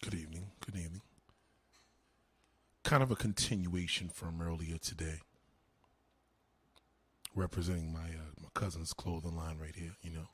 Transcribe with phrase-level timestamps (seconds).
[0.00, 0.46] Good evening.
[0.64, 1.02] Good evening.
[2.84, 5.18] Kind of a continuation from earlier today.
[7.34, 10.28] Representing my uh, my cousin's clothing line right here, you know.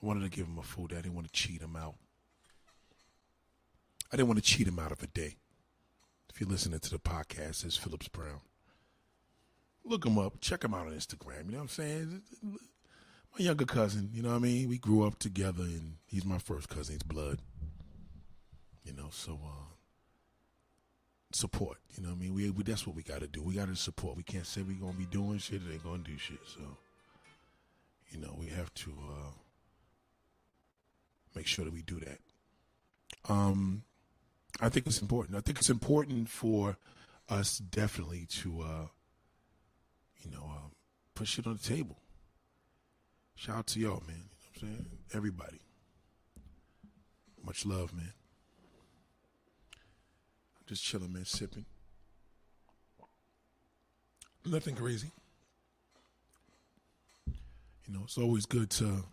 [0.00, 0.92] I wanted to give him a food.
[0.92, 1.96] I didn't want to cheat him out.
[4.12, 5.34] I didn't want to cheat him out of a day.
[6.30, 8.40] If you're listening to the podcast, it's Phillips Brown.
[9.84, 10.40] Look him up.
[10.40, 11.46] Check him out on Instagram.
[11.46, 12.22] You know what I'm saying?
[12.44, 14.68] My younger cousin, you know what I mean?
[14.68, 16.94] We grew up together and he's my first cousin.
[16.94, 17.40] He's blood.
[18.88, 19.74] You know, so uh,
[21.32, 21.76] support.
[21.94, 22.34] You know what I mean?
[22.34, 23.42] We, we that's what we got to do.
[23.42, 24.16] We got to support.
[24.16, 26.38] We can't say we're to be doing shit and ain't to do shit.
[26.46, 26.60] So,
[28.10, 29.30] you know, we have to uh,
[31.36, 32.18] make sure that we do that.
[33.30, 33.82] Um,
[34.60, 35.36] I think it's important.
[35.36, 36.78] I think it's important for
[37.28, 38.86] us definitely to, uh,
[40.22, 40.68] you know, uh,
[41.14, 41.98] put shit on the table.
[43.34, 44.16] Shout out to y'all, man.
[44.16, 44.86] You know what I'm saying?
[45.12, 45.60] Everybody.
[47.44, 48.12] Much love, man.
[50.68, 51.64] Just chilling, man, sipping.
[54.44, 55.10] Nothing crazy.
[57.26, 59.04] You know, it's always good to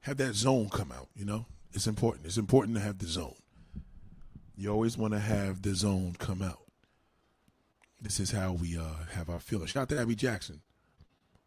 [0.00, 1.44] have that zone come out, you know?
[1.74, 2.24] It's important.
[2.24, 3.34] It's important to have the zone.
[4.56, 6.60] You always want to have the zone come out.
[8.00, 9.70] This is how we uh, have our feelings.
[9.70, 10.62] Shout out to Abby Jackson.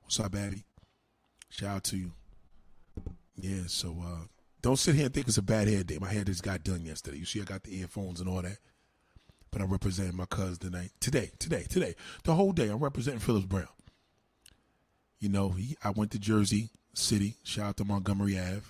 [0.04, 0.66] What's up, Abby?
[1.50, 2.12] Shout out to you.
[3.36, 4.26] Yeah, so uh,
[4.62, 5.98] don't sit here and think it's a bad hair day.
[6.00, 7.18] My hair just got done yesterday.
[7.18, 8.58] You see, I got the earphones and all that.
[9.56, 10.92] But I'm representing my cousin tonight.
[11.00, 11.96] Today, today, today.
[12.26, 13.70] The whole day, I'm representing Phillips Brown.
[15.18, 17.38] You know, he, I went to Jersey City.
[17.42, 18.64] Shout out to Montgomery Ave.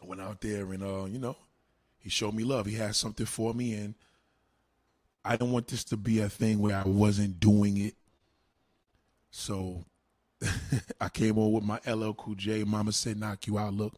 [0.00, 1.36] I went out there and, uh, you know,
[1.98, 2.66] he showed me love.
[2.66, 3.96] He had something for me, and
[5.24, 7.94] I don't want this to be a thing where I wasn't doing it.
[9.32, 9.84] So
[11.00, 13.94] I came on with my LL Cool J, Mama Said Knock You Out look.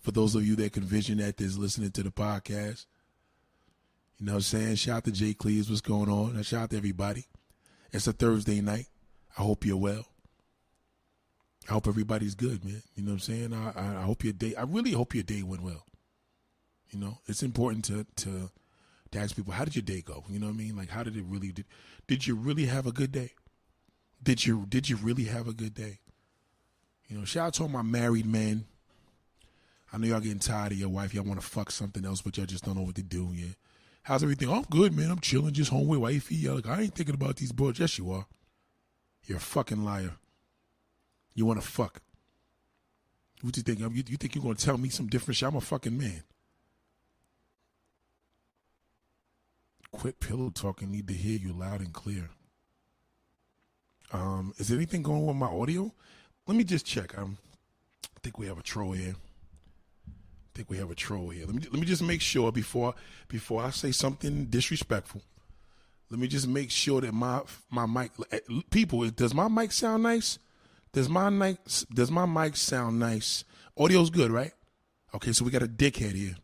[0.00, 2.86] For those of you that can vision that, that is listening to the podcast.
[4.18, 4.74] You know what I'm saying?
[4.76, 6.42] Shout out to Jay Cleves, what's going on?
[6.42, 7.26] Shout out to everybody.
[7.92, 8.86] It's a Thursday night.
[9.38, 10.06] I hope you're well.
[11.68, 12.82] I hope everybody's good, man.
[12.96, 13.52] You know what I'm saying?
[13.52, 15.84] I, I, I hope your day, I really hope your day went well.
[16.90, 18.50] You know, it's important to, to,
[19.12, 20.24] to ask people, how did your day go?
[20.28, 20.76] You know what I mean?
[20.76, 21.66] Like, how did it really, did,
[22.08, 23.32] did you really have a good day?
[24.22, 26.00] Did you, did you really have a good day?
[27.08, 28.64] You know, shout out to all my married men.
[29.92, 31.14] I know y'all getting tired of your wife.
[31.14, 33.30] Y'all want to fuck something else, but y'all just don't know what to do.
[33.32, 33.54] Yeah.
[34.08, 34.50] How's everything?
[34.50, 35.10] I'm good, man.
[35.10, 36.36] I'm chilling, just home with wifey.
[36.36, 37.78] Y'all like, I ain't thinking about these boys.
[37.78, 38.24] Yes, you are.
[39.26, 40.12] You're a fucking liar.
[41.34, 42.00] You want to fuck.
[43.42, 43.80] What you think?
[43.80, 45.46] You, think you're going to tell me some different shit?
[45.46, 46.22] I'm a fucking man.
[49.92, 50.90] Quit pillow talking.
[50.90, 52.30] Need to hear you loud and clear.
[54.10, 55.92] Um, is there anything going on with my audio?
[56.46, 57.12] Let me just check.
[57.18, 57.26] I
[58.22, 59.16] think we have a troll here.
[60.58, 61.46] Think we have a troll here.
[61.46, 62.92] Let me let me just make sure before
[63.28, 65.22] before I say something disrespectful.
[66.10, 68.10] Let me just make sure that my my mic
[68.68, 70.40] people does my mic sound nice?
[70.92, 71.58] Does my mic
[71.94, 73.44] does my mic sound nice?
[73.78, 74.50] Audio's good, right?
[75.14, 76.34] Okay, so we got a dickhead here.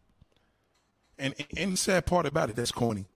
[1.18, 3.06] And and the sad part about it, that's corny.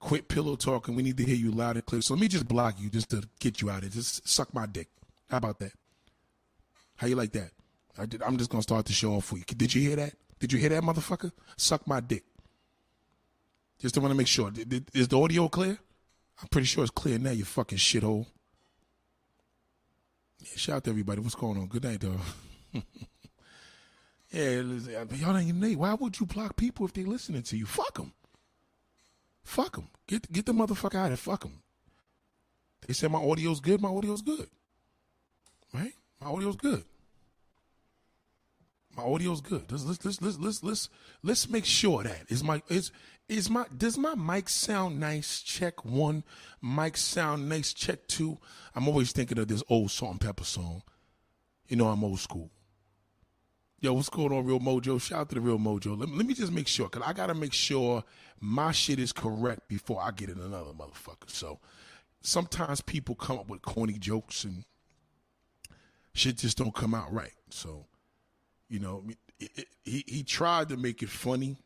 [0.00, 0.94] Quit pillow talking.
[0.94, 2.02] We need to hear you loud and clear.
[2.02, 3.92] So let me just block you just to get you out of it.
[3.92, 4.88] Just suck my dick.
[5.30, 5.72] How about that?
[6.96, 7.52] How you like that?
[7.96, 9.44] I did, I'm just gonna start the show off for you.
[9.44, 10.12] Did you hear that?
[10.38, 11.32] Did you hear that, motherfucker?
[11.56, 12.24] Suck my dick.
[13.78, 14.50] Just to want to make sure.
[14.94, 15.78] Is the audio clear?
[16.40, 17.30] I'm pretty sure it's clear now.
[17.30, 18.26] You fucking shithole.
[20.40, 21.20] Yeah, shout out to everybody.
[21.20, 21.66] What's going on?
[21.66, 22.20] Good night, though.
[24.30, 24.60] yeah,
[25.14, 25.78] y'all ain't Nate.
[25.78, 27.66] Why would you block people if they listening to you?
[27.66, 28.12] Fuck them.
[29.42, 29.88] Fuck them.
[30.06, 31.62] Get get the motherfucker out of Fuck them.
[32.86, 33.80] They said my audio's good.
[33.80, 34.48] My audio's good.
[35.72, 35.92] Right?
[36.20, 36.84] My audio's good.
[38.96, 39.70] My audio's good.
[39.70, 40.88] Let's let's let's let's let's let's,
[41.22, 42.90] let's make sure that is my is
[43.28, 45.42] is my does my mic sound nice?
[45.42, 46.24] Check one.
[46.62, 47.74] Mic sound nice.
[47.74, 48.38] Check two.
[48.74, 50.82] I'm always thinking of this old Salt-N-Pepa song.
[51.68, 52.50] You know I'm old school.
[53.80, 54.98] Yo, what's going on, Real Mojo?
[54.98, 55.98] Shout out to the Real Mojo.
[55.98, 58.02] Let me, let me just make sure, because I got to make sure
[58.40, 61.28] my shit is correct before I get in another motherfucker.
[61.28, 61.60] So
[62.22, 64.64] sometimes people come up with corny jokes and
[66.14, 67.34] shit just don't come out right.
[67.50, 67.84] So,
[68.68, 69.04] you know,
[69.38, 71.56] it, it, he, he tried to make it funny.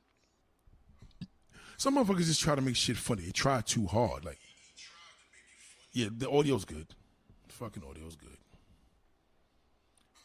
[1.76, 3.22] Some motherfuckers just try to make shit funny.
[3.22, 4.24] They try too hard.
[4.24, 4.38] Like,
[5.92, 6.88] yeah, the audio's good.
[7.48, 8.36] Fucking audio's good.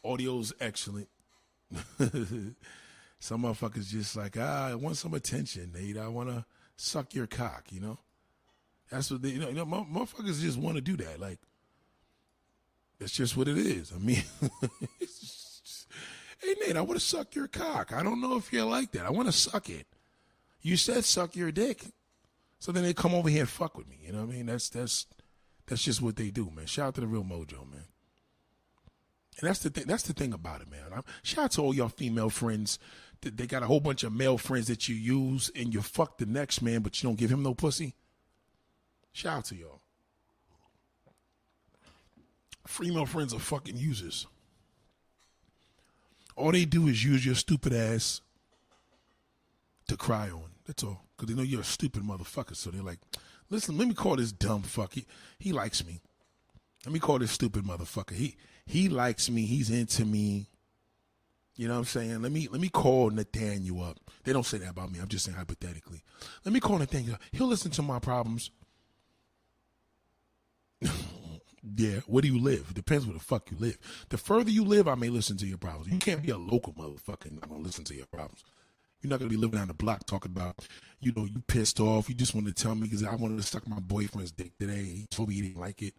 [0.04, 1.08] Audio's excellent.
[3.18, 5.96] some motherfuckers just like, ah, I want some attention, Nate.
[5.96, 6.44] I want to
[6.76, 7.98] suck your cock, you know?
[8.90, 11.18] That's what they, you know, you know motherfuckers just want to do that.
[11.18, 11.38] Like,
[12.98, 13.92] that's just what it is.
[13.94, 14.22] I mean,
[16.38, 17.92] hey, Nate, I want to suck your cock.
[17.92, 19.06] I don't know if you like that.
[19.06, 19.86] I want to suck it.
[20.60, 21.84] You said suck your dick.
[22.58, 23.98] So then they come over here and fuck with me.
[24.04, 24.46] You know what I mean?
[24.46, 25.06] That's that's
[25.66, 26.66] that's just what they do, man.
[26.66, 27.84] Shout out to the real mojo, man.
[29.38, 29.84] And that's the thing.
[29.86, 30.80] That's the thing about it, man.
[30.94, 32.78] I'm, shout out to all y'all female friends.
[33.20, 36.26] They got a whole bunch of male friends that you use, and you fuck the
[36.26, 37.94] next man, but you don't give him no pussy.
[39.12, 39.80] Shout out to y'all.
[42.66, 44.26] Female friends are fucking users.
[46.36, 48.20] All they do is use your stupid ass
[49.88, 50.50] to cry on.
[50.66, 51.02] That's all.
[51.16, 52.54] Because they know you're a stupid motherfucker.
[52.54, 52.98] So they're like,
[53.48, 54.92] listen, let me call this dumb fuck.
[54.92, 55.06] He,
[55.38, 56.00] he likes me.
[56.84, 58.12] Let me call this stupid motherfucker.
[58.12, 59.42] He he likes me.
[59.42, 60.46] He's into me.
[61.56, 62.22] You know what I'm saying?
[62.22, 63.98] Let me let me call Nathaniel up.
[64.24, 65.00] They don't say that about me.
[65.00, 66.02] I'm just saying hypothetically.
[66.44, 67.16] Let me call Nathaniel.
[67.32, 68.50] He'll listen to my problems.
[71.76, 72.00] yeah.
[72.06, 72.74] Where do you live?
[72.74, 73.78] Depends where the fuck you live.
[74.08, 75.92] The further you live, I may listen to your problems.
[75.92, 78.44] You can't be a local motherfucker and not gonna listen to your problems.
[79.00, 80.66] You're not gonna be living down the block talking about,
[81.00, 82.08] you know, you pissed off.
[82.08, 84.82] You just want to tell me because I wanted to suck my boyfriend's dick today.
[84.82, 85.94] He told me he didn't like it.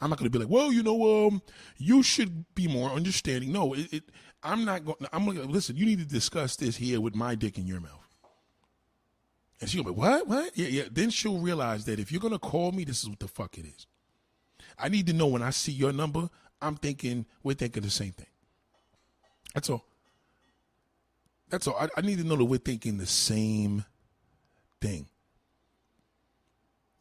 [0.00, 1.42] I'm not to be like, well, you know, um,
[1.76, 3.52] you should be more understanding.
[3.52, 4.04] No, it, it
[4.42, 4.96] I'm not going.
[5.12, 5.76] I'm to listen.
[5.76, 8.08] You need to discuss this here with my dick in your mouth.
[9.60, 10.56] And she'll be, what, what?
[10.56, 10.84] Yeah, yeah.
[10.90, 13.66] Then she'll realize that if you're to call me, this is what the fuck it
[13.66, 13.86] is.
[14.82, 16.28] I need to know when I see your number.
[16.60, 18.26] I'm thinking we're thinking the same thing.
[19.54, 19.84] That's all.
[21.48, 21.76] That's all.
[21.78, 23.84] I, I need to know that we're thinking the same
[24.80, 25.06] thing.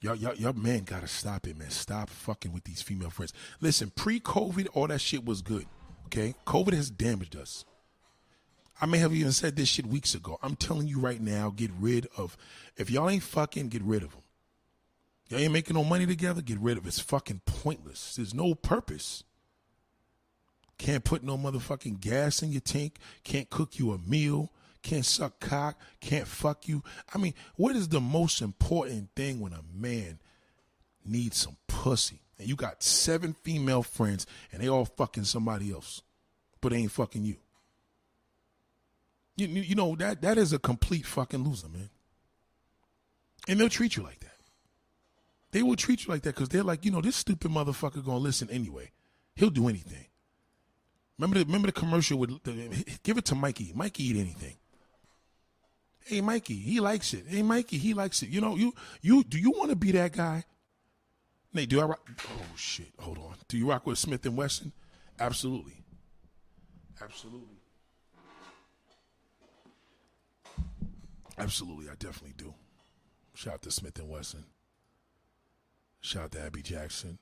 [0.02, 1.70] Y'all, y'all, y'all, man, gotta stop it, man.
[1.70, 3.34] Stop fucking with these female friends.
[3.60, 5.66] Listen, pre-COVID, all that shit was good.
[6.06, 7.66] Okay, COVID has damaged us.
[8.82, 10.40] I may have even said this shit weeks ago.
[10.42, 12.38] I'm telling you right now, get rid of.
[12.78, 14.22] If y'all ain't fucking, get rid of them.
[15.30, 16.90] Y'all ain't making no money together, get rid of it.
[16.90, 18.16] It's fucking pointless.
[18.16, 19.24] There's no purpose.
[20.78, 22.98] Can't put no motherfucking gas in your tank.
[23.24, 26.84] Can't cook you a meal can't suck cock, can't fuck you.
[27.14, 30.20] I mean, what is the most important thing when a man
[31.06, 32.22] needs some pussy?
[32.38, 36.02] And you got seven female friends and they all fucking somebody else,
[36.62, 37.36] but they ain't fucking you.
[39.36, 41.90] You, you know, that, that is a complete fucking loser, man.
[43.48, 44.29] And they'll treat you like that.
[45.52, 48.20] They will treat you like that because they're like, you know, this stupid motherfucker gonna
[48.20, 48.92] listen anyway.
[49.36, 50.06] He'll do anything.
[51.18, 53.74] Remember the remember the commercial with the, give it to Mikey.
[53.76, 54.56] Mikey eat anything.
[56.06, 57.26] Hey, Mikey, he likes it.
[57.28, 58.30] Hey, Mikey, he likes it.
[58.30, 60.44] You know, you you do you want to be that guy?
[61.54, 62.10] Nate, do I rock?
[62.26, 62.92] Oh shit!
[63.00, 63.36] Hold on.
[63.48, 64.72] Do you rock with Smith and Wesson?
[65.20, 65.84] Absolutely.
[67.02, 67.58] Absolutely.
[71.38, 72.54] Absolutely, I definitely do.
[73.34, 74.44] Shout out to Smith and Wesson.
[76.02, 77.20] Shout out to Abby Jackson.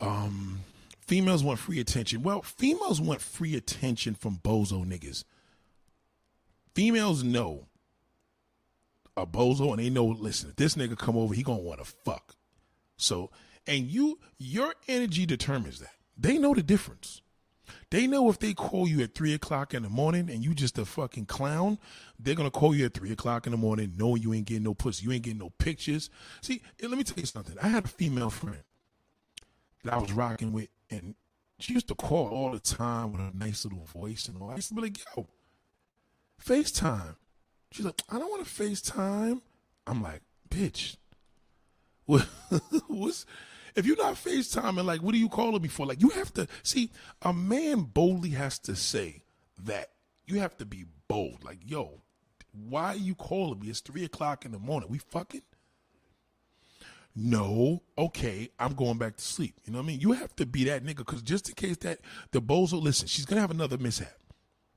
[0.00, 0.60] Um,
[1.00, 2.22] females want free attention.
[2.22, 5.24] Well, females want free attention from bozo niggas
[6.74, 7.66] females know
[9.16, 12.34] a bozo and they know, listen, if this nigga come over, he gonna wanna fuck.
[12.96, 13.30] So,
[13.66, 15.92] and you, your energy determines that.
[16.16, 17.20] They know the difference.
[17.90, 20.78] They know if they call you at three o'clock in the morning and you just
[20.78, 21.78] a fucking clown,
[22.18, 24.74] they're gonna call you at three o'clock in the morning knowing you ain't getting no
[24.74, 26.10] pussy, you ain't getting no pictures.
[26.40, 27.56] See, eh, let me tell you something.
[27.62, 28.62] I had a female friend
[29.84, 31.14] that I was rocking with, and
[31.58, 34.50] she used to call all the time with a nice little voice and all.
[34.50, 35.28] I used to be like, yo,
[36.44, 37.16] FaceTime.
[37.70, 39.40] She's like, I don't want to FaceTime.
[39.86, 40.96] I'm like, bitch.
[42.04, 42.22] What,
[42.88, 43.26] what's
[43.74, 45.86] if you're not FaceTiming, like, what are you calling me for?
[45.86, 46.90] Like, you have to see
[47.22, 49.22] a man boldly has to say
[49.64, 49.90] that.
[50.26, 51.44] You have to be bold.
[51.44, 52.02] Like, yo,
[52.52, 53.68] why are you calling me?
[53.68, 54.88] It's three o'clock in the morning.
[54.90, 55.42] We fucking?
[57.14, 59.56] No, okay, I'm going back to sleep.
[59.64, 60.00] You know what I mean?
[60.00, 62.00] You have to be that nigga because just in case that
[62.30, 64.16] the bozo, listen, she's gonna have another mishap.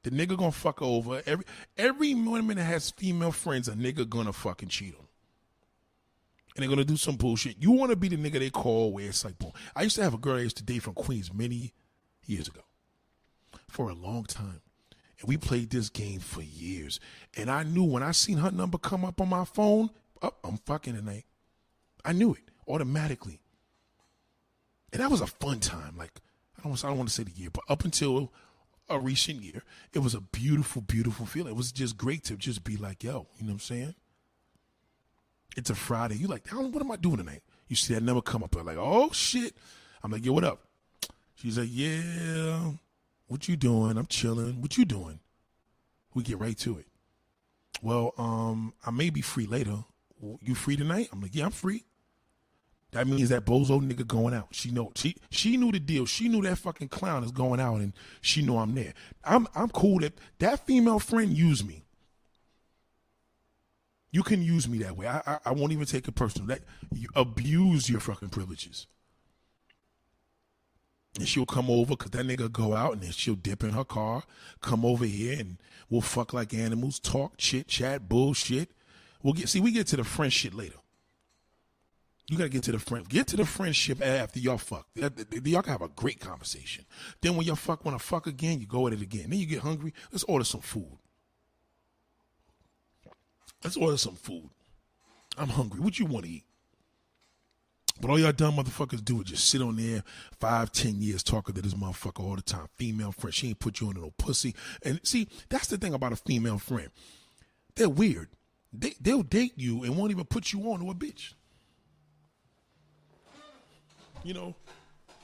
[0.03, 1.45] The nigga gonna fuck over every
[1.77, 3.69] every woman that has female friends.
[3.69, 5.04] A nigga gonna fucking cheat on,
[6.55, 7.57] and they're gonna do some bullshit.
[7.59, 9.51] You want to be the nigga they call where it's like, boom.
[9.75, 11.73] I used to have a girl I used to date from Queens many
[12.25, 12.61] years ago,
[13.67, 14.61] for a long time,
[15.19, 16.99] and we played this game for years.
[17.35, 19.89] And I knew when I seen her number come up on my phone,
[20.21, 21.25] up, oh, I'm fucking tonight.
[22.03, 23.41] I knew it automatically,
[24.93, 25.97] and that was a fun time.
[25.97, 26.21] Like
[26.59, 28.31] I don't, I don't want to say the year, but up until
[28.89, 29.63] a recent year.
[29.93, 31.53] It was a beautiful, beautiful feeling.
[31.53, 33.95] It was just great to just be like, yo, you know what I'm saying?
[35.57, 36.15] It's a Friday.
[36.15, 37.41] You like, what am I doing tonight?
[37.67, 38.55] You see that number come up.
[38.55, 39.55] I'm like, oh shit.
[40.03, 40.61] I'm like, yo, what up?
[41.35, 42.71] She's like, yeah.
[43.27, 43.97] What you doing?
[43.97, 44.61] I'm chilling.
[44.61, 45.19] What you doing?
[46.13, 46.85] We get right to it.
[47.81, 49.83] Well, um, I may be free later.
[50.41, 51.09] You free tonight?
[51.11, 51.83] I'm like, yeah, I'm free.
[52.91, 54.47] That means that bozo nigga going out.
[54.51, 56.05] She know she she knew the deal.
[56.05, 58.93] She knew that fucking clown is going out, and she know I'm there.
[59.25, 61.83] I'm I'm cool that that female friend used me.
[64.11, 65.07] You can use me that way.
[65.07, 66.47] I, I, I won't even take it personal.
[66.47, 66.61] That
[66.93, 68.87] you abuse your fucking privileges.
[71.17, 73.85] And she'll come over because that nigga go out and then she'll dip in her
[73.85, 74.23] car,
[74.61, 75.57] come over here and
[75.89, 78.71] we'll fuck like animals, talk, chit, chat, bullshit.
[79.23, 80.75] We'll get see we get to the friend shit later.
[82.27, 84.87] You gotta get to the friend, get to the friendship after y'all fuck.
[84.95, 86.85] Y'all can have a great conversation.
[87.21, 89.29] Then when y'all fuck, wanna fuck again, you go at it again.
[89.29, 89.93] Then you get hungry.
[90.11, 90.97] Let's order some food.
[93.65, 94.47] Let's order some food.
[95.39, 95.79] I'm hungry.
[95.79, 96.43] What you want to eat?
[97.99, 100.03] But all y'all dumb motherfuckers do is just sit on there
[100.39, 102.67] five, ten years talking to this motherfucker all the time.
[102.75, 103.33] Female friend.
[103.33, 104.53] She ain't put you on no pussy.
[104.83, 106.89] And see, that's the thing about a female friend.
[107.75, 108.29] They're weird.
[108.71, 111.33] They, they'll date you and won't even put you on to a bitch.
[114.23, 114.55] You know,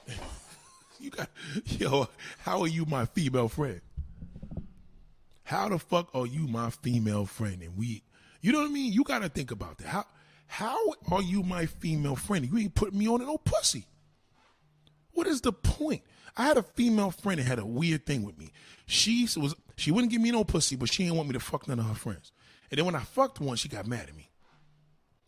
[1.00, 1.30] you got,
[1.66, 2.08] yo,
[2.40, 3.82] how are you my female friend?
[5.44, 7.62] How the fuck are you my female friend?
[7.62, 8.02] And we,
[8.42, 8.92] you know what I mean?
[8.94, 9.88] You got to think about that.
[9.88, 10.06] How
[10.48, 10.78] how
[11.12, 12.46] are you my female friend?
[12.46, 13.86] You ain't putting me on no pussy.
[15.14, 16.04] What is the point?
[16.36, 18.52] I had a female friend that had a weird thing with me.
[18.86, 21.68] She was she wouldn't give me no pussy, but she didn't want me to fuck
[21.68, 22.32] none of her friends.
[22.70, 24.30] And then when I fucked one, she got mad at me.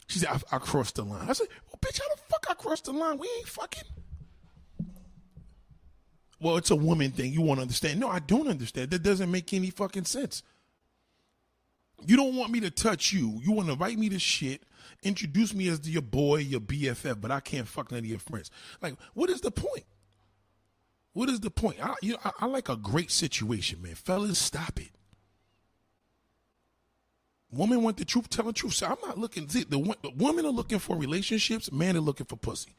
[0.07, 1.29] She said, I, I crossed the line.
[1.29, 3.17] I said, well, bitch, how the fuck I crossed the line?
[3.17, 3.83] We ain't fucking.
[6.39, 7.31] Well, it's a woman thing.
[7.31, 7.99] You won't understand.
[7.99, 8.91] No, I don't understand.
[8.91, 10.43] That doesn't make any fucking sense.
[12.05, 13.39] You don't want me to touch you.
[13.43, 14.63] You want to invite me to shit,
[15.03, 18.51] introduce me as your boy, your BFF, but I can't fuck none of your friends.
[18.81, 19.85] Like, what is the point?
[21.13, 21.77] What is the point?
[21.83, 23.95] I, you know, I, I like a great situation, man.
[23.95, 24.91] Fellas, stop it.
[27.51, 28.73] Women want the truth, tell the truth.
[28.73, 29.47] So I'm not looking.
[29.47, 31.71] See, the, the women are looking for relationships.
[31.71, 32.71] Men are looking for pussy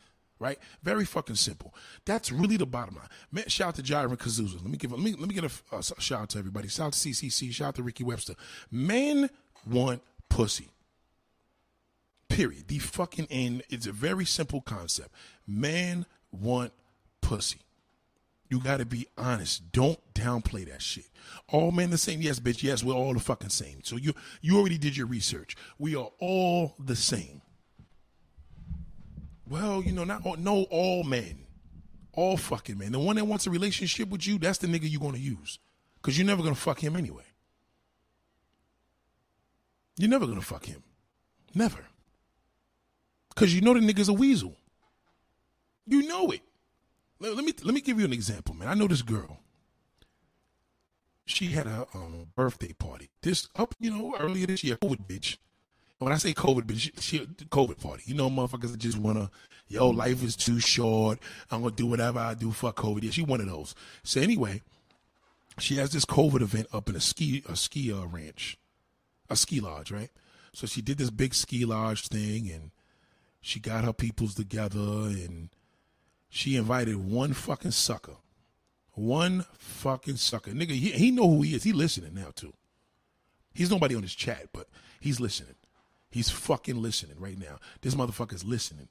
[0.45, 0.59] right?
[0.83, 1.75] Very fucking simple.
[2.05, 3.09] That's really the bottom line.
[3.33, 4.57] Man, shout out to Jiren Kazuza.
[4.57, 6.69] Let me give let me let me get a, shout out to everybody.
[6.69, 7.51] Shout out to CCC.
[7.51, 8.35] Shout out to Ricky Webster.
[8.71, 9.31] Men
[9.67, 10.69] want pussy.
[12.29, 12.69] Period.
[12.69, 13.63] The fucking end.
[13.71, 15.11] It's a very simple concept.
[15.47, 16.73] Men want
[17.23, 17.61] pussy.
[18.51, 19.73] You got to be honest.
[19.73, 21.07] Don't downplay that shit.
[21.49, 22.21] All men the same.
[22.21, 22.63] Yes, bitch.
[22.63, 23.79] Yes, we're all the fucking same.
[23.83, 25.57] So you you already did your research.
[25.79, 27.41] We are all the same.
[29.49, 31.47] Well, you know, not all, no all men,
[32.13, 32.93] all fucking men.
[32.93, 35.59] The one that wants a relationship with you, that's the nigga you're gonna use,
[36.03, 37.25] cause you're never gonna fuck him anyway.
[39.97, 40.83] You're never gonna fuck him,
[41.55, 41.85] never,
[43.35, 44.57] cause you know the nigga's a weasel.
[45.87, 46.41] You know it.
[47.21, 48.69] Let, let me let me give you an example, man.
[48.69, 49.41] I know this girl.
[51.27, 53.11] She had a um, birthday party.
[53.23, 55.39] This up, you know, earlier this year, COVID bitch
[56.05, 59.31] when I say COVID, but she, she, COVID party, you know, motherfuckers that just wanna,
[59.69, 61.19] yo, life is too short.
[61.51, 62.53] I'm gonna do whatever I do.
[62.53, 63.03] Fuck COVID.
[63.03, 63.75] Yeah, she one of those.
[64.03, 64.63] So anyway,
[65.59, 68.59] she has this COVID event up in a ski a ski uh, ranch,
[69.31, 70.11] a ski lodge, right?
[70.53, 72.71] So she did this big ski lodge thing, and
[73.41, 75.51] she got her peoples together, and
[76.29, 78.17] she invited one fucking sucker,
[78.93, 80.73] one fucking sucker, nigga.
[80.73, 81.63] He, he know who he is.
[81.65, 82.53] He listening now too.
[83.53, 84.69] He's nobody on this chat, but
[85.01, 85.55] he's listening.
[86.15, 87.59] He's fucking listening right now.
[87.81, 88.87] This motherfucker's listening.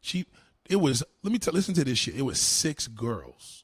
[0.00, 0.26] She,
[0.68, 2.16] it was, let me tell, listen to this shit.
[2.16, 3.62] It was six girls.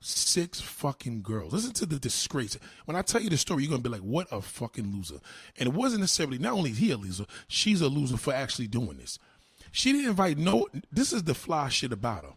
[0.00, 1.52] Six fucking girls.
[1.52, 2.56] Listen to the disgrace.
[2.84, 5.18] When I tell you the story, you're going to be like, what a fucking loser.
[5.58, 8.68] And it wasn't necessarily, not only is he a loser, she's a loser for actually
[8.68, 9.18] doing this.
[9.72, 12.34] She didn't invite no, this is the fly shit about her.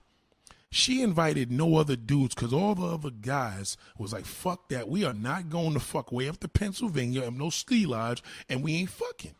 [0.71, 4.89] She invited no other dudes because all the other guys was like, fuck that.
[4.89, 8.63] We are not going to fuck way up to Pennsylvania I'm no ski lodge and
[8.63, 9.35] we ain't fucking.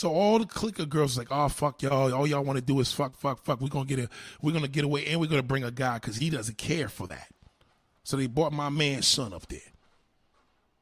[0.00, 2.90] So all the clicker girls like, oh fuck y'all, all y'all want to do is
[2.90, 3.60] fuck, fuck, fuck.
[3.60, 4.08] We're gonna get a,
[4.40, 7.06] we're gonna get away, and we're gonna bring a guy because he doesn't care for
[7.08, 7.28] that.
[8.02, 9.60] So they brought my man's son up there.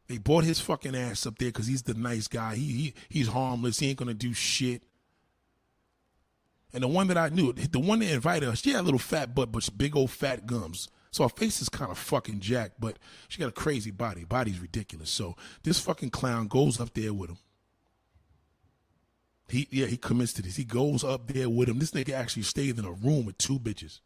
[0.06, 2.54] They brought his fucking ass up there because he's the nice guy.
[2.54, 3.80] He, he he's harmless.
[3.80, 4.84] He ain't gonna do shit.
[6.72, 9.00] And the one that I knew, the one that invited us, she had a little
[9.00, 10.90] fat butt, but big old fat gums.
[11.10, 14.22] So her face is kind of fucking jacked, but she got a crazy body.
[14.22, 15.10] Body's ridiculous.
[15.10, 15.34] So
[15.64, 17.38] this fucking clown goes up there with him.
[19.48, 20.56] He yeah, he commits to this.
[20.56, 21.78] He goes up there with him.
[21.78, 24.00] This nigga actually stayed in a room with two bitches.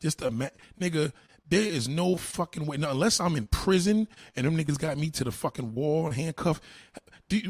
[0.00, 0.48] Just a ma-
[0.80, 1.12] nigga.
[1.50, 2.76] There is no fucking way.
[2.76, 4.06] Now, unless I'm in prison
[4.36, 6.62] and them niggas got me to the fucking wall, handcuffed.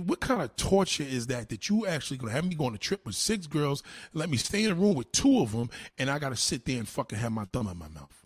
[0.05, 1.49] What kind of torture is that?
[1.49, 3.83] That you actually gonna have me go on a trip with six girls,
[4.13, 6.79] let me stay in a room with two of them, and I gotta sit there
[6.79, 8.25] and fucking have my thumb in my mouth.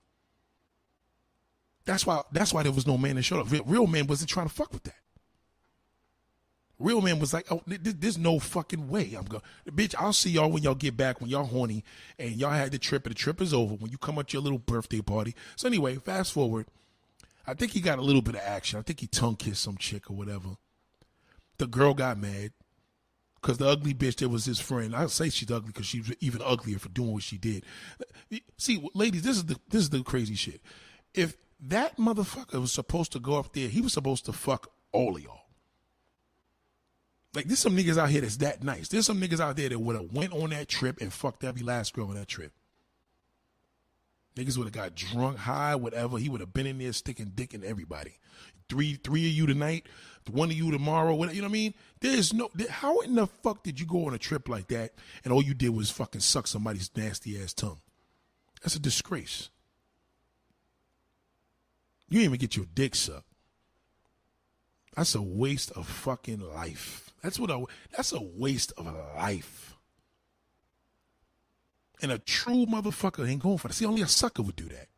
[1.84, 2.22] That's why.
[2.32, 3.66] That's why there was no man that showed up.
[3.66, 5.01] Real man wasn't trying to fuck with that.
[6.83, 9.43] Real man was like, oh, there's no fucking way I'm going.
[9.69, 11.85] Bitch, I'll see y'all when y'all get back, when y'all horny,
[12.19, 13.75] and y'all had the trip, and the trip is over.
[13.75, 15.35] When you come at your little birthday party.
[15.57, 16.67] So anyway, fast forward.
[17.47, 18.79] I think he got a little bit of action.
[18.79, 20.51] I think he tongue kissed some chick or whatever.
[21.59, 22.53] the girl got mad
[23.41, 24.95] because the ugly bitch that was his friend.
[24.95, 27.65] I say she's ugly because she's even uglier for doing what she did.
[28.01, 30.61] Uh, see, ladies, this is the this is the crazy shit.
[31.15, 35.17] If that motherfucker was supposed to go up there, he was supposed to fuck all
[35.17, 35.41] of y'all.
[37.35, 38.89] Like there's some niggas out here that's that nice.
[38.89, 41.62] There's some niggas out there that would have went on that trip and fucked every
[41.62, 42.53] last girl on that trip.
[44.37, 46.19] Niggas would have got drunk, high, whatever.
[46.19, 48.19] He would have been in there sticking dick in everybody.
[48.69, 49.87] Three, three of you tonight,
[50.31, 51.15] one of you tomorrow.
[51.15, 51.75] Whatever, you know what I mean?
[52.01, 52.51] There's no.
[52.71, 54.93] How in the fuck did you go on a trip like that
[55.25, 57.81] and all you did was fucking suck somebody's nasty ass tongue?
[58.62, 59.51] That's a disgrace.
[62.09, 63.27] You didn't even get your dick sucked.
[64.97, 67.12] That's a waste of fucking life.
[67.23, 67.64] That's what a
[67.95, 68.87] that's a waste of
[69.17, 69.76] life.
[72.02, 73.75] And a true motherfucker ain't going for that.
[73.75, 74.88] See, only a sucker would do that.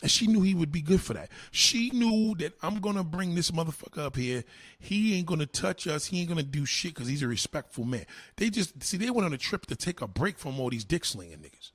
[0.00, 1.30] And she knew he would be good for that.
[1.50, 4.44] She knew that I'm gonna bring this motherfucker up here.
[4.78, 6.06] He ain't gonna touch us.
[6.06, 8.06] He ain't gonna do shit because he's a respectful man.
[8.36, 10.84] They just see they went on a trip to take a break from all these
[10.84, 11.72] dick slinging niggas.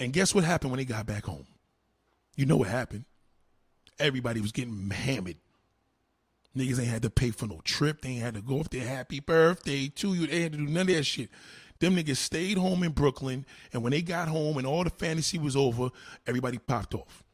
[0.00, 1.46] And guess what happened when they got back home?
[2.34, 3.04] You know what happened?
[3.98, 5.36] Everybody was getting hammered
[6.56, 8.02] Niggas ain't had to pay for no trip.
[8.02, 10.26] They ain't had to go up there happy birthday to you.
[10.26, 11.30] They had to do none of that shit.
[11.78, 15.38] Them niggas stayed home in Brooklyn, and when they got home and all the fantasy
[15.38, 15.88] was over,
[16.26, 17.24] everybody popped off.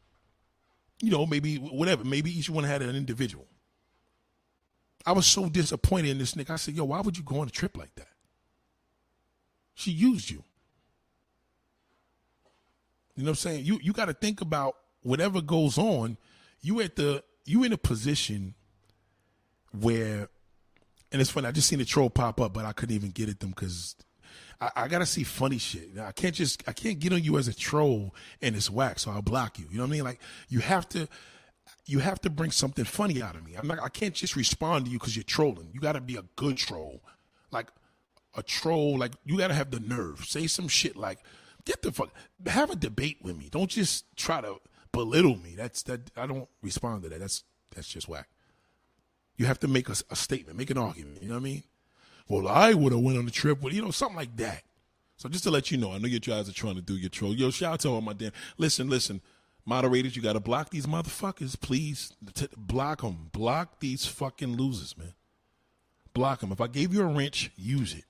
[1.02, 2.04] You know, maybe whatever.
[2.04, 3.46] Maybe each one had an individual.
[5.04, 6.50] I was so disappointed in this nigga.
[6.50, 8.08] I said, yo, why would you go on a trip like that?
[9.74, 10.42] She used you.
[13.14, 13.64] You know what I'm saying?
[13.64, 16.18] You you got to think about whatever goes on.
[16.60, 18.54] You at the you in a position
[19.80, 20.28] where,
[21.12, 21.46] and it's funny.
[21.46, 23.96] I just seen the troll pop up, but I couldn't even get at them because
[24.60, 25.98] I, I, gotta see funny shit.
[25.98, 29.10] I can't just I can't get on you as a troll and it's whack, so
[29.10, 29.66] I'll block you.
[29.70, 30.04] You know what I mean?
[30.04, 31.08] Like you have to
[31.84, 33.54] you have to bring something funny out of me.
[33.54, 35.70] I'm not I can't just respond to you because you're trolling.
[35.72, 37.02] You gotta be a good troll.
[37.50, 37.68] Like
[38.34, 40.24] a troll, like you gotta have the nerve.
[40.24, 41.18] Say some shit like,
[41.64, 42.10] get the fuck
[42.46, 43.48] have a debate with me.
[43.50, 44.56] Don't just try to
[44.92, 45.54] belittle me.
[45.56, 47.20] That's that I don't respond to that.
[47.20, 48.28] That's that's just whack.
[49.36, 51.22] You have to make a, a statement, make an argument.
[51.22, 51.62] You know what I mean?
[52.28, 54.62] Well, I would have went on the trip with you know something like that.
[55.16, 57.08] So just to let you know, I know you guys are trying to do your
[57.08, 57.34] troll.
[57.34, 58.32] Yo, shout out to all my damn.
[58.58, 59.22] Listen, listen,
[59.64, 62.12] moderators, you got to block these motherfuckers, please.
[62.34, 63.30] T- block them.
[63.32, 65.14] Block these fucking losers, man.
[66.12, 66.52] Block them.
[66.52, 68.04] If I gave you a wrench, use it.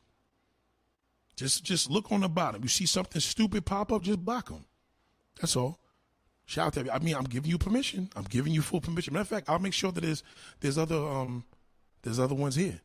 [1.36, 2.62] Just, just look on the bottom.
[2.62, 4.64] You see something stupid pop up, just block them.
[5.40, 5.78] That's all.
[6.46, 8.08] Shout out to I mean, I'm giving you permission.
[8.16, 9.12] I'm giving you full permission.
[9.12, 10.22] Matter of fact, I'll make sure that there's
[10.60, 11.44] there's other um
[12.02, 12.80] there's other ones here.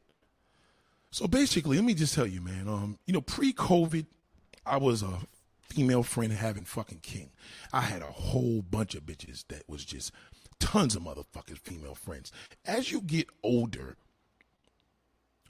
[1.12, 2.68] So basically, let me just tell you, man.
[2.68, 4.06] Um, you know, pre-COVID,
[4.66, 5.20] I was a
[5.60, 7.32] female friend having fucking king.
[7.72, 10.12] I had a whole bunch of bitches that was just
[10.60, 12.32] tons of motherfucking female friends.
[12.66, 13.98] As you get older,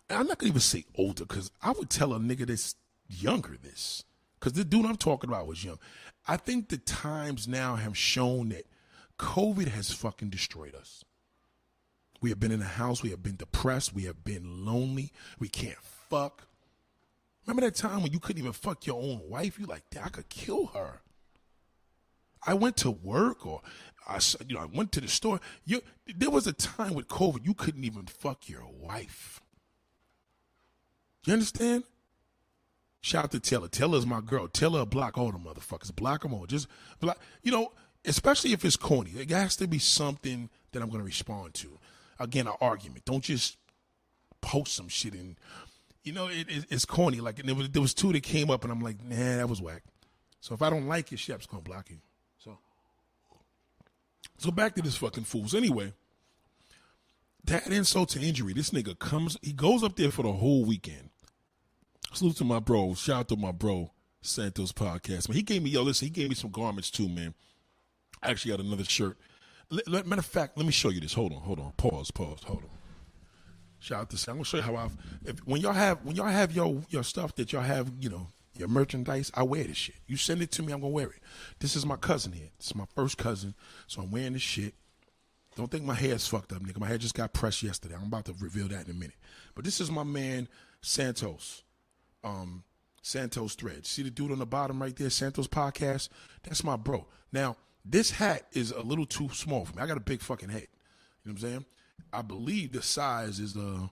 [0.09, 2.75] I'm not gonna even say older because I would tell a nigga that's
[3.07, 4.03] younger this
[4.41, 5.77] because the dude I'm talking about was young.
[6.27, 8.65] I think the times now have shown that
[9.19, 11.05] COVID has fucking destroyed us.
[12.21, 13.03] We have been in the house.
[13.03, 13.93] We have been depressed.
[13.93, 15.11] We have been lonely.
[15.39, 15.77] We can't
[16.09, 16.47] fuck.
[17.45, 19.59] Remember that time when you couldn't even fuck your own wife?
[19.59, 21.01] You like, I could kill her.
[22.45, 23.61] I went to work or
[24.07, 25.39] I, you know, I went to the store.
[25.65, 25.81] You,
[26.15, 29.39] there was a time with COVID you couldn't even fuck your wife.
[31.25, 31.83] You understand?
[33.01, 33.67] Shout out to Taylor.
[33.67, 34.47] Taylor's my girl.
[34.47, 35.93] Taylor block all the motherfuckers.
[35.95, 36.45] Block them all.
[36.45, 36.67] Just
[36.99, 37.19] block.
[37.41, 37.71] You know,
[38.05, 39.11] especially if it's corny.
[39.11, 41.79] It has to be something that I'm going to respond to.
[42.19, 43.05] Again, an argument.
[43.05, 43.57] Don't just
[44.39, 45.35] post some shit and,
[46.03, 47.19] you know, it, it, it's corny.
[47.19, 49.61] Like there was, there was two that came up and I'm like, nah, that was
[49.61, 49.83] whack.
[50.39, 51.97] So if I don't like it, Shep's going to block you.
[52.37, 52.57] So,
[54.37, 55.55] so back to this fucking fools.
[55.55, 55.93] Anyway,
[57.45, 58.53] that insult to injury.
[58.53, 61.10] This nigga comes, he goes up there for the whole weekend
[62.13, 62.93] Salute to my bro.
[62.93, 63.89] Shout out to my bro,
[64.21, 65.29] Santos Podcast.
[65.29, 67.33] Man, he gave me, yo, listen, he gave me some garments too, man.
[68.21, 69.17] I actually got another shirt.
[69.87, 71.13] Matter of fact, let me show you this.
[71.13, 71.71] Hold on, hold on.
[71.77, 72.69] Pause, pause, hold on.
[73.79, 74.27] Shout out to Santos.
[74.27, 77.03] I'm gonna show you how I've if, when y'all have when y'all have your your
[77.03, 79.95] stuff that y'all have, you know, your merchandise, I wear this shit.
[80.05, 81.21] You send it to me, I'm gonna wear it.
[81.59, 82.49] This is my cousin here.
[82.57, 83.55] This is my first cousin,
[83.87, 84.75] so I'm wearing this shit.
[85.55, 86.79] Don't think my hair's fucked up, nigga.
[86.79, 87.95] My hair just got pressed yesterday.
[87.95, 89.15] I'm about to reveal that in a minute.
[89.55, 90.49] But this is my man
[90.81, 91.63] Santos
[92.23, 92.63] um,
[93.01, 93.85] Santos thread.
[93.85, 96.09] See the dude on the bottom right there, Santos Podcast?
[96.43, 97.07] That's my bro.
[97.31, 99.81] Now, this hat is a little too small for me.
[99.81, 100.67] I got a big fucking head.
[101.23, 101.65] You know what I'm saying?
[102.13, 103.87] I believe the size is uh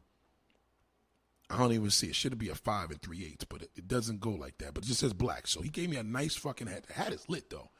[1.51, 2.15] I don't even see it.
[2.15, 4.75] Should be a five and three eighths, but it, it, doesn't go like that.
[4.75, 5.47] But it just says black.
[5.47, 6.85] So he gave me a nice fucking hat.
[6.85, 7.71] The hat is lit though.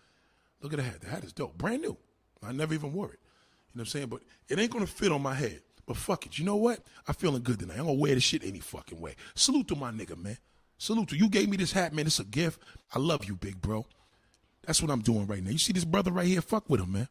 [0.61, 1.01] Look at the hat.
[1.01, 1.57] The hat is dope.
[1.57, 1.95] Brand new.
[2.41, 3.19] I never even wore it.
[3.21, 4.07] You know what I'm saying?
[4.07, 5.61] But it ain't gonna fit on my head.
[5.89, 6.37] But fuck it.
[6.37, 6.81] You know what?
[7.07, 7.79] I'm feeling good tonight.
[7.79, 9.15] I'm gonna wear this shit any fucking way.
[9.33, 10.37] Salute to my nigga, man.
[10.77, 11.27] Salute to you.
[11.29, 12.05] Gave me this hat, man.
[12.05, 12.61] It's a gift.
[12.93, 13.87] I love you, big bro.
[14.67, 15.49] That's what I'm doing right now.
[15.49, 16.41] You see this brother right here?
[16.41, 17.07] Fuck with him, man.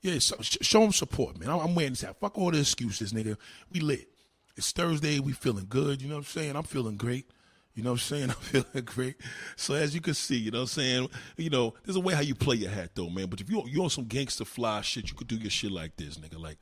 [0.00, 1.50] Yeah, so, show him support, man.
[1.50, 2.16] I'm wearing this hat.
[2.18, 3.36] Fuck all the excuses, nigga.
[3.70, 4.08] We lit.
[4.56, 5.20] It's Thursday.
[5.20, 6.00] We feeling good.
[6.00, 6.56] You know what I'm saying?
[6.56, 7.30] I'm feeling great.
[7.74, 8.30] You know what I'm saying?
[8.30, 9.16] I'm feeling great.
[9.56, 11.08] So as you can see, you know what I'm saying?
[11.36, 13.26] You know, there's a way how you play your hat though, man.
[13.26, 15.94] But if you you on some gangster fly shit, you could do your shit like
[15.96, 16.40] this, nigga.
[16.40, 16.56] Like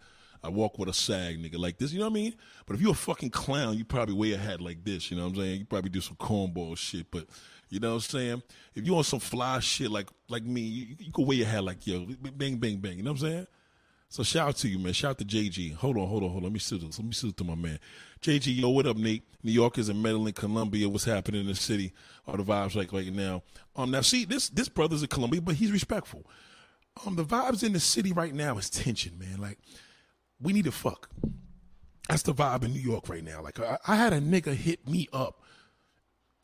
[0.45, 1.93] I walk with a sag, nigga, like this.
[1.93, 2.35] You know what I mean?
[2.67, 5.11] But if you're a fucking clown, you probably wear a hat like this.
[5.11, 5.61] You know what I'm saying?
[5.61, 7.11] You probably do some cornball shit.
[7.11, 7.27] But
[7.71, 8.43] you know what I'm saying?
[8.75, 11.87] If you on some fly shit like like me, you, you wear your hat like
[11.87, 12.99] yo, bang bang bang.
[12.99, 13.47] You know what I'm saying?
[14.11, 14.93] So shout out to you, man.
[14.93, 15.75] Shout out to JG.
[15.75, 16.45] Hold on, hold on, hold on.
[16.45, 16.83] Let me sit.
[16.83, 17.81] Let me sit to my man.
[18.21, 19.25] JG, yo, what up, Nate?
[19.43, 20.89] New Yorkers and Medellin, Colombia.
[20.89, 21.93] What's happening in the city?
[22.27, 23.43] All the vibes like right now.
[23.75, 26.25] Um, now see this this brother's in Colombia, but he's respectful.
[27.05, 29.41] Um, the vibes in the city right now is tension, man.
[29.41, 29.59] Like
[30.45, 31.09] we need to fuck.
[32.09, 33.43] That's the vibe in New York right now.
[33.43, 35.43] Like I, I had a nigga hit me up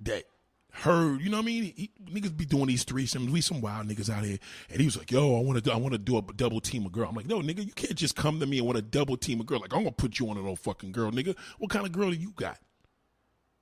[0.00, 0.24] that
[0.72, 1.64] heard, you know what I mean?
[1.76, 3.28] He, niggas be doing these threesomes.
[3.28, 4.38] We some wild niggas out here,
[4.70, 6.60] and he was like, "Yo, I want to, do, I want to do a double
[6.60, 8.76] team a girl." I'm like, "No, nigga, you can't just come to me and want
[8.76, 9.60] to double team a girl.
[9.60, 11.36] Like, I'm gonna put you on a no fucking girl, nigga.
[11.58, 12.58] What kind of girl do you got?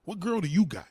[0.05, 0.87] What girl do you got?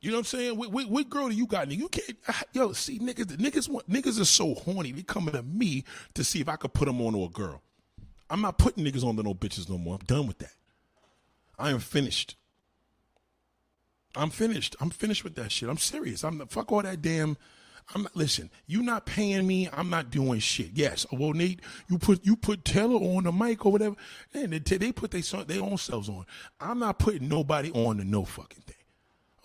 [0.00, 0.58] You know what I'm saying?
[0.58, 1.66] What, what, what girl do you got?
[1.66, 2.16] Nigga, you can't.
[2.52, 4.92] Yo, see, niggas, niggas, want, niggas are so horny.
[4.92, 7.62] They coming to me to see if I could put them onto a girl.
[8.30, 9.96] I'm not putting niggas on to no bitches no more.
[9.96, 10.54] I'm done with that.
[11.58, 12.36] I am finished.
[14.16, 14.76] I'm finished.
[14.80, 15.68] I'm finished with that shit.
[15.68, 16.24] I'm serious.
[16.24, 17.36] I'm the fuck all that damn.
[17.94, 18.50] I'm not, listen.
[18.66, 19.68] You not paying me.
[19.72, 20.70] I'm not doing shit.
[20.74, 21.04] Yes.
[21.12, 23.96] Oh, well, Nate, you put you put Taylor on the mic or whatever,
[24.32, 26.24] and they, they put their their own selves on.
[26.60, 28.76] I'm not putting nobody on the no fucking thing.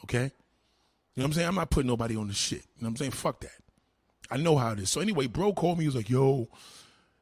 [0.06, 0.32] Okay.
[1.15, 1.48] You know what I'm saying?
[1.50, 2.60] I'm not putting nobody on the shit.
[2.78, 3.12] You know what I'm saying?
[3.12, 3.52] Fuck that.
[4.32, 4.89] I know how it is.
[4.89, 5.84] So anyway, bro called me.
[5.84, 6.48] He was like, "Yo,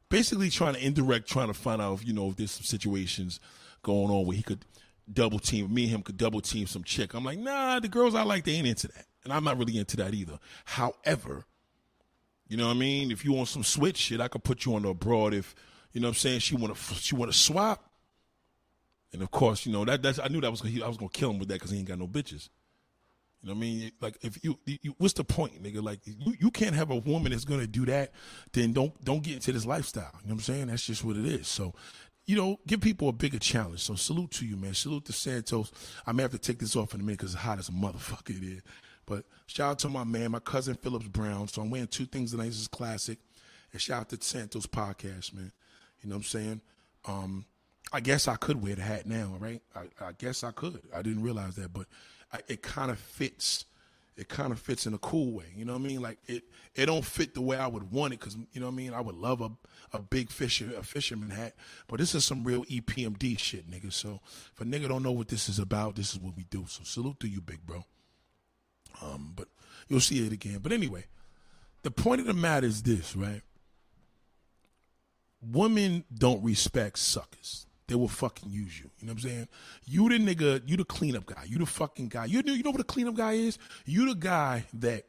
[0.08, 3.40] basically trying to indirect, trying to find out if you know if there's some situations
[3.82, 4.64] going on where he could
[5.12, 7.14] double team me and him could double team some chick.
[7.14, 9.78] I'm like, nah, the girls I like they ain't into that, and I'm not really
[9.78, 10.38] into that either.
[10.64, 11.44] However,
[12.48, 13.10] you know what I mean?
[13.10, 15.34] If you want some switch shit, I could put you on the abroad.
[15.34, 15.54] If
[15.92, 17.84] you know what I'm saying, she want to she want to swap.
[19.12, 21.10] And of course, you know that that's I knew that was gonna, I was gonna
[21.10, 22.48] kill him with that because he ain't got no bitches.
[23.42, 23.92] You know what I mean?
[24.00, 25.82] Like if you, you, what's the point, nigga?
[25.82, 28.12] Like you, you can't have a woman that's gonna do that.
[28.52, 30.10] Then don't don't get into this lifestyle.
[30.22, 30.66] You know what I'm saying?
[30.66, 31.46] That's just what it is.
[31.46, 31.74] So,
[32.26, 33.80] you know, give people a bigger challenge.
[33.80, 34.74] So salute to you, man.
[34.74, 35.72] Salute to Santos.
[36.04, 37.72] I may have to take this off in a minute because it's hot as a
[37.72, 38.62] motherfucker it is.
[39.06, 41.48] But shout out to my man, my cousin Phillips Brown.
[41.48, 42.46] So I'm wearing two things tonight.
[42.46, 43.18] This is classic.
[43.72, 45.52] And shout out to Santos podcast, man.
[46.02, 46.60] You know what I'm saying?
[47.06, 47.46] Um,
[47.92, 49.62] I guess I could wear the hat now, right?
[49.74, 50.82] I, I guess I could.
[50.94, 51.86] I didn't realize that, but
[52.32, 53.64] I, it kind of fits.
[54.16, 55.44] It kind of fits in a cool way.
[55.54, 56.02] You know what I mean?
[56.02, 56.42] Like it,
[56.74, 58.92] it don't fit the way I would want it because you know what I mean.
[58.94, 59.50] I would love a
[59.92, 61.54] a big fisher a fisherman hat,
[61.86, 63.92] but this is some real EPMD shit, nigga.
[63.92, 64.20] So
[64.52, 66.66] if a nigga don't know what this is about, this is what we do.
[66.68, 67.84] So salute to you, big bro.
[69.00, 69.48] Um, but
[69.88, 70.58] you'll see it again.
[70.62, 71.04] But anyway,
[71.82, 73.42] the point of the matter is this, right?
[75.40, 78.90] Women don't respect suckers they will fucking use you.
[78.98, 79.48] You know what I'm saying?
[79.86, 81.44] You the nigga, you the cleanup guy.
[81.46, 82.26] You the fucking guy.
[82.26, 83.58] You know, you know what a cleanup guy is?
[83.86, 85.04] You the guy that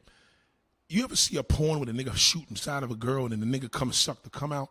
[0.88, 3.40] you ever see a porn with a nigga shoot inside of a girl and then
[3.40, 4.70] the nigga come suck to come out?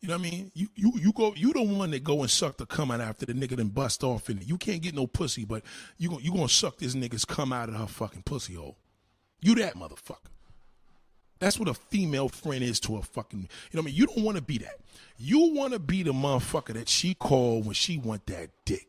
[0.00, 0.52] You know what I mean?
[0.54, 3.26] You you you go you the one that go and suck the come out after
[3.26, 4.46] the nigga then bust off in it.
[4.46, 5.62] You can't get no pussy, but
[5.98, 8.76] you you gonna suck this nigga's come out of her fucking pussy hole.
[9.40, 10.33] You that motherfucker.
[11.44, 13.40] That's what a female friend is to a fucking.
[13.40, 13.94] You know what I mean?
[13.96, 14.80] You don't want to be that.
[15.18, 18.88] You want to be the motherfucker that she called when she want that dick.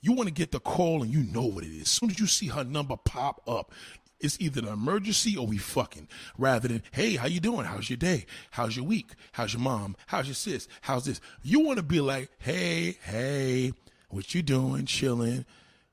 [0.00, 1.82] You want to get the call and you know what it is.
[1.82, 3.70] As soon as you see her number pop up,
[4.18, 6.08] it's either an emergency or we fucking.
[6.38, 7.66] Rather than, hey, how you doing?
[7.66, 8.24] How's your day?
[8.52, 9.10] How's your week?
[9.32, 9.94] How's your mom?
[10.06, 10.68] How's your sis?
[10.80, 11.20] How's this?
[11.42, 13.74] You want to be like, hey, hey,
[14.08, 14.86] what you doing?
[14.86, 15.44] Chilling.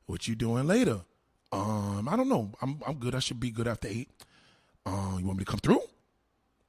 [0.06, 1.02] What you doing later?
[1.52, 2.54] Um, I don't know.
[2.62, 3.13] I'm I'm good.
[3.13, 4.10] I should be good after eight.
[4.89, 5.82] Um, you want me to come through?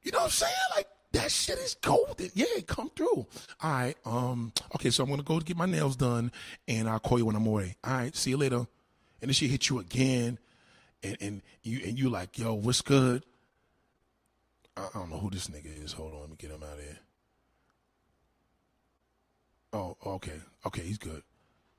[0.02, 0.52] You know what I'm saying?
[0.76, 2.30] Like that shit is golden.
[2.34, 3.26] Yeah, come through.
[3.62, 3.94] All right.
[4.04, 4.52] Um.
[4.74, 4.90] Okay.
[4.90, 6.30] So I'm gonna go get my nails done,
[6.68, 7.76] and I'll call you when I'm away.
[7.84, 8.14] All right.
[8.14, 8.66] See you later.
[9.22, 10.38] And then she hit you again,
[11.02, 13.24] and and you and you like, yo, what's good?
[14.76, 15.92] I, I don't know who this nigga is.
[15.92, 16.98] Hold on, let me get him out of here.
[19.72, 20.40] Oh, okay.
[20.66, 21.22] Okay, he's good.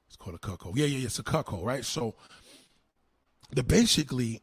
[0.08, 0.78] It's called a cuckold.
[0.78, 1.06] Yeah, yeah, yeah.
[1.06, 1.84] It's a cuckold, right?
[1.84, 2.16] So
[3.52, 4.42] the basically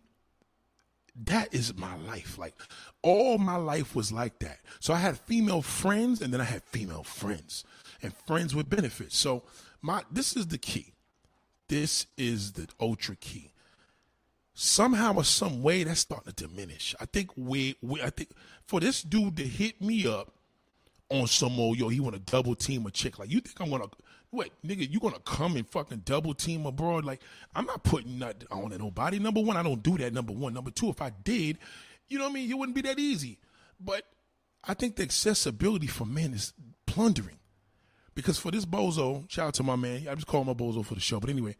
[1.24, 2.38] that is my life.
[2.38, 2.54] Like
[3.02, 4.58] all my life was like that.
[4.80, 7.64] So I had female friends and then I had female friends
[8.02, 9.16] and friends with benefits.
[9.16, 9.42] So
[9.82, 10.94] my this is the key.
[11.68, 13.52] This is the ultra key.
[14.54, 16.94] Somehow or some way that's starting to diminish.
[17.00, 18.30] I think we, we I think
[18.66, 20.32] for this dude to hit me up
[21.10, 23.18] on some old yo, he want to double team a chick.
[23.18, 23.86] Like you think I'm gonna
[24.30, 24.90] what nigga?
[24.90, 27.04] You gonna come and fucking double team a abroad?
[27.04, 27.20] Like
[27.54, 29.18] I'm not putting that on nobody.
[29.18, 30.12] Number one, I don't do that.
[30.12, 31.58] Number one, number two, if I did,
[32.08, 33.38] you know what I mean, it wouldn't be that easy.
[33.80, 34.04] But
[34.64, 36.52] I think the accessibility for men is
[36.86, 37.38] plundering.
[38.14, 40.08] Because for this bozo, shout out to my man.
[40.08, 41.20] I just call a bozo for the show.
[41.20, 41.54] But anyway,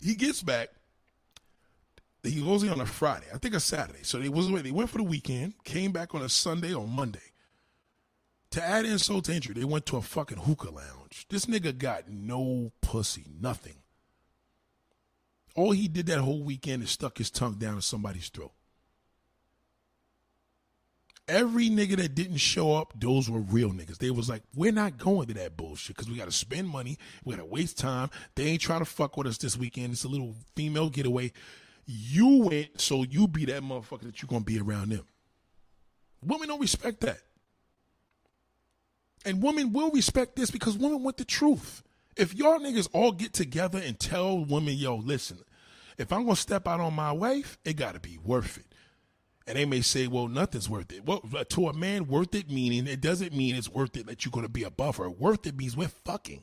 [0.00, 0.68] he gets back.
[2.22, 4.02] He goes in on a Friday, I think a Saturday.
[4.02, 7.27] So they was they went for the weekend, came back on a Sunday or Monday.
[8.52, 11.26] To add insult to injury, they went to a fucking hookah lounge.
[11.28, 13.74] This nigga got no pussy, nothing.
[15.54, 18.52] All he did that whole weekend is stuck his tongue down somebody's throat.
[21.26, 23.98] Every nigga that didn't show up, those were real niggas.
[23.98, 26.96] They was like, we're not going to that bullshit because we got to spend money.
[27.22, 28.08] We got to waste time.
[28.34, 29.92] They ain't trying to fuck with us this weekend.
[29.92, 31.32] It's a little female getaway.
[31.84, 35.04] You went, so you be that motherfucker that you're going to be around them.
[36.24, 37.18] Women don't respect that.
[39.28, 41.82] And women will respect this because women want the truth.
[42.16, 45.40] If y'all niggas all get together and tell women, yo, listen,
[45.98, 48.64] if I'm to step out on my wife, it got to be worth it.
[49.46, 51.04] And they may say, well, nothing's worth it.
[51.04, 54.32] Well, to a man, worth it meaning it doesn't mean it's worth it that you're
[54.46, 55.10] to be above her.
[55.10, 56.42] Worth it means we're fucking.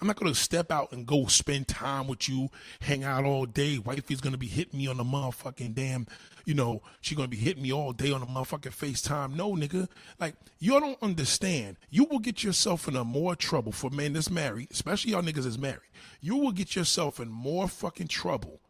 [0.00, 3.46] I'm not going to step out and go spend time with you, hang out all
[3.46, 3.78] day.
[3.78, 6.06] Wifey's going to be hitting me on the motherfucking damn,
[6.44, 9.34] you know, she going to be hitting me all day on the motherfucking FaceTime.
[9.34, 9.88] No, nigga.
[10.20, 11.76] Like, you don't understand.
[11.90, 15.44] You will get yourself in a more trouble for men that's married, especially y'all niggas
[15.44, 15.80] that's married.
[16.20, 18.60] You will get yourself in more fucking trouble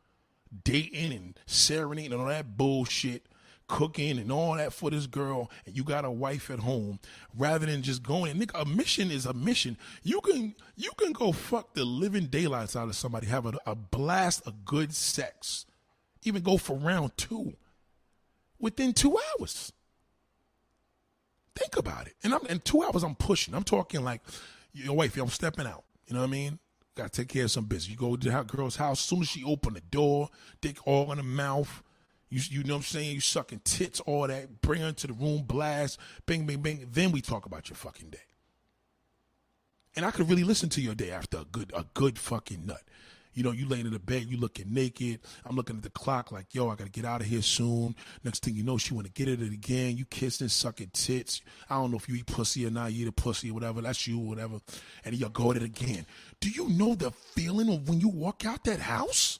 [0.64, 3.26] dating and serenading and all that bullshit,
[3.68, 6.98] cooking and all that for this girl, and you got a wife at home,
[7.36, 8.38] rather than just going.
[8.38, 9.76] Nigga, a mission is a mission.
[10.02, 13.74] You can you can go fuck the living daylights out of somebody, have a, a
[13.74, 15.66] blast of good sex,
[16.22, 17.54] even go for round two
[18.58, 19.72] within two hours.
[21.54, 22.14] Think about it.
[22.22, 23.54] And I'm in two hours I'm pushing.
[23.54, 24.20] I'm talking like
[24.72, 25.84] your wife, I'm stepping out.
[26.06, 26.58] You know what I mean?
[26.94, 27.90] Got to take care of some business.
[27.90, 29.00] You go to that girl's house.
[29.00, 31.82] Soon as she open the door, dick all in the mouth.
[32.28, 33.14] You, you know what I'm saying?
[33.14, 34.60] You sucking tits, all that.
[34.60, 36.88] Bring her into the room, blast, bing, bing, bing.
[36.90, 38.18] Then we talk about your fucking day.
[39.94, 42.82] And I could really listen to your day after a good, a good fucking nut.
[43.32, 45.20] You know, you laying in the bed, you looking naked.
[45.44, 47.94] I'm looking at the clock like, yo, I gotta get out of here soon.
[48.24, 49.98] Next thing you know, she wanna get at it again.
[49.98, 51.42] You kissing, sucking tits.
[51.68, 53.82] I don't know if you eat pussy or not, you eat a pussy or whatever.
[53.82, 54.60] That's you or whatever.
[55.04, 56.06] And you go at it again.
[56.40, 59.38] Do you know the feeling of when you walk out that house?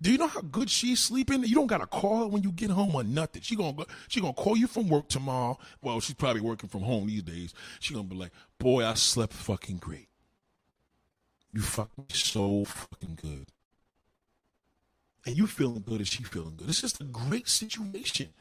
[0.00, 1.42] Do you know how good she's sleeping?
[1.44, 3.40] You don't gotta call her when you get home or nothing.
[3.42, 5.58] She gonna go, she gonna call you from work tomorrow.
[5.80, 7.54] Well, she's probably working from home these days.
[7.80, 10.08] She gonna be like, "Boy, I slept fucking great."
[11.52, 13.46] You fuck me so fucking good.
[15.24, 16.68] And you feeling good and she feeling good.
[16.68, 18.34] It's just a great situation.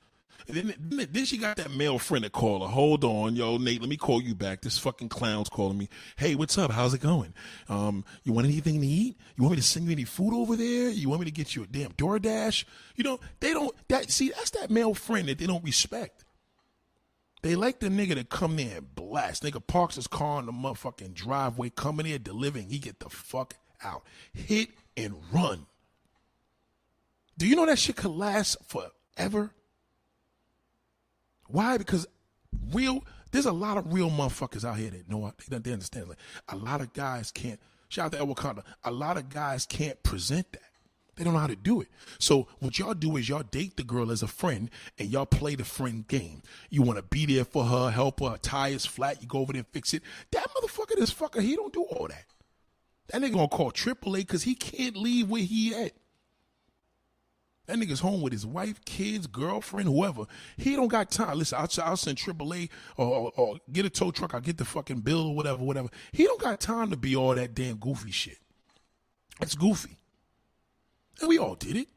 [0.48, 2.68] And then, then she got that male friend that called her.
[2.68, 4.62] Hold on, yo, Nate, let me call you back.
[4.62, 5.90] This fucking clown's calling me.
[6.18, 6.72] Hey, what's up?
[6.72, 7.34] How's it going?
[7.68, 9.18] Um, you want anything to eat?
[9.36, 10.90] You want me to send you any food over there?
[10.90, 12.66] You want me to get you a damn DoorDash?
[12.96, 16.24] You know, they don't that see, that's that male friend that they don't respect.
[17.42, 19.44] They like the nigga to come there and blast.
[19.44, 22.70] Nigga parks his car in the motherfucking driveway, coming here, delivering.
[22.70, 24.04] He get the fuck out.
[24.34, 25.68] Hit and run.
[27.38, 29.52] Do you know that shit could last forever?
[31.48, 31.78] Why?
[31.78, 32.08] Because
[32.74, 36.10] real, there's a lot of real motherfuckers out here that know they, they understand.
[36.10, 37.60] Like a lot of guys can't.
[37.90, 38.64] Shout out to Edward Wakanda.
[38.84, 40.62] A lot of guys can't present that.
[41.16, 41.88] They don't know how to do it.
[42.20, 45.56] So what y'all do is y'all date the girl as a friend and y'all play
[45.56, 46.42] the friend game.
[46.70, 49.54] You want to be there for her, help her, her tire's flat, you go over
[49.54, 50.04] there and fix it.
[50.32, 52.26] That motherfucker, this fucker, he don't do all that.
[53.08, 55.94] That nigga gonna call AAA because he can't leave where he at.
[57.68, 60.26] That nigga's home with his wife, kids, girlfriend, whoever.
[60.58, 61.40] He don't got time.
[61.40, 64.34] Listen, I'll, I'll send AAA or, or, or, get a tow truck.
[64.36, 65.90] I'll get the fucking bill or whatever, whatever.
[66.12, 68.38] He don't got time to be all that damn goofy shit.
[69.40, 69.98] That's goofy.
[71.20, 71.88] And we all did it.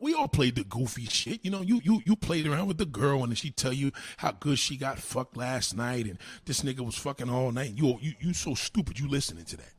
[0.00, 1.44] We all played the goofy shit.
[1.44, 4.30] You know, you you you played around with the girl and she tell you how
[4.30, 7.72] good she got fucked last night and this nigga was fucking all night.
[7.74, 9.72] You you you so stupid you listening to that.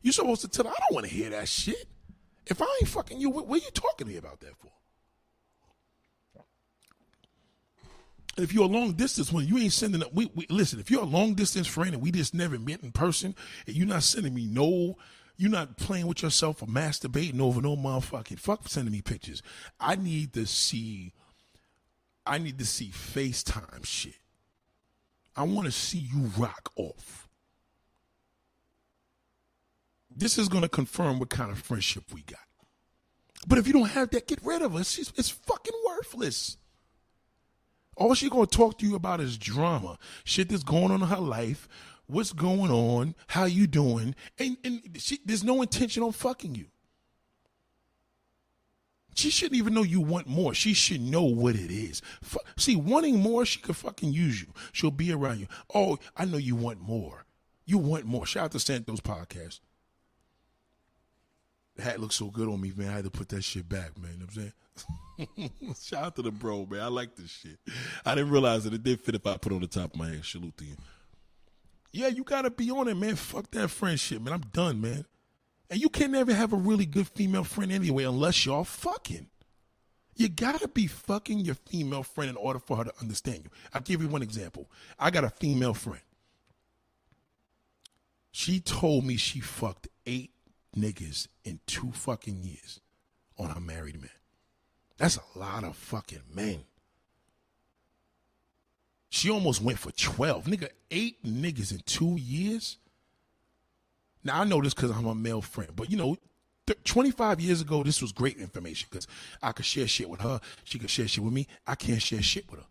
[0.00, 1.86] You supposed to tell her, I don't want to hear that shit.
[2.48, 4.70] If I ain't fucking you, what, what are you talking to me about that for?
[8.36, 10.78] if you're a long distance one, you ain't sending up, we, we listen.
[10.78, 13.34] If you're a long distance friend and we just never met in person,
[13.66, 14.96] and you're not sending me no
[15.38, 19.40] you're not playing with yourself or masturbating over no motherfucking fuck sending me pictures.
[19.78, 21.14] I need to see
[22.26, 24.18] I need to see FaceTime shit.
[25.34, 27.27] I want to see you rock off.
[30.18, 32.40] This is going to confirm what kind of friendship we got.
[33.46, 34.98] But if you don't have that, get rid of us.
[34.98, 36.56] It's, it's fucking worthless.
[37.96, 41.16] All she's gonna talk to you about is drama, shit that's going on in her
[41.16, 41.68] life,
[42.06, 46.66] what's going on, how you doing, and and she, there's no intention on fucking you.
[49.16, 50.54] She shouldn't even know you want more.
[50.54, 52.00] She should know what it is.
[52.56, 54.46] See, wanting more, she could fucking use you.
[54.72, 55.48] She'll be around you.
[55.74, 57.24] Oh, I know you want more.
[57.66, 58.26] You want more.
[58.26, 59.58] Shout out to Santos Podcast.
[61.78, 62.88] Hat looks so good on me, man.
[62.88, 64.12] I had to put that shit back, man.
[64.12, 64.52] You know what I'm
[65.36, 65.74] saying?
[65.80, 66.80] Shout out to the bro, man.
[66.80, 67.58] I like this shit.
[68.04, 70.08] I didn't realize that it did fit if I put on the top of my
[70.08, 70.24] head.
[70.24, 70.76] Salute to you.
[71.92, 73.16] Yeah, you gotta be on it, man.
[73.16, 74.34] Fuck that friendship, man.
[74.34, 75.04] I'm done, man.
[75.70, 79.28] And you can never have a really good female friend anyway unless y'all fucking.
[80.16, 83.50] You gotta be fucking your female friend in order for her to understand you.
[83.72, 84.70] I'll give you one example.
[84.98, 86.00] I got a female friend.
[88.32, 90.32] She told me she fucked eight
[90.80, 92.80] niggas in two fucking years
[93.38, 94.10] on her married man.
[94.96, 96.64] That's a lot of fucking men.
[99.10, 100.44] She almost went for 12.
[100.44, 102.76] Nigga, eight niggas in two years?
[104.24, 106.16] Now I know this because I'm a male friend, but you know,
[106.66, 109.06] th- 25 years ago, this was great information because
[109.42, 110.40] I could share shit with her.
[110.64, 111.46] She could share shit with me.
[111.66, 112.66] I can't share shit with her.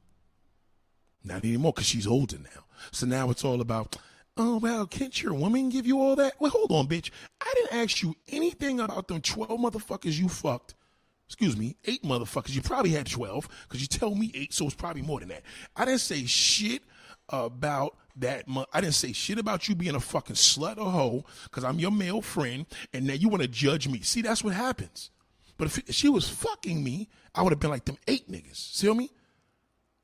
[1.23, 2.65] Not anymore because she's older now.
[2.91, 3.97] So now it's all about,
[4.37, 6.33] oh, well, can't your woman give you all that?
[6.39, 7.11] Well, hold on, bitch.
[7.41, 10.75] I didn't ask you anything about them 12 motherfuckers you fucked.
[11.27, 12.55] Excuse me, eight motherfuckers.
[12.55, 15.43] You probably had 12 because you tell me eight, so it's probably more than that.
[15.75, 16.83] I didn't say shit
[17.29, 21.63] about that I didn't say shit about you being a fucking slut or hoe because
[21.63, 24.01] I'm your male friend, and now you want to judge me.
[24.01, 25.11] See, that's what happens.
[25.57, 28.55] But if she was fucking me, I would have been like them eight niggas.
[28.55, 29.11] See me?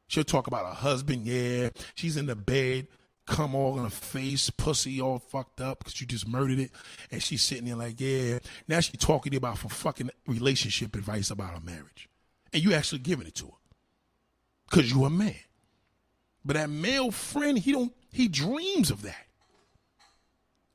[0.07, 1.25] She'll talk about her husband.
[1.25, 2.87] Yeah, she's in the bed,
[3.25, 6.71] come all in her face, pussy all fucked up because you just murdered it,
[7.11, 8.39] and she's sitting there like, yeah.
[8.67, 12.09] Now she talking to you about for fucking relationship advice about her marriage,
[12.51, 13.51] and you actually giving it to her
[14.69, 15.35] because you a man.
[16.45, 19.27] But that male friend, he don't he dreams of that.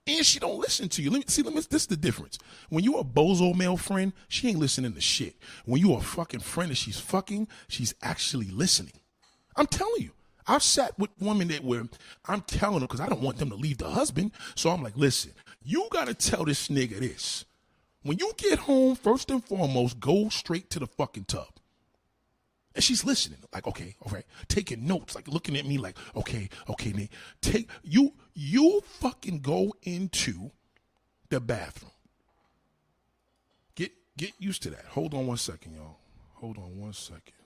[0.06, 1.10] And she don't listen to you.
[1.10, 1.42] Let me see.
[1.42, 1.60] Let me.
[1.68, 2.38] This is the difference.
[2.70, 5.36] When you a bozo male friend, she ain't listening to shit.
[5.66, 8.94] When you a fucking friend and she's fucking, she's actually listening.
[9.54, 10.12] I'm telling you.
[10.48, 11.84] I've sat with women that were
[12.24, 14.32] I'm telling them because I don't want them to leave the husband.
[14.54, 15.32] So I'm like, listen,
[15.62, 17.44] you gotta tell this nigga this.
[18.02, 21.48] When you get home, first and foremost, go straight to the fucking tub.
[22.74, 26.48] And she's listening, like, okay, all right, taking notes, like looking at me like, okay,
[26.68, 30.50] okay, Nate, take you you fucking go into
[31.28, 31.92] the bathroom.
[33.74, 34.84] Get get used to that.
[34.86, 35.98] Hold on one second, y'all.
[36.34, 37.37] Hold on one second.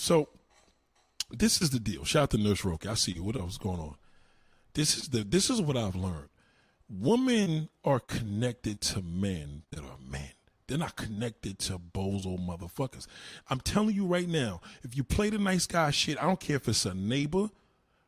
[0.00, 0.28] So
[1.30, 2.04] this is the deal.
[2.04, 2.86] Shout out to Nurse Roki.
[2.86, 3.22] I see you.
[3.22, 3.96] What else is going on?
[4.72, 6.30] This is the this is what I've learned.
[6.88, 10.30] Women are connected to men that are men.
[10.66, 13.06] They're not connected to bozo motherfuckers.
[13.50, 16.56] I'm telling you right now, if you play the nice guy shit, I don't care
[16.56, 17.50] if it's a neighbor.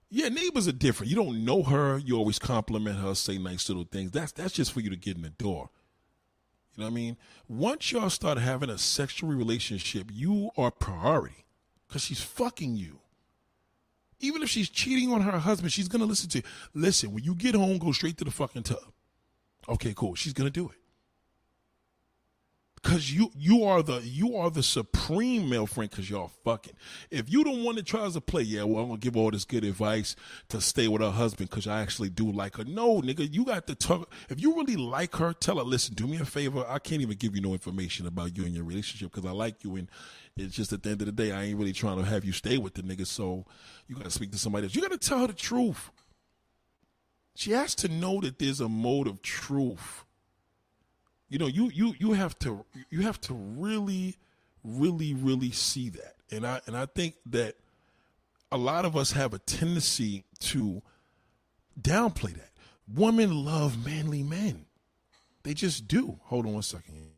[0.08, 1.10] Yeah, neighbors are different.
[1.10, 1.98] You don't know her.
[1.98, 4.12] You always compliment her, say nice little things.
[4.12, 5.68] That's that's just for you to get in the door.
[6.74, 7.16] You know what I mean?
[7.48, 11.41] Once y'all start having a sexual relationship, you are priority
[11.92, 12.98] because she's fucking you.
[14.18, 16.44] Even if she's cheating on her husband, she's gonna listen to you.
[16.72, 18.78] Listen, when you get home, go straight to the fucking tub.
[19.68, 20.14] Okay, cool.
[20.14, 20.76] She's gonna do it.
[22.82, 26.72] Cause you you are the you are the supreme male friend because y'all fucking.
[27.12, 29.44] If you don't want to try to play, yeah, well I'm gonna give all this
[29.44, 30.16] good advice
[30.48, 32.64] to stay with her husband because I actually do like her.
[32.64, 34.12] No, nigga, you got to talk.
[34.28, 36.66] If you really like her, tell her, listen, do me a favor.
[36.68, 39.62] I can't even give you no information about you and your relationship because I like
[39.62, 39.88] you and
[40.36, 42.32] it's just at the end of the day, I ain't really trying to have you
[42.32, 43.06] stay with the nigga.
[43.06, 43.44] So
[43.86, 44.74] you got to speak to somebody else.
[44.74, 45.90] You got to tell her the truth.
[47.34, 50.04] She has to know that there's a mode of truth.
[51.32, 54.16] You know, you you you have to you have to really,
[54.62, 56.16] really, really see that.
[56.30, 57.54] And I and I think that
[58.52, 60.82] a lot of us have a tendency to
[61.80, 62.50] downplay that.
[62.86, 64.66] Women love manly men.
[65.42, 66.20] They just do.
[66.24, 67.11] Hold on one second.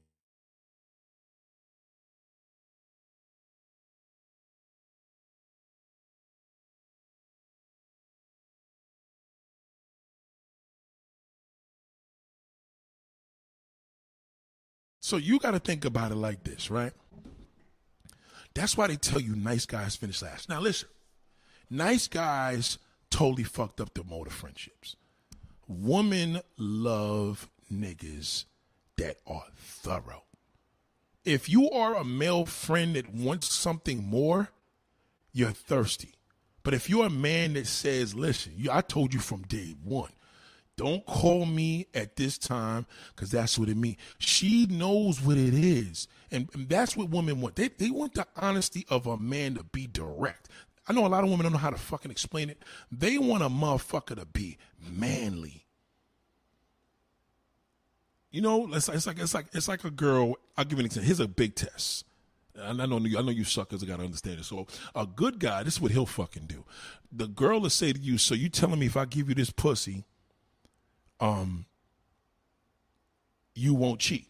[15.05, 16.94] So you got to think about it like this, right?
[18.55, 20.48] That's why they tell you nice guys finish last.
[20.48, 20.88] Now listen,
[21.68, 22.78] nice guys
[23.11, 24.96] totally fucked up the mode of friendships.
[25.68, 28.46] Women love niggas
[28.96, 30.22] that are thorough.
[31.22, 34.52] If you are a male friend that wants something more,
[35.34, 36.14] you're thirsty.
[36.62, 40.12] But if you're a man that says, listen, I told you from day one,
[40.77, 43.97] don't call me at this time because that's what it means.
[44.18, 46.09] She knows what it is.
[46.31, 47.57] And, and that's what women want.
[47.57, 50.49] They, they want the honesty of a man to be direct.
[50.89, 52.62] I know a lot of women don't know how to fucking explain it.
[52.91, 55.64] They want a motherfucker to be manly.
[58.31, 60.35] You know, it's, it's like it's like it's like a girl.
[60.57, 61.07] I'll give you an example.
[61.07, 62.05] Here's a big test.
[62.57, 64.45] And I know I know you suckers got to understand it.
[64.45, 66.64] So a good guy, this is what he'll fucking do.
[67.12, 69.51] The girl will say to you, "So you telling me if I give you this
[69.51, 70.05] pussy,
[71.21, 71.67] um,
[73.55, 74.27] you won't cheat.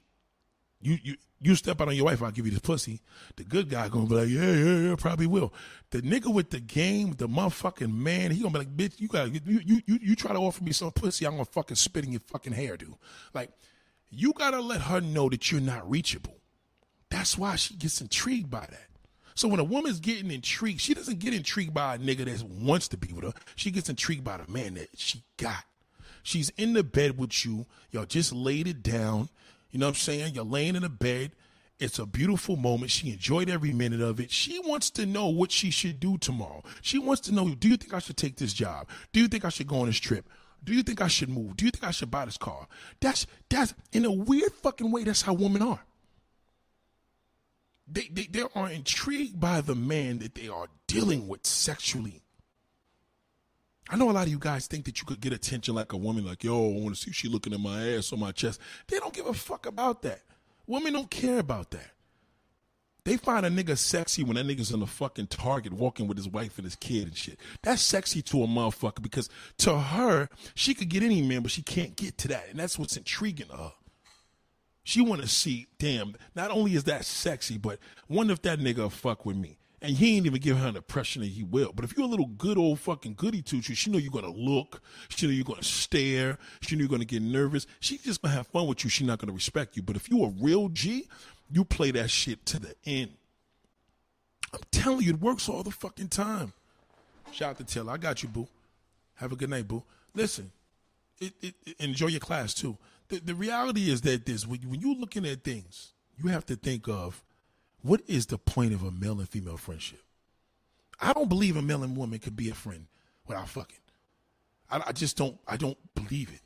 [0.80, 3.00] You you you step out on your wife, I'll give you this pussy.
[3.36, 5.52] The good guy gonna be like, yeah, yeah, yeah, probably will.
[5.90, 9.32] The nigga with the game, the motherfucking man, he gonna be like, bitch, you got
[9.32, 12.12] you you you you try to offer me some pussy, I'm gonna fucking spit in
[12.12, 12.94] your fucking hair, dude.
[13.32, 13.50] Like,
[14.10, 16.36] you gotta let her know that you're not reachable.
[17.10, 18.88] That's why she gets intrigued by that.
[19.34, 22.88] So when a woman's getting intrigued, she doesn't get intrigued by a nigga that wants
[22.88, 23.32] to be with her.
[23.56, 25.64] She gets intrigued by the man that she got.
[26.24, 27.66] She's in the bed with you.
[27.90, 29.28] Y'all just laid it down.
[29.70, 30.34] You know what I'm saying?
[30.34, 31.32] You're laying in the bed.
[31.78, 32.90] It's a beautiful moment.
[32.90, 34.30] She enjoyed every minute of it.
[34.30, 36.62] She wants to know what she should do tomorrow.
[36.80, 38.88] She wants to know do you think I should take this job?
[39.12, 40.28] Do you think I should go on this trip?
[40.64, 41.56] Do you think I should move?
[41.56, 42.68] Do you think I should buy this car?
[43.00, 45.84] That's that's in a weird fucking way, that's how women are.
[47.86, 52.23] They, they, they are intrigued by the man that they are dealing with sexually.
[53.90, 55.96] I know a lot of you guys think that you could get attention like a
[55.96, 58.60] woman, like, yo, I want to see she looking at my ass or my chest.
[58.88, 60.22] They don't give a fuck about that.
[60.66, 61.90] Women don't care about that.
[63.04, 66.28] They find a nigga sexy when that nigga's in the fucking Target walking with his
[66.28, 67.38] wife and his kid and shit.
[67.62, 69.28] That's sexy to a motherfucker because
[69.58, 72.48] to her, she could get any man, but she can't get to that.
[72.48, 73.72] And that's what's intriguing to her.
[74.84, 77.78] She want to see, damn, not only is that sexy, but
[78.08, 79.58] wonder if that nigga fuck with me.
[79.84, 81.70] And he ain't even give her an impression that he will.
[81.74, 84.30] But if you're a little good old fucking goody two shoes, she know you're gonna
[84.30, 84.80] look.
[85.10, 86.38] She know you're gonna stare.
[86.62, 87.66] She know you're gonna get nervous.
[87.80, 88.88] She just gonna have fun with you.
[88.88, 89.82] She's not gonna respect you.
[89.82, 91.06] But if you a real G,
[91.52, 93.10] you play that shit to the end.
[94.54, 96.54] I'm telling you, it works all the fucking time.
[97.30, 97.92] Shout out to Taylor.
[97.92, 98.48] I got you, boo.
[99.16, 99.82] Have a good night, boo.
[100.14, 100.50] Listen,
[101.20, 102.78] it, it, it, enjoy your class too.
[103.08, 106.56] The, the reality is that this when, when you're looking at things, you have to
[106.56, 107.22] think of
[107.84, 110.00] what is the point of a male and female friendship?
[110.98, 112.86] I don't believe a male and woman could be a friend
[113.26, 113.78] without fucking.
[114.70, 115.38] I, I just don't.
[115.46, 116.40] I don't believe it.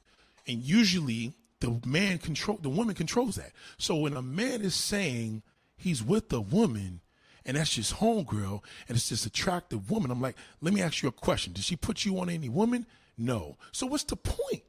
[0.50, 3.52] And usually, the man control the woman controls that.
[3.76, 5.44] So when a man is saying
[5.76, 7.02] he's with a woman
[7.46, 11.08] and that's just homegirl and it's this attractive woman, I'm like, let me ask you
[11.08, 11.52] a question.
[11.52, 12.84] Did she put you on any woman?
[13.16, 13.58] No.
[13.70, 14.64] So what's the point?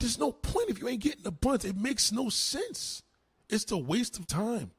[0.00, 1.64] There's no point if you ain't getting a bunch.
[1.64, 3.04] It makes no sense.
[3.48, 4.72] It's a waste of time.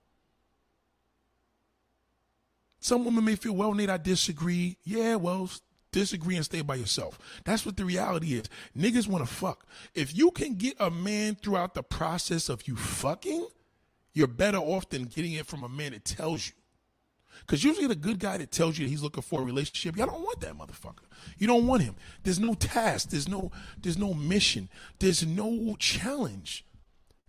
[2.79, 4.77] Some women may feel, well, Nate, I disagree.
[4.83, 5.49] Yeah, well,
[5.91, 7.17] disagree and stay by yourself.
[7.43, 8.45] That's what the reality is.
[8.77, 9.65] Niggas want to fuck.
[9.93, 13.47] If you can get a man throughout the process of you fucking,
[14.13, 16.53] you're better off than getting it from a man that tells you.
[17.41, 20.23] Because usually the good guy that tells you he's looking for a relationship, y'all don't
[20.23, 21.05] want that motherfucker.
[21.37, 21.95] You don't want him.
[22.23, 23.09] There's no task.
[23.09, 23.51] There's no.
[23.81, 24.69] There's no mission.
[24.99, 26.65] There's no challenge.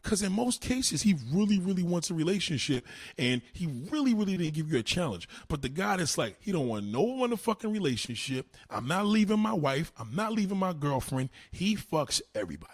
[0.03, 2.87] Because in most cases, he really, really wants a relationship
[3.19, 5.29] and he really, really didn't give you a challenge.
[5.49, 8.47] But the guy that's like, he don't want no fucking relationship.
[8.71, 9.93] I'm not leaving my wife.
[9.99, 11.31] I'm not leaving my girlfriend.
[11.51, 12.73] He fucks everybody.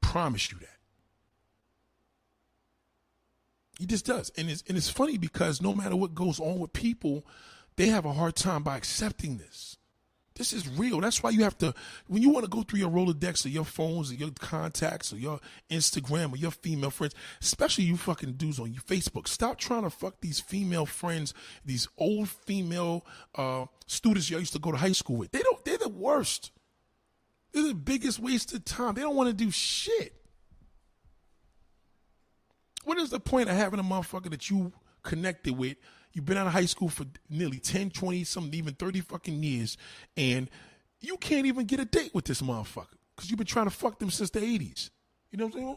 [0.00, 0.78] Promise you that.
[3.78, 4.30] He just does.
[4.36, 7.24] And it's, and it's funny because no matter what goes on with people,
[7.76, 9.77] they have a hard time by accepting this.
[10.38, 11.00] This is real.
[11.00, 11.74] That's why you have to,
[12.06, 15.16] when you want to go through your Rolodex or your phones or your contacts or
[15.16, 19.82] your Instagram or your female friends, especially you fucking dudes on your Facebook, stop trying
[19.82, 21.34] to fuck these female friends,
[21.64, 25.32] these old female uh, students you used to go to high school with.
[25.32, 26.52] They don't, they're the worst.
[27.52, 28.94] They're the biggest waste of time.
[28.94, 30.14] They don't want to do shit.
[32.84, 34.72] What is the point of having a motherfucker that you
[35.02, 35.78] connected with
[36.12, 39.76] You've been out of high school for nearly 10, 20, some even 30 fucking years,
[40.16, 40.48] and
[41.00, 43.98] you can't even get a date with this motherfucker because you've been trying to fuck
[43.98, 44.90] them since the 80s.
[45.30, 45.76] You know what I'm saying?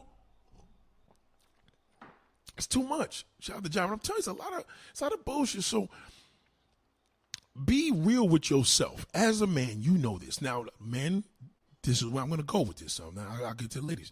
[2.58, 3.26] It's too much.
[3.40, 3.92] Shout out to John.
[3.92, 5.64] I'm telling you, it's a lot of it's a lot of bullshit.
[5.64, 5.90] So
[7.66, 9.06] be real with yourself.
[9.14, 10.42] As a man, you know this.
[10.42, 11.24] Now, men,
[11.84, 12.94] this is where I'm to go with this.
[12.94, 14.12] So now I'll get to the ladies.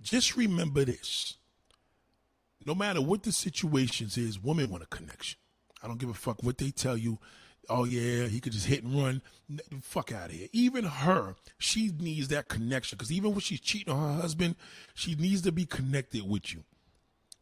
[0.00, 1.36] Just remember this.
[2.66, 5.38] No matter what the situations is, women want a connection.
[5.82, 7.18] I don't give a fuck what they tell you.
[7.68, 9.22] Oh yeah, he could just hit and run.
[9.80, 10.48] Fuck out of here.
[10.52, 14.56] Even her, she needs that connection because even when she's cheating on her husband,
[14.94, 16.64] she needs to be connected with you.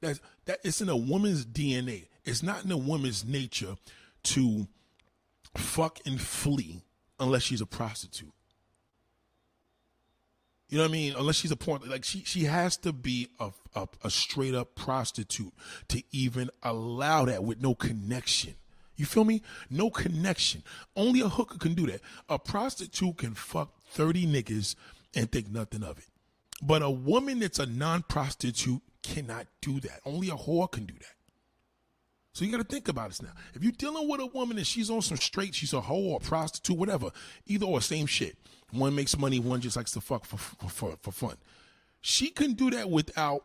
[0.00, 0.60] That's that.
[0.64, 2.08] It's in a woman's DNA.
[2.24, 3.76] It's not in a woman's nature
[4.24, 4.68] to
[5.56, 6.82] fuck and flee
[7.18, 8.32] unless she's a prostitute.
[10.70, 11.14] You know what I mean?
[11.16, 14.76] Unless she's a porn, like she she has to be a, a, a straight up
[14.76, 15.52] prostitute
[15.88, 18.54] to even allow that with no connection.
[18.96, 19.42] You feel me?
[19.68, 20.62] No connection.
[20.94, 22.02] Only a hooker can do that.
[22.28, 24.76] A prostitute can fuck 30 niggas
[25.14, 26.04] and think nothing of it.
[26.62, 30.00] But a woman that's a non prostitute cannot do that.
[30.04, 31.14] Only a whore can do that.
[32.32, 33.32] So you got to think about this now.
[33.54, 36.16] If you're dealing with a woman and she's on some straight, she's a whore or
[36.18, 37.10] a prostitute, whatever,
[37.46, 38.36] either or same shit.
[38.72, 41.36] One makes money, one just likes to fuck for for, for fun.
[42.00, 43.44] She can do that without,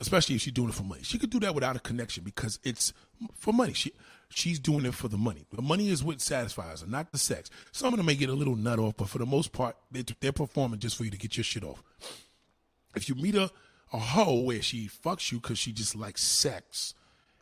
[0.00, 1.02] especially if she's doing it for money.
[1.02, 2.92] She could do that without a connection because it's
[3.34, 3.72] for money.
[3.72, 3.92] She
[4.28, 5.44] she's doing it for the money.
[5.52, 7.50] The money is what satisfies her, not the sex.
[7.72, 10.04] Some of them may get a little nut off, but for the most part, they,
[10.20, 11.82] they're performing just for you to get your shit off.
[12.94, 13.50] If you meet a
[13.92, 16.94] a hoe where she fucks you because she just likes sex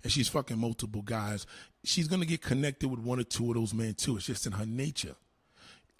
[0.02, 1.46] and she's fucking multiple guys,
[1.84, 4.16] she's gonna get connected with one or two of those men too.
[4.16, 5.14] It's just in her nature.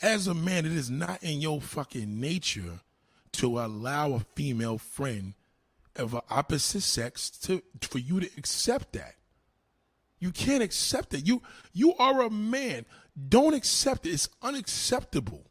[0.03, 2.80] As a man, it is not in your fucking nature
[3.32, 5.34] to allow a female friend
[5.96, 9.14] of an opposite sex to for you to accept that.
[10.18, 11.26] You can't accept it.
[11.26, 11.42] You
[11.72, 12.86] you are a man.
[13.28, 14.11] Don't accept it.
[14.11, 15.49] It's unacceptable.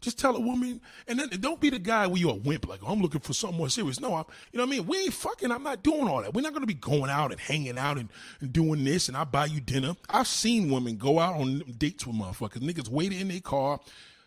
[0.00, 2.80] Just tell a woman, and then don't be the guy where you're a wimp, like,
[2.84, 3.98] oh, I'm looking for something more serious.
[3.98, 4.86] No, I'm, you know what I mean?
[4.86, 6.34] We ain't fucking, I'm not doing all that.
[6.34, 8.08] We're not going to be going out and hanging out and,
[8.40, 9.96] and doing this, and I buy you dinner.
[10.08, 12.60] I've seen women go out on dates with motherfuckers.
[12.60, 13.80] Niggas waited in their car,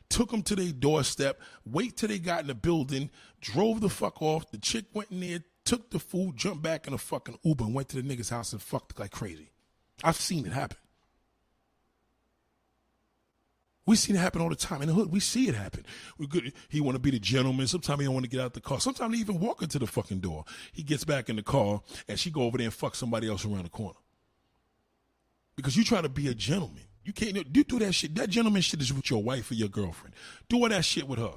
[0.09, 3.09] took them to their doorstep, wait till they got in the building,
[3.39, 4.51] drove the fuck off.
[4.51, 7.73] The chick went in there, took the food, jumped back in a fucking Uber, and
[7.73, 9.51] went to the nigga's house and fucked like crazy.
[10.03, 10.77] I've seen it happen.
[13.85, 15.11] We see it happen all the time in the hood.
[15.11, 15.85] We see it happen.
[16.17, 16.53] We good.
[16.69, 17.65] He want to be the gentleman.
[17.67, 18.79] Sometimes he don't want to get out the car.
[18.79, 20.45] Sometimes he even walk into the fucking door.
[20.71, 23.43] He gets back in the car and she go over there and fuck somebody else
[23.43, 23.97] around the corner.
[25.55, 26.83] Because you try to be a gentleman.
[27.03, 28.13] You can't you do that shit.
[28.15, 30.15] That gentleman shit is with your wife or your girlfriend.
[30.47, 31.33] Do all that shit with her.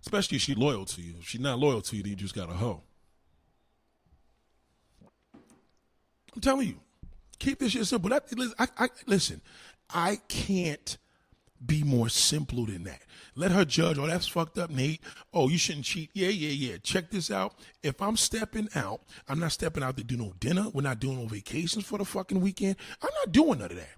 [0.00, 1.14] Especially if she's loyal to you.
[1.20, 2.82] If she's not loyal to you, then you just got a hoe.
[6.34, 6.80] I'm telling you,
[7.38, 8.10] keep this shit simple.
[8.10, 8.24] That,
[8.58, 9.40] I, I, listen,
[9.88, 10.98] I can't
[11.64, 13.02] be more simple than that.
[13.34, 15.00] Let her judge, oh, that's fucked up, Nate.
[15.32, 16.10] Oh, you shouldn't cheat.
[16.14, 16.76] Yeah, yeah, yeah.
[16.82, 17.54] Check this out.
[17.82, 20.68] If I'm stepping out, I'm not stepping out to do no dinner.
[20.72, 22.76] We're not doing no vacations for the fucking weekend.
[23.02, 23.96] I'm not doing none of that.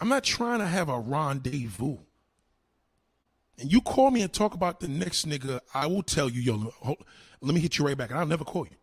[0.00, 1.98] I'm not trying to have a rendezvous.
[3.58, 6.72] And you call me and talk about the next nigga, I will tell you, yo,
[6.80, 7.04] hold,
[7.40, 8.76] let me hit you right back, and I'll never call you.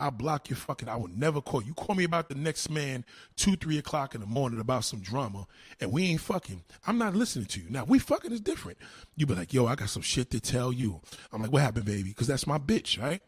[0.00, 0.88] I'll block your fucking.
[0.88, 1.74] I will never call you.
[1.74, 3.04] Call me about the next man
[3.36, 5.46] two, three o'clock in the morning about some drama,
[5.78, 6.64] and we ain't fucking.
[6.86, 7.68] I'm not listening to you.
[7.68, 8.78] Now we fucking is different.
[9.16, 11.00] You be like, yo, I got some shit to tell you.
[11.32, 12.08] I'm like, what happened, baby?
[12.08, 13.20] Because that's my bitch, right?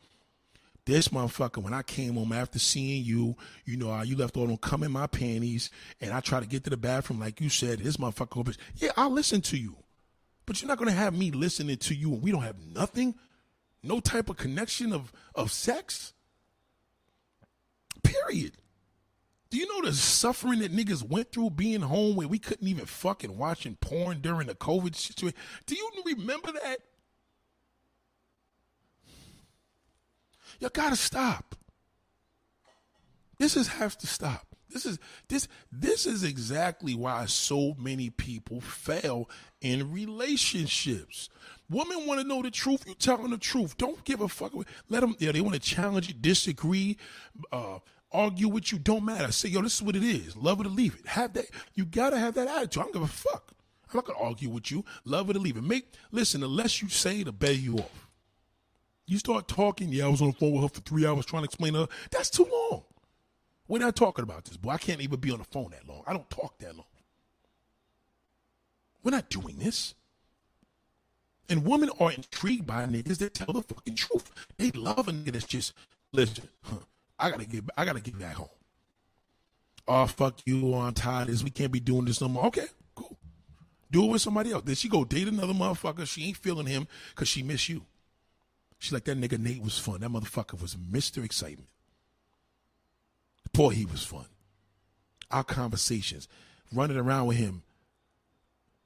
[0.85, 4.57] This motherfucker, when I came home after seeing you, you know, you left all them
[4.57, 5.71] cum in my panties,
[6.01, 8.57] and I try to get to the bathroom, like you said, this motherfucker, bitch.
[8.77, 9.77] Yeah, I'll listen to you,
[10.47, 13.15] but you're not gonna have me listening to you, and we don't have nothing,
[13.83, 16.15] no type of connection of of sex.
[18.13, 18.53] Period.
[19.51, 22.87] Do you know the suffering that niggas went through being home where we couldn't even
[22.87, 25.39] fucking watching porn during the COVID situation?
[25.67, 26.79] Do you remember that?
[30.59, 31.55] You gotta stop.
[33.39, 34.47] This is has to stop.
[34.71, 34.99] This is
[35.29, 39.29] this this is exactly why so many people fail
[39.61, 41.29] in relationships.
[41.69, 42.85] Women want to know the truth.
[42.87, 43.77] You tell them the truth.
[43.77, 44.53] Don't give a fuck.
[44.89, 45.17] Let them.
[45.19, 46.97] Yeah, they want to challenge you, disagree,
[47.51, 47.81] uh,
[48.13, 48.79] argue with you.
[48.79, 49.27] Don't matter.
[49.27, 50.37] I say, yo, this is what it is.
[50.37, 51.07] Love it or leave it.
[51.07, 51.47] Have that.
[51.75, 52.81] You gotta have that attitude.
[52.81, 53.53] I don't give a fuck.
[53.91, 54.85] I'm not gonna argue with you.
[55.05, 55.65] Love it or leave it.
[55.65, 56.41] Make listen.
[56.41, 58.09] The less you say, the better you off.
[59.07, 59.91] You start talking.
[59.91, 61.81] Yeah, I was on the phone with her for three hours trying to explain to
[61.81, 61.89] her.
[62.11, 62.85] That's too long.
[63.69, 64.71] We're not talking about this, boy.
[64.71, 66.03] I can't even be on the phone that long.
[66.07, 66.87] I don't talk that long.
[69.03, 69.95] We're not doing this.
[71.49, 74.31] And women are intrigued by niggas that tell the fucking truth.
[74.57, 75.75] They love a nigga that's just
[76.13, 76.49] listen.
[76.63, 76.77] Huh,
[77.23, 77.65] I gotta get.
[77.77, 78.49] I gotta get back home.
[79.87, 80.75] Oh fuck you!
[80.75, 81.45] I'm tired this.
[81.45, 82.47] We can't be doing this no more.
[82.47, 83.17] Okay, cool.
[83.91, 84.65] Do it with somebody else.
[84.65, 86.07] Then she go date another motherfucker.
[86.07, 87.87] She ain't feeling him because she miss you.
[88.79, 90.01] She like that nigga Nate was fun.
[90.01, 91.25] That motherfucker was Mr.
[91.25, 91.69] Excitement.
[93.53, 94.27] Boy, he was fun.
[95.31, 96.27] Our conversations,
[96.73, 97.63] running around with him,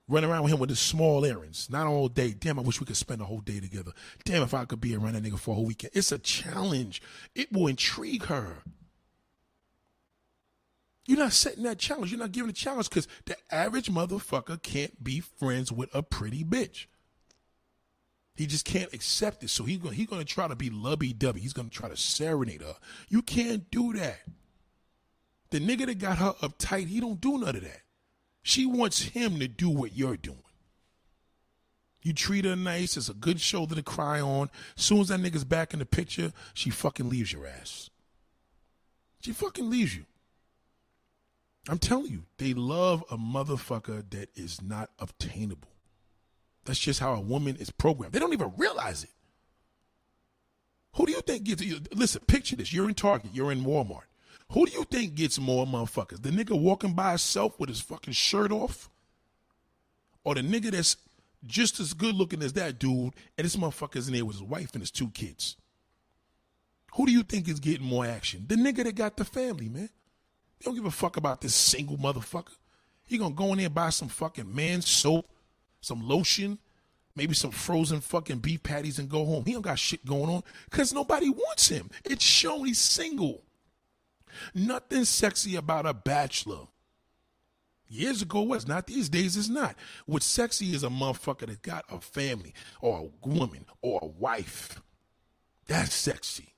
[0.09, 2.33] running around with him with the small errands, not all day.
[2.33, 3.93] Damn, I wish we could spend a whole day together.
[4.25, 5.93] Damn, if I could be around that nigga for a whole weekend.
[5.95, 7.03] It's a challenge.
[7.35, 8.59] It will intrigue her.
[11.07, 12.11] You're not setting that challenge.
[12.11, 16.45] You're not giving a challenge because the average motherfucker can't be friends with a pretty
[16.45, 16.87] bitch.
[18.35, 19.51] He just can't accept it.
[19.51, 21.39] So he's going he gonna try to be lubby dubby.
[21.39, 22.77] He's going to try to serenade her.
[23.09, 24.19] You can't do that.
[25.51, 27.83] The nigga that got her uptight, he don't do none of that.
[28.47, 30.39] She wants him to do what you're doing.
[32.01, 32.97] You treat her nice.
[32.97, 34.51] It's a good shoulder to cry on.
[34.79, 37.91] As soon as that nigga's back in the picture, she fucking leaves your ass.
[39.21, 40.05] She fucking leaves you.
[41.69, 45.73] I'm telling you, they love a motherfucker that is not obtainable.
[46.67, 48.13] That's just how a woman is programmed.
[48.13, 49.11] They don't even realize it.
[50.95, 51.81] Who do you think gives you?
[51.93, 52.73] listen, picture this.
[52.73, 54.07] You're in Target, you're in Walmart.
[54.53, 56.23] Who do you think gets more motherfuckers?
[56.23, 58.89] The nigga walking by himself with his fucking shirt off?
[60.25, 60.97] Or the nigga that's
[61.45, 64.73] just as good looking as that dude and this motherfucker's in there with his wife
[64.73, 65.57] and his two kids?
[66.95, 68.47] Who do you think is getting more action?
[68.49, 69.91] The nigga that got the family, man.
[70.59, 72.57] They don't give a fuck about this single motherfucker.
[73.05, 75.29] He gonna go in there and buy some fucking man soap,
[75.81, 76.59] some lotion,
[77.15, 79.45] maybe some frozen fucking beef patties and go home.
[79.45, 81.91] He don't got shit going on because nobody wants him.
[82.05, 83.43] It's shown he's single.
[84.55, 86.69] Nothing sexy about a bachelor.
[87.89, 88.87] Years ago was not.
[88.87, 89.77] These days it's not.
[90.07, 94.81] What's sexy is a motherfucker that got a family or a woman or a wife.
[95.67, 96.55] That's sexy.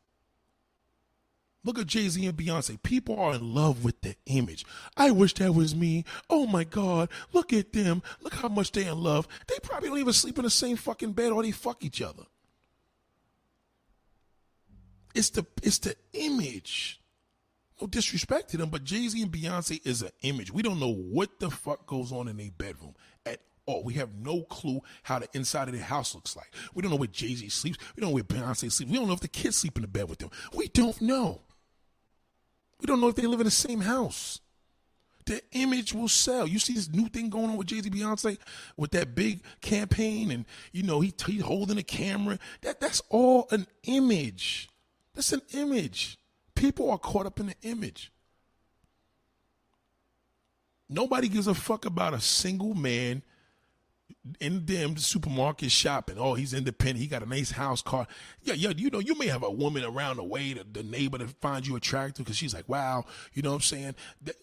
[1.64, 2.82] Look at Jay Z and Beyonce.
[2.82, 4.64] People are in love with the image.
[4.96, 6.04] I wish that was me.
[6.30, 7.10] Oh my God.
[7.32, 8.02] Look at them.
[8.22, 9.28] Look how much they in love.
[9.48, 12.24] They probably don't even sleep in the same fucking bed or they fuck each other.
[15.14, 17.00] It's the it's the image.
[17.80, 20.52] No disrespect to them, but Jay Z and Beyonce is an image.
[20.52, 23.84] We don't know what the fuck goes on in their bedroom at all.
[23.84, 26.52] We have no clue how the inside of their house looks like.
[26.74, 27.78] We don't know where Jay Z sleeps.
[27.94, 28.90] We don't know where Beyonce sleeps.
[28.90, 30.30] We don't know if the kids sleep in the bed with them.
[30.54, 31.42] We don't know.
[32.80, 34.40] We don't know if they live in the same house.
[35.26, 36.46] The image will sell.
[36.48, 38.38] You see this new thing going on with Jay Z, Beyonce,
[38.76, 42.38] with that big campaign, and you know he he's holding a camera.
[42.62, 44.70] That that's all an image.
[45.14, 46.17] That's an image.
[46.58, 48.10] People are caught up in the image.
[50.88, 53.22] Nobody gives a fuck about a single man
[54.40, 56.16] in them supermarket shopping.
[56.18, 56.98] Oh, he's independent.
[56.98, 58.06] He got a nice house car.
[58.42, 58.72] Yeah, yeah.
[58.76, 61.68] You know, you may have a woman around the way, the, the neighbor that finds
[61.68, 63.94] you attractive because she's like, wow, you know what I'm saying?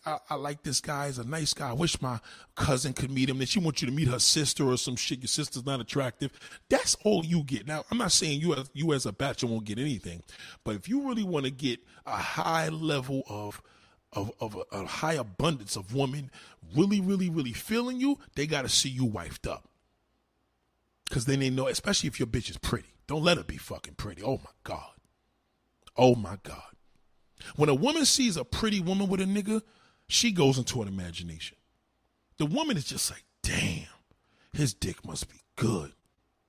[0.05, 1.07] I, I, like this guy.
[1.07, 1.69] He's a nice guy.
[1.69, 2.19] I wish my
[2.55, 3.38] cousin could meet him.
[3.38, 5.19] Then she wants you to meet her sister or some shit.
[5.19, 6.32] Your sister's not attractive.
[6.69, 7.67] That's all you get.
[7.67, 10.23] Now, I'm not saying you as, you as a bachelor won't get anything,
[10.63, 13.61] but if you really want to get a high level of
[14.16, 16.32] of, of a, a, high abundance of women
[16.76, 19.68] really, really, really feeling you, they got to see you wifed up.
[21.07, 22.89] Because then they know, especially if your bitch is pretty.
[23.07, 24.24] Don't let her be fucking pretty.
[24.24, 24.91] Oh my God.
[25.95, 26.61] Oh my God.
[27.55, 29.61] When a woman sees a pretty woman with a nigga,
[30.07, 31.57] she goes into an imagination.
[32.38, 33.88] The woman is just like, damn,
[34.53, 35.93] his dick must be good.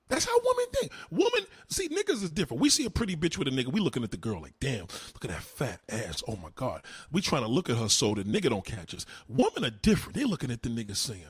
[0.08, 0.92] That's how women think.
[1.10, 2.60] Woman, see, niggas is different.
[2.60, 4.82] We see a pretty bitch with a nigga, we looking at the girl like, damn,
[5.14, 6.22] look at that fat ass.
[6.28, 6.82] Oh my God.
[7.10, 9.04] We trying to look at her so the nigga don't catch us.
[9.28, 10.16] Women are different.
[10.16, 11.22] They looking at the nigga saying,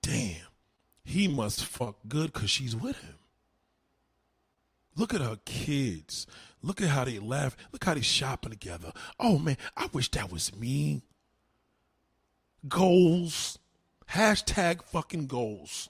[0.00, 0.46] damn,
[1.04, 3.16] he must fuck good because she's with him.
[4.96, 6.26] Look at her kids.
[6.62, 7.56] Look at how they laugh.
[7.72, 8.92] Look how they shopping together.
[9.18, 11.02] Oh man, I wish that was me.
[12.68, 13.58] Goals.
[14.10, 15.88] Hashtag fucking goals.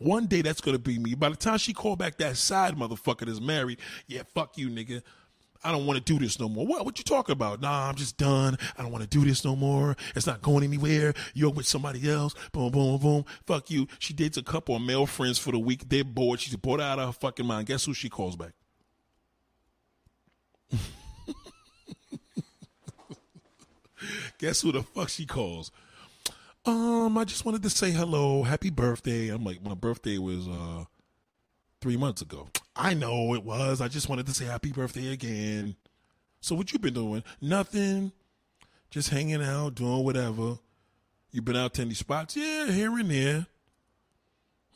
[0.00, 1.14] One day that's gonna be me.
[1.14, 5.02] By the time she call back that side motherfucker that's married, yeah, fuck you, nigga.
[5.62, 6.66] I don't want to do this no more.
[6.66, 6.86] What?
[6.86, 7.60] What you talking about?
[7.60, 8.56] Nah, I'm just done.
[8.78, 9.94] I don't want to do this no more.
[10.16, 11.12] It's not going anywhere.
[11.34, 12.34] You're with somebody else.
[12.52, 13.26] Boom, boom, boom.
[13.46, 13.86] Fuck you.
[13.98, 15.86] She dates a couple of male friends for the week.
[15.90, 16.40] They're bored.
[16.40, 17.66] She's bored out of her fucking mind.
[17.66, 18.52] Guess who she calls back?
[24.38, 25.70] Guess who the fuck she calls?
[26.66, 29.28] Um, I just wanted to say hello, happy birthday.
[29.28, 30.84] I'm like, my birthday was uh
[31.80, 32.48] three months ago.
[32.76, 33.80] I know it was.
[33.80, 35.76] I just wanted to say happy birthday again.
[36.40, 37.24] So what you been doing?
[37.40, 38.12] Nothing.
[38.90, 40.58] Just hanging out, doing whatever.
[41.32, 42.36] You been out to any spots?
[42.36, 43.46] Yeah, here and there.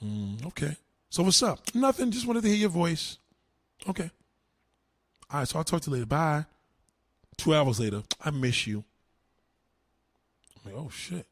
[0.03, 0.76] Mm, okay.
[1.11, 1.74] So what's up?
[1.74, 2.11] Nothing.
[2.11, 3.18] Just wanted to hear your voice.
[3.89, 4.11] Okay.
[5.30, 5.49] All right.
[5.49, 6.07] So I'll talk to you later.
[6.07, 6.47] Bye.
[7.37, 8.85] Two hours later, I miss you.
[10.64, 11.26] I'm like, oh shit.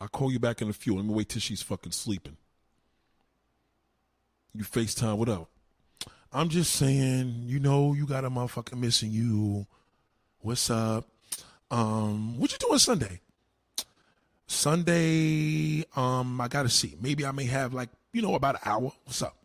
[0.00, 0.96] I'll call you back in a few.
[0.96, 2.36] Let me wait till she's fucking sleeping.
[4.54, 5.50] You FaceTime, what up?
[6.32, 9.66] I'm just saying, you know, you got a motherfucker missing you.
[10.40, 11.08] What's up?
[11.70, 13.20] Um, what you doing Sunday?
[14.46, 16.96] Sunday, um, I gotta see.
[17.00, 18.92] Maybe I may have like, you know, about an hour.
[19.04, 19.36] What's up?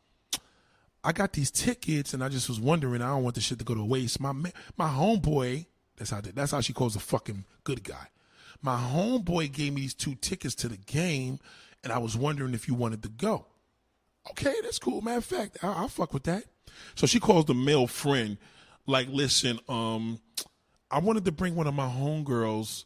[1.04, 3.66] I got these tickets and I just was wondering, I don't want this shit to
[3.66, 4.20] go to waste.
[4.20, 8.10] My my homeboy, that's how that's how she calls a fucking good guy.
[8.62, 11.40] My homeboy gave me these two tickets to the game,
[11.84, 13.46] and I was wondering if you wanted to go.
[14.32, 15.02] Okay, that's cool.
[15.02, 16.44] Matter of fact, I, will fuck with that.
[16.96, 18.38] So she calls the male friend,
[18.86, 20.20] like, listen, um,
[20.92, 22.86] I wanted to bring one of my homegirls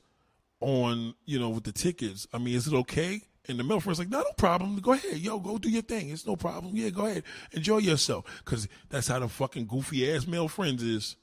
[0.60, 2.28] on, you know, with the tickets.
[2.34, 3.22] I mean, is it okay?
[3.48, 4.80] And the male friend's like, no, no problem.
[4.80, 5.18] Go ahead.
[5.18, 6.10] Yo, go do your thing.
[6.10, 6.76] It's no problem.
[6.76, 7.24] Yeah, go ahead.
[7.52, 8.26] Enjoy yourself.
[8.44, 11.18] Because that's how the fucking goofy ass male friends is.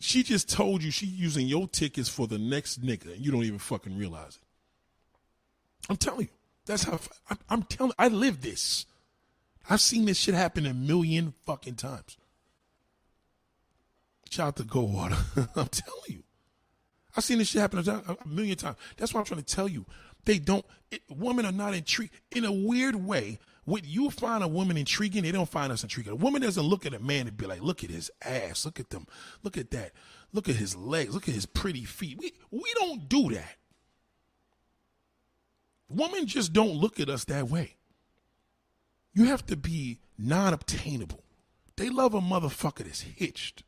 [0.00, 3.44] She just told you she using your tickets for the next nigga, and you don't
[3.44, 5.90] even fucking realize it.
[5.90, 6.28] I'm telling you.
[6.64, 6.98] That's how
[7.48, 7.92] I'm, telling.
[7.98, 8.86] I live this.
[9.68, 12.16] I've seen this shit happen a million fucking times.
[14.30, 15.18] Shout out to Goldwater.
[15.56, 16.22] I'm telling you.
[17.16, 18.76] I've seen this shit happen a, a million times.
[18.96, 19.84] That's what I'm trying to tell you.
[20.24, 20.64] They don't.
[20.90, 23.38] It, women are not intrigued in a weird way.
[23.64, 26.12] When you find a woman intriguing, they don't find us intriguing.
[26.12, 28.64] A woman doesn't look at a man and be like, "Look at his ass.
[28.64, 29.06] Look at them.
[29.42, 29.92] Look at that.
[30.32, 31.14] Look at his legs.
[31.14, 33.56] Look at his pretty feet." We we don't do that.
[35.88, 37.76] Women just don't look at us that way.
[39.12, 41.22] You have to be non obtainable.
[41.76, 43.64] They love a motherfucker that's hitched.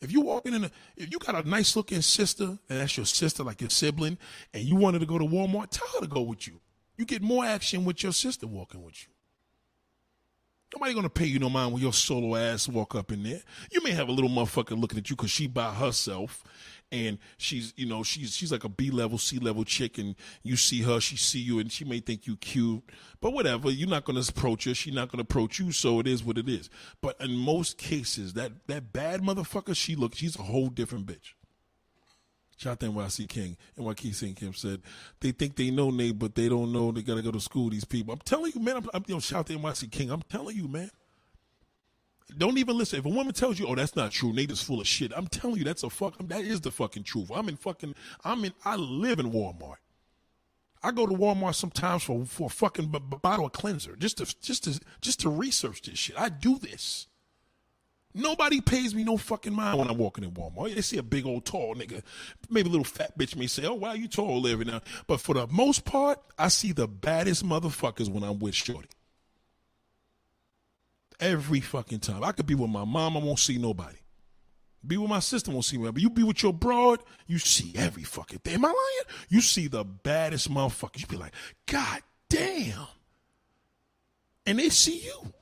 [0.00, 3.06] If you walking in a, if you got a nice looking sister, and that's your
[3.06, 4.18] sister, like your sibling,
[4.52, 6.60] and you wanted to go to Walmart, tell her to go with you.
[6.96, 9.12] You get more action with your sister walking with you.
[10.74, 13.42] Nobody gonna pay you no mind when your solo ass walk up in there.
[13.70, 16.42] You may have a little motherfucker looking at you because she by herself,
[16.92, 20.56] and she's you know she's she's like a B level C level chick and you
[20.56, 22.84] see her she see you and she may think you cute
[23.20, 26.22] but whatever you're not to approach her she's not to approach you so it is
[26.22, 26.68] what it is
[27.00, 31.32] but in most cases that that bad motherfucker she looks she's a whole different bitch
[32.62, 33.56] Shout out to NYC King.
[33.76, 34.82] NYC King Kim said,
[35.18, 37.70] they think they know Nate, but they don't know they got to go to school,
[37.70, 38.14] these people.
[38.14, 38.76] I'm telling you, man.
[38.76, 40.12] I'm, I'm, you know, shout out to NYC King.
[40.12, 40.88] I'm telling you, man.
[42.38, 43.00] Don't even listen.
[43.00, 45.12] If a woman tells you, "Oh, that's not true," Nate is full of shit.
[45.14, 46.14] I'm telling you, that's a fuck.
[46.28, 47.32] That is the fucking truth.
[47.34, 47.96] I'm in fucking.
[48.24, 48.52] I'm in.
[48.64, 49.78] I live in Walmart.
[50.84, 54.18] I go to Walmart sometimes for for a fucking b- b- bottle of cleanser just
[54.18, 56.18] to just to just to research this shit.
[56.18, 57.08] I do this.
[58.14, 60.74] Nobody pays me no fucking mind when I'm walking in Walmart.
[60.74, 62.02] They see a big old tall nigga,
[62.50, 65.34] maybe a little fat bitch may say, "Oh, wow, you tall every now." But for
[65.34, 68.88] the most part, I see the baddest motherfuckers when I'm with Shorty.
[71.18, 72.22] Every fucking time.
[72.22, 73.96] I could be with my mom, I won't see nobody.
[74.84, 75.90] Be with my sister, won't see me.
[75.90, 78.54] But you be with your broad, you see every fucking thing.
[78.54, 79.16] Am I lying?
[79.28, 81.00] You see the baddest motherfuckers.
[81.02, 81.34] You be like,
[81.66, 82.88] God damn.
[84.44, 85.32] And they see you.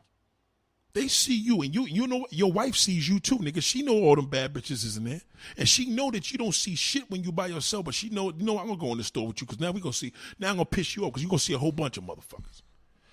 [0.92, 3.62] They see you, and you you know your wife sees you too, nigga.
[3.62, 5.20] She know all them bad bitches is in there,
[5.56, 7.84] and she know that you don't see shit when you by yourself.
[7.84, 9.70] But she know, you know, I'm gonna go in the store with you because now
[9.70, 10.12] we gonna see.
[10.38, 12.62] Now I'm gonna piss you off because you gonna see a whole bunch of motherfuckers.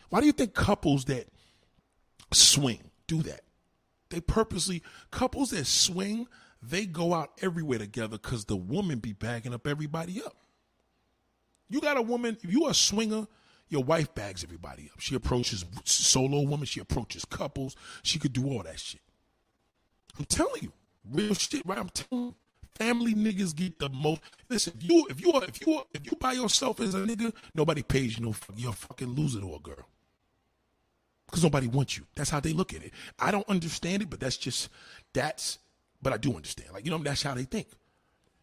[0.09, 1.27] Why do you think couples that
[2.33, 3.41] swing do that.
[4.09, 6.27] They purposely, couples that swing,
[6.61, 10.35] they go out everywhere together because the woman be bagging up everybody up.
[11.69, 13.27] You got a woman, if you're a swinger,
[13.69, 14.99] your wife bags everybody up.
[14.99, 19.01] She approaches solo women, she approaches couples, she could do all that shit.
[20.17, 20.71] I'm telling you,
[21.11, 21.77] real shit, right?
[21.77, 22.35] I'm telling you.
[22.75, 24.21] Family niggas get the most.
[24.49, 26.99] Listen, if you if you are, if you are, if you by yourself as a
[26.99, 28.35] nigga, nobody pays you no.
[28.55, 29.87] You're a fucking loser to a girl
[31.25, 32.05] because nobody wants you.
[32.15, 32.93] That's how they look at it.
[33.17, 34.69] I don't understand it, but that's just
[35.13, 35.57] that's.
[36.03, 36.69] But I do understand.
[36.71, 37.67] Like you know, that's how they think.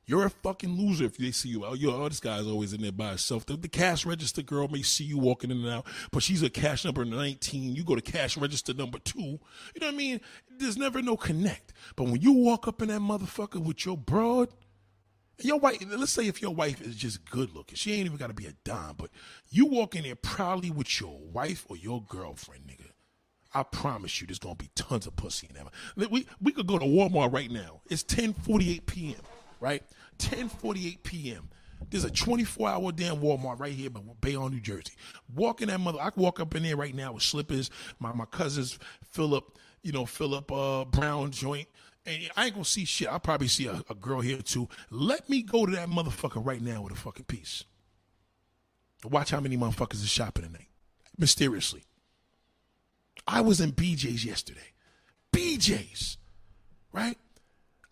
[0.06, 1.64] You're a fucking loser if they see you.
[1.64, 3.46] Oh, yo, oh, this guy's always in there by himself.
[3.46, 6.50] The, the, cash register girl may see you walking in and out, but she's a
[6.50, 7.74] cash number 19.
[7.74, 9.20] You go to cash register number two.
[9.20, 10.20] You know what I mean?
[10.58, 11.72] There's never no connect.
[11.96, 14.50] But when you walk up in that motherfucker with your broad,
[15.42, 18.28] your wife, let's say if your wife is just good looking, she ain't even got
[18.28, 19.10] to be a dime, but
[19.50, 22.90] you walk in there proudly with your wife or your girlfriend, nigga.
[23.54, 26.08] I promise you, there's gonna be tons of pussy in there.
[26.08, 27.82] We we could go to Walmart right now.
[27.88, 29.20] It's 10:48 p.m.
[29.64, 29.82] Right,
[30.18, 31.48] 10:48 p.m.
[31.88, 34.92] There's a 24 hour damn Walmart right here in Bayonne, New Jersey.
[35.34, 37.70] Walking that mother, I can walk up in there right now with slippers.
[37.98, 38.78] My my cousins
[39.12, 41.66] Philip, you know Philip uh, Brown joint.
[42.04, 43.08] And I ain't gonna see shit.
[43.08, 44.68] I'll probably see a, a girl here too.
[44.90, 47.64] Let me go to that motherfucker right now with a fucking piece.
[49.02, 50.68] Watch how many motherfuckers is shopping tonight.
[51.16, 51.84] Mysteriously.
[53.26, 54.74] I was in BJ's yesterday.
[55.32, 56.18] BJ's,
[56.92, 57.16] right?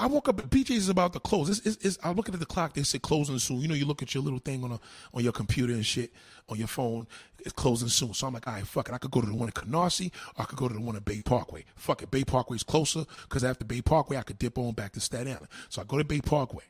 [0.03, 0.37] I woke up.
[0.51, 1.49] BJ's is about to close.
[1.49, 2.75] It's, it's, it's, I'm looking at the clock.
[2.75, 3.61] They said closing soon.
[3.61, 4.81] You know, you look at your little thing on a,
[5.15, 6.13] on your computer and shit
[6.49, 7.07] on your phone.
[7.39, 8.13] It's closing soon.
[8.13, 8.95] So I'm like, all right, fuck it.
[8.95, 10.97] I could go to the one in Canarsie or I could go to the one
[10.97, 11.65] at Bay Parkway.
[11.77, 12.11] Fuck it.
[12.11, 15.47] Bay Parkway's closer because after Bay Parkway, I could dip on back to Staten Island.
[15.69, 16.65] So I go to Bay Parkway.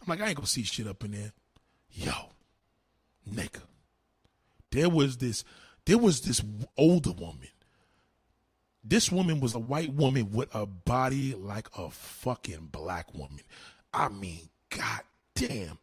[0.00, 1.32] I'm like, I ain't gonna see shit up in there.
[1.90, 2.12] Yo,
[3.28, 3.62] nigga.
[4.70, 5.42] There was this,
[5.86, 6.40] there was this
[6.76, 7.48] older woman
[8.88, 13.40] this woman was a white woman with a body like a fucking black woman.
[13.92, 15.00] I mean, god
[15.34, 15.78] damn.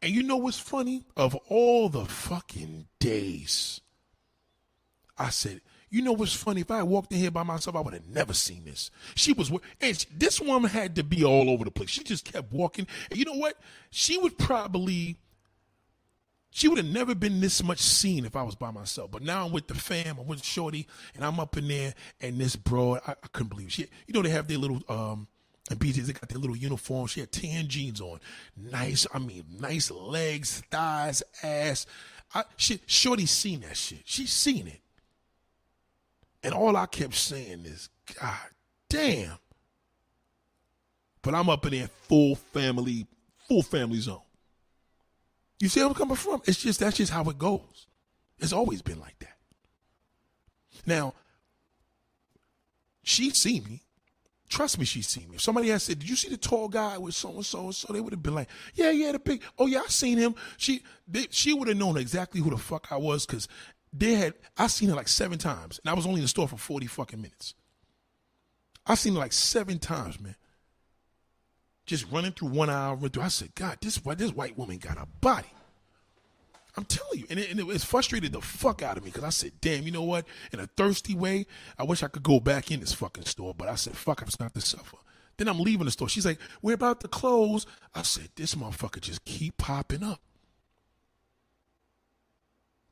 [0.00, 1.04] And you know what's funny?
[1.16, 3.80] Of all the fucking days,
[5.16, 6.62] I said, you know what's funny?
[6.62, 8.90] If I walked in here by myself, I would have never seen this.
[9.14, 11.90] She was, and she, this woman had to be all over the place.
[11.90, 12.86] She just kept walking.
[13.10, 13.58] And you know what?
[13.90, 15.18] She was probably
[16.54, 19.10] she would have never been this much seen if I was by myself.
[19.10, 22.38] But now I'm with the fam, I'm with Shorty, and I'm up in there, and
[22.38, 23.72] this broad, I, I couldn't believe.
[23.72, 25.28] She, you know, they have their little, um,
[25.70, 27.06] and BJ's, they got their little uniform.
[27.06, 28.20] She had tan jeans on.
[28.54, 31.86] Nice, I mean, nice legs, thighs, ass.
[32.34, 34.02] I, she, Shorty seen that shit.
[34.04, 34.80] She's seen it.
[36.42, 37.88] And all I kept saying is,
[38.20, 38.36] God
[38.90, 39.38] damn.
[41.22, 43.06] But I'm up in there full family,
[43.48, 44.20] full family zone.
[45.62, 46.42] You see where I'm coming from?
[46.44, 47.86] It's just that's just how it goes.
[48.40, 49.36] It's always been like that.
[50.86, 51.14] Now,
[53.04, 53.82] she seen me.
[54.48, 55.36] Trust me, she seen me.
[55.36, 57.74] If somebody had said, "Did you see the tall guy with so and so and
[57.76, 59.40] so?" They would have been like, "Yeah, yeah, the big.
[59.56, 62.90] Oh yeah, I seen him." She, they, she would have known exactly who the fuck
[62.90, 63.46] I was because
[63.92, 64.34] they had.
[64.58, 66.88] I seen her like seven times, and I was only in the store for forty
[66.88, 67.54] fucking minutes.
[68.84, 70.34] I seen her like seven times, man
[71.86, 72.96] just running through one aisle.
[72.96, 73.22] Through.
[73.22, 75.48] I said, God, this white this white woman got a body.
[76.76, 79.30] I'm telling you, and it, and it frustrated the fuck out of me because I
[79.30, 80.24] said, damn, you know what?
[80.52, 81.46] In a thirsty way,
[81.78, 84.28] I wish I could go back in this fucking store, but I said, fuck, I'm
[84.40, 84.96] not to suffer.
[85.36, 86.08] Then I'm leaving the store.
[86.08, 87.66] She's like, we're about to close.
[87.94, 90.20] I said, this motherfucker just keep popping up.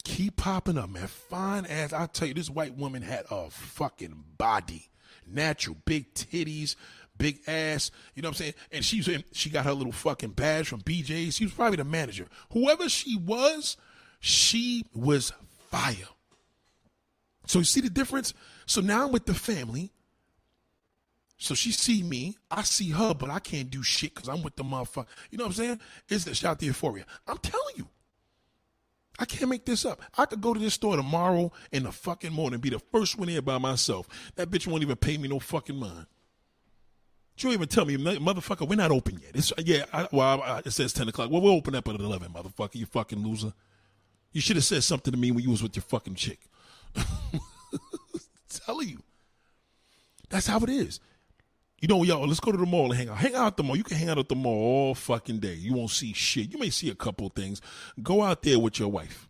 [0.05, 1.07] Keep popping up, man.
[1.07, 1.93] Fine ass.
[1.93, 4.88] I tell you, this white woman had a fucking body.
[5.26, 6.74] Natural, big titties,
[7.20, 7.90] big ass.
[8.14, 8.54] You know what I'm saying?
[8.72, 11.36] And she's in, she got her little fucking badge from BJ's.
[11.36, 12.26] She was probably the manager.
[12.52, 13.76] Whoever she was,
[14.18, 15.32] she was
[15.70, 16.08] fire.
[17.46, 18.32] So you see the difference?
[18.66, 19.92] So now I'm with the family.
[21.36, 24.56] So she see me, I see her, but I can't do shit because I'm with
[24.56, 25.06] the motherfucker.
[25.30, 25.80] You know what I'm saying?
[26.08, 27.06] It's the shout the euphoria.
[27.26, 27.88] I'm telling you.
[29.18, 30.00] I can't make this up.
[30.16, 33.28] I could go to this store tomorrow in the fucking morning, be the first one
[33.28, 34.08] here by myself.
[34.36, 36.06] That bitch won't even pay me no fucking mind.
[37.43, 39.30] You even tell me, motherfucker, we're not open yet.
[39.34, 41.30] It's yeah, I, well, I, it says ten o'clock.
[41.30, 42.74] Well, we'll open up at eleven, motherfucker.
[42.74, 43.53] You fucking loser.
[44.32, 46.41] You should have said something to me when you was with your fucking chick.
[48.49, 49.03] Telling you,
[50.28, 51.01] that's how it is.
[51.80, 53.16] You know, y'all, let's go to the mall and hang out.
[53.16, 53.76] Hang out at the mall.
[53.76, 55.55] You can hang out at the mall all fucking day.
[55.55, 56.53] You won't see shit.
[56.53, 57.62] You may see a couple things.
[58.03, 59.28] Go out there with your wife.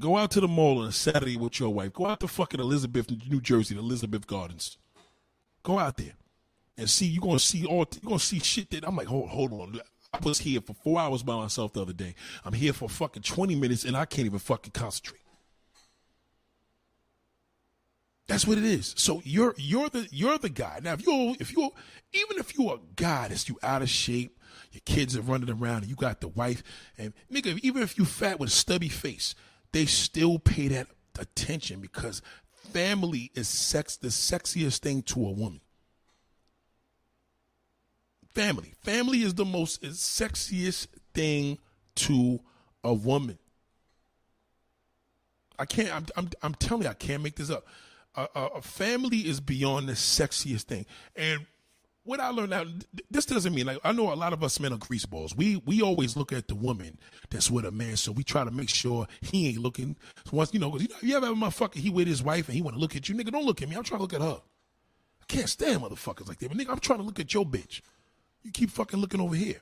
[0.00, 1.92] Go out to the mall on a Saturday with your wife.
[1.92, 4.78] Go out to fucking Elizabeth, New Jersey, the Elizabeth Gardens.
[5.62, 6.14] Go out there
[6.78, 9.52] and see you're gonna see all you're gonna see shit that I'm like, hold hold
[9.52, 9.80] on.
[10.12, 12.14] I was here for four hours by myself the other day.
[12.44, 15.20] I'm here for fucking 20 minutes and I can't even fucking concentrate.
[18.28, 18.94] That's what it is.
[18.96, 20.80] So you're you're the you're the guy.
[20.82, 21.70] Now if you if you
[22.12, 24.38] even if you're a guy that's you out of shape,
[24.72, 26.62] your kids are running around and you got the wife
[26.98, 29.34] and nigga, even if you fat with a stubby face,
[29.72, 32.20] they still pay that attention because
[32.72, 35.60] family is sex the sexiest thing to a woman
[38.36, 38.74] family.
[38.82, 41.58] Family is the most sexiest thing
[41.96, 42.40] to
[42.84, 43.38] a woman.
[45.58, 45.94] I can't.
[45.94, 46.06] I'm.
[46.16, 47.66] I'm, I'm telling you, I can't make this up.
[48.14, 50.84] A, a, a, family is beyond the sexiest thing.
[51.16, 51.46] And
[52.04, 52.66] what I learned out,
[53.10, 55.34] this doesn't mean like I know a lot of us men are greaseballs.
[55.34, 56.98] We we always look at the woman
[57.30, 59.96] that's with a man, so we try to make sure he ain't looking.
[60.26, 62.48] So once you know, you know, you ever have a motherfucker he with his wife
[62.48, 63.32] and he want to look at you, nigga.
[63.32, 63.76] Don't look at me.
[63.76, 64.40] I'm trying to look at her.
[65.22, 66.48] I can't stand motherfuckers like that.
[66.50, 67.80] But nigga, I'm trying to look at your bitch.
[68.46, 69.60] You keep fucking looking over here.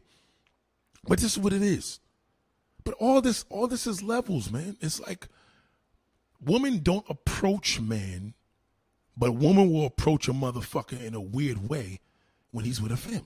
[1.08, 2.00] But this is what it is.
[2.84, 4.76] But all this, all this is levels, man.
[4.82, 5.26] It's like
[6.44, 8.34] women don't approach man,
[9.16, 12.00] but a woman will approach a motherfucker in a weird way
[12.50, 13.24] when he's with a family.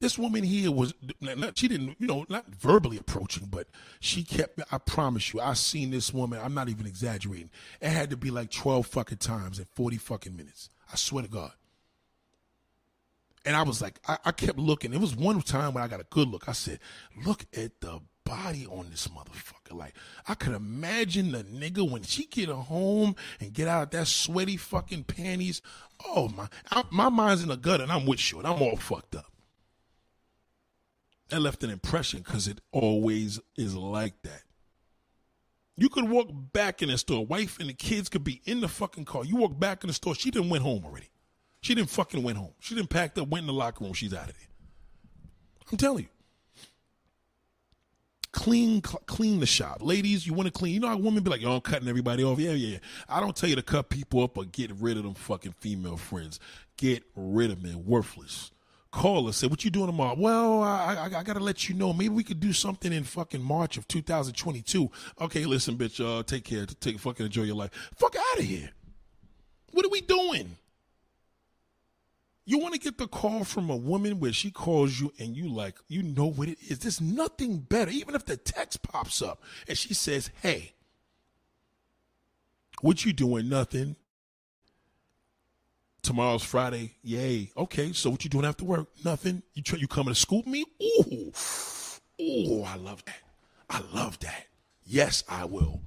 [0.00, 0.92] This woman here was
[1.22, 3.68] not, she didn't, you know, not verbally approaching, but
[4.00, 7.48] she kept I promise you, I seen this woman, I'm not even exaggerating.
[7.80, 10.68] It had to be like 12 fucking times in 40 fucking minutes.
[10.92, 11.52] I swear to God.
[13.44, 14.92] And I was like, I, I kept looking.
[14.94, 16.48] It was one time when I got a good look.
[16.48, 16.80] I said,
[17.24, 19.76] look at the body on this motherfucker.
[19.76, 19.94] Like
[20.26, 25.04] I could imagine the nigga when she get home and get out that sweaty fucking
[25.04, 25.60] panties.
[26.06, 28.76] Oh my, I, my mind's in the gutter and I'm with you and I'm all
[28.76, 29.30] fucked up.
[31.28, 34.42] That left an impression because it always is like that.
[35.76, 37.26] You could walk back in the store.
[37.26, 39.24] Wife and the kids could be in the fucking car.
[39.24, 40.14] You walk back in the store.
[40.14, 41.08] She didn't went home already.
[41.64, 42.52] She didn't fucking went home.
[42.60, 43.94] She didn't pack up, went in the locker room.
[43.94, 44.48] She's out of there.
[45.72, 46.08] I'm telling you.
[48.32, 50.26] Clean, cl- clean the shop, ladies.
[50.26, 50.74] You want to clean?
[50.74, 52.78] You know how women be like, "Yo, I'm cutting everybody off." Yeah, yeah, yeah.
[53.08, 55.96] I don't tell you to cut people up or get rid of them fucking female
[55.96, 56.38] friends.
[56.76, 57.86] Get rid of them.
[57.86, 58.50] Worthless
[58.90, 61.74] call us, say, "What you doing tomorrow?" Well, I, I, I got to let you
[61.74, 61.94] know.
[61.94, 64.90] Maybe we could do something in fucking March of 2022.
[65.22, 65.98] Okay, listen, bitch.
[66.04, 66.66] Uh, take care.
[66.66, 67.70] Take fucking enjoy your life.
[67.96, 68.70] Fuck out of here.
[69.72, 70.56] What are we doing?
[72.46, 75.48] You want to get the call from a woman where she calls you and you
[75.48, 76.80] like, you know what it is.
[76.80, 77.90] There's nothing better.
[77.90, 80.74] Even if the text pops up and she says, "Hey,
[82.82, 83.48] what you doing?
[83.48, 83.96] Nothing
[86.04, 86.94] tomorrow's Friday.
[87.02, 87.50] Yay.
[87.56, 88.88] Okay, so what you doing after work?
[89.04, 89.42] Nothing.
[89.54, 90.64] You try, you coming to scoop me?
[90.80, 91.32] Ooh.
[92.20, 93.22] Ooh, I love that.
[93.68, 94.46] I love that.
[94.84, 95.80] Yes, I will.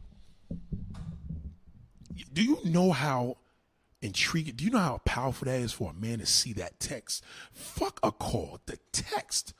[2.34, 3.38] Do you know how
[4.02, 4.56] intriguing?
[4.56, 7.24] Do you know how powerful that is for a man to see that text?
[7.52, 8.60] Fuck a call.
[8.66, 9.54] The text.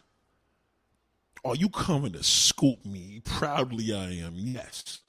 [1.46, 3.22] Are you coming to scoop me?
[3.24, 4.34] Proudly I am.
[4.36, 5.00] Yes.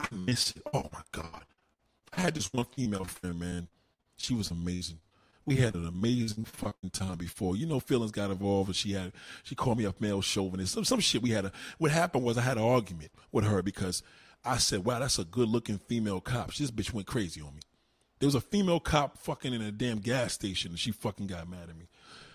[0.00, 0.62] I miss it.
[0.72, 1.44] Oh my God.
[2.16, 3.68] I had this one female friend, man.
[4.16, 4.98] She was amazing.
[5.44, 7.56] We had an amazing fucking time before.
[7.56, 9.12] You know, feelings got involved, and she had
[9.42, 10.74] she called me a male chauvinist.
[10.74, 11.22] Some some shit.
[11.22, 11.52] We had a.
[11.78, 14.02] What happened was I had an argument with her because
[14.44, 17.62] I said, "Wow, that's a good looking female cop." This bitch went crazy on me.
[18.18, 21.48] There was a female cop fucking in a damn gas station, and she fucking got
[21.48, 21.88] mad at me.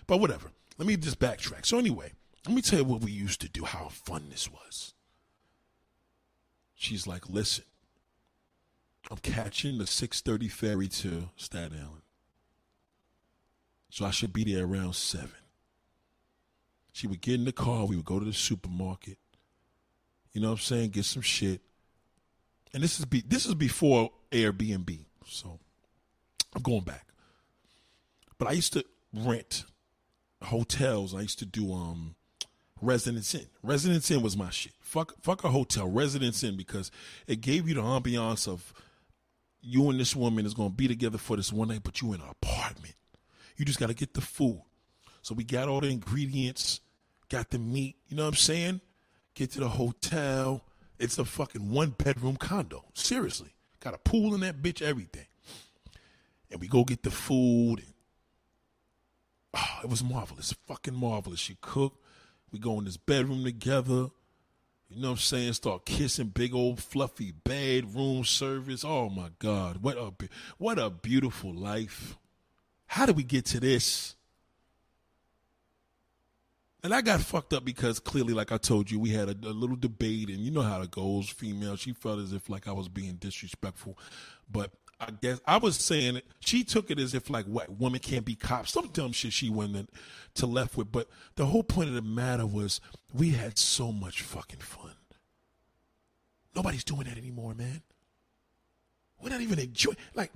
[0.06, 0.52] But whatever.
[0.78, 1.66] Let me just backtrack.
[1.66, 2.12] So anyway,
[2.46, 3.64] let me tell you what we used to do.
[3.64, 4.94] How fun this was.
[6.74, 7.64] She's like, "Listen."
[9.10, 12.02] I'm catching the 6:30 ferry to Staten Island.
[13.90, 15.30] So I should be there around 7.
[16.92, 19.18] She would get in the car, we would go to the supermarket.
[20.32, 20.90] You know what I'm saying?
[20.90, 21.62] Get some shit.
[22.72, 25.04] And this is be this is before Airbnb.
[25.26, 25.58] So
[26.54, 27.06] I'm going back.
[28.38, 29.64] But I used to rent
[30.42, 31.14] hotels.
[31.14, 32.14] I used to do um
[32.80, 33.46] Residence Inn.
[33.62, 34.72] Residence Inn was my shit.
[34.80, 36.90] Fuck fuck a hotel, Residence Inn because
[37.26, 38.72] it gave you the ambiance of
[39.60, 42.20] you and this woman is gonna be together for this one night, but you in
[42.20, 42.94] an apartment.
[43.56, 44.62] You just gotta get the food.
[45.22, 46.80] So we got all the ingredients,
[47.28, 48.80] got the meat, you know what I'm saying?
[49.34, 50.64] Get to the hotel.
[50.98, 52.84] It's a fucking one bedroom condo.
[52.94, 53.54] Seriously.
[53.80, 55.26] Got a pool in that bitch, everything.
[56.50, 57.78] And we go get the food.
[57.78, 57.94] And,
[59.54, 60.54] oh, it was marvelous.
[60.66, 61.40] Fucking marvelous.
[61.40, 62.02] She cooked.
[62.50, 64.08] We go in this bedroom together.
[64.88, 65.52] You know what I'm saying?
[65.52, 68.84] Start kissing big old fluffy bed, room service.
[68.84, 69.82] Oh my God.
[69.82, 70.12] What a
[70.56, 72.16] what a beautiful life.
[72.86, 74.16] How did we get to this?
[76.84, 79.50] And I got fucked up because clearly, like I told you, we had a, a,
[79.50, 81.28] little debate, and you know how it goes.
[81.28, 83.98] Female, she felt as if like I was being disrespectful,
[84.50, 84.70] but
[85.00, 86.26] I guess I was saying it.
[86.40, 88.72] She took it as if like what women can't be cops.
[88.72, 89.90] Some dumb shit she went
[90.34, 90.92] to left with.
[90.92, 92.80] But the whole point of the matter was
[93.12, 94.92] we had so much fucking fun.
[96.54, 97.82] Nobody's doing that anymore, man.
[99.22, 99.96] We're not even enjoying.
[100.14, 100.32] Like,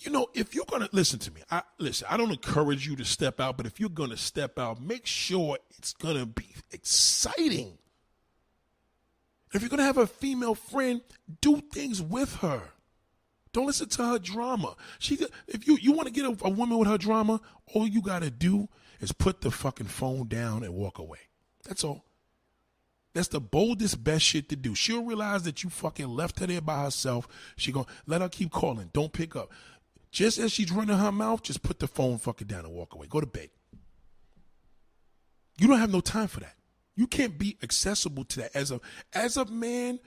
[0.00, 2.06] you know, if you're gonna listen to me, I listen.
[2.10, 5.58] I don't encourage you to step out, but if you're gonna step out, make sure
[5.78, 7.78] it's gonna be exciting.
[9.52, 11.00] If you're gonna have a female friend,
[11.40, 12.62] do things with her.
[13.52, 14.74] Don't listen to her drama.
[14.98, 15.16] She,
[15.46, 17.40] if you you want to get a, a woman with her drama,
[17.72, 18.68] all you gotta do
[19.00, 21.20] is put the fucking phone down and walk away.
[21.62, 22.04] That's all.
[23.14, 24.74] That's the boldest, best shit to do.
[24.74, 27.28] She'll realize that you fucking left her there by herself.
[27.56, 28.90] She gonna let her keep calling.
[28.92, 29.52] Don't pick up.
[30.14, 33.08] Just as she's running her mouth, just put the phone fucking down and walk away.
[33.08, 33.50] Go to bed.
[35.58, 36.54] You don't have no time for that.
[36.94, 38.80] You can't be accessible to that as a
[39.12, 39.98] as a man.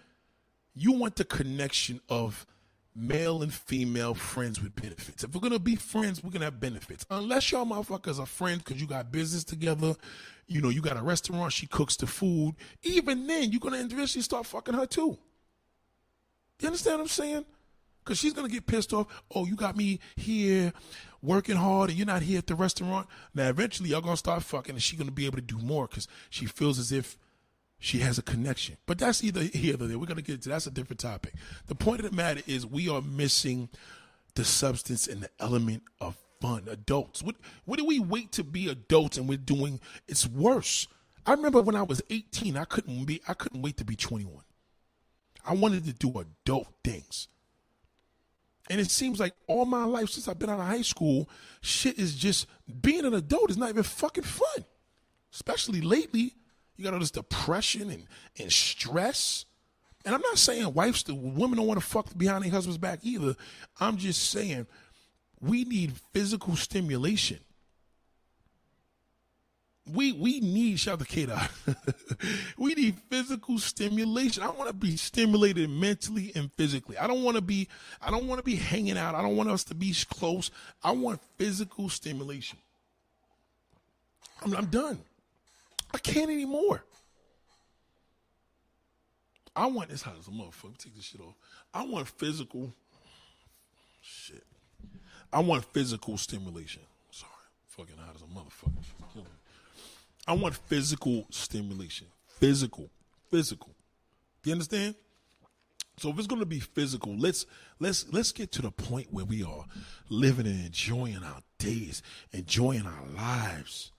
[0.73, 2.47] You want the connection of
[2.95, 5.25] male and female friends with benefits.
[5.25, 7.05] If we're gonna be friends, we're gonna have benefits.
[7.09, 9.93] Unless y'all motherfuckers are friends because you got business together,
[10.47, 12.55] you know, you got a restaurant, she cooks the food.
[12.81, 15.17] Even then, you're gonna eventually start fucking her too.
[16.61, 17.45] You understand what I'm saying?
[18.07, 19.07] Because she's gonna get pissed off.
[19.35, 20.73] Oh, you got me here
[21.21, 23.07] working hard and you're not here at the restaurant.
[23.35, 26.07] Now, eventually, y'all gonna start fucking and she's gonna be able to do more because
[26.29, 27.17] she feels as if
[27.79, 28.77] she has a connection.
[28.85, 29.99] But that's either here or there.
[29.99, 31.33] We're going to get into that's a different topic.
[31.67, 33.69] The point of the matter is we are missing
[34.35, 36.67] the substance and the element of fun.
[36.69, 37.21] Adults.
[37.23, 37.35] What
[37.65, 40.87] what do we wait to be adults and we're doing it's worse.
[41.25, 44.43] I remember when I was 18, I couldn't be I couldn't wait to be 21.
[45.45, 47.27] I wanted to do adult things.
[48.69, 51.29] And it seems like all my life since I've been out of high school,
[51.61, 52.47] shit is just
[52.81, 54.65] being an adult is not even fucking fun.
[55.33, 56.33] Especially lately.
[56.75, 58.05] You got all this depression and,
[58.39, 59.45] and stress.
[60.05, 62.99] And I'm not saying wives, the women don't want to fuck behind their husband's back
[63.01, 63.35] either.
[63.79, 64.67] I'm just saying
[65.39, 67.39] we need physical stimulation.
[69.93, 71.49] We we need shout out to
[72.57, 74.43] we need physical stimulation.
[74.43, 76.97] I want to be stimulated mentally and physically.
[76.97, 77.67] I don't want to be
[78.01, 79.15] I don't want to be hanging out.
[79.15, 80.51] I don't want us to be close.
[80.83, 82.59] I want physical stimulation.
[84.43, 84.99] I'm, I'm done.
[85.93, 86.83] I can't anymore.
[89.55, 90.77] I want this house a motherfucker.
[90.77, 91.33] Take this shit off.
[91.73, 92.73] I want physical
[94.01, 94.43] shit.
[95.33, 96.83] I want physical stimulation.
[97.11, 97.31] Sorry,
[97.65, 98.83] fucking hot as a motherfucker.
[100.27, 102.07] I want physical stimulation.
[102.27, 102.89] Physical.
[103.29, 103.73] Physical.
[104.43, 104.95] Do you understand?
[105.97, 107.45] So if it's going to be physical, let's
[107.79, 109.65] let's let's get to the point where we are
[110.09, 113.91] living and enjoying our days, enjoying our lives.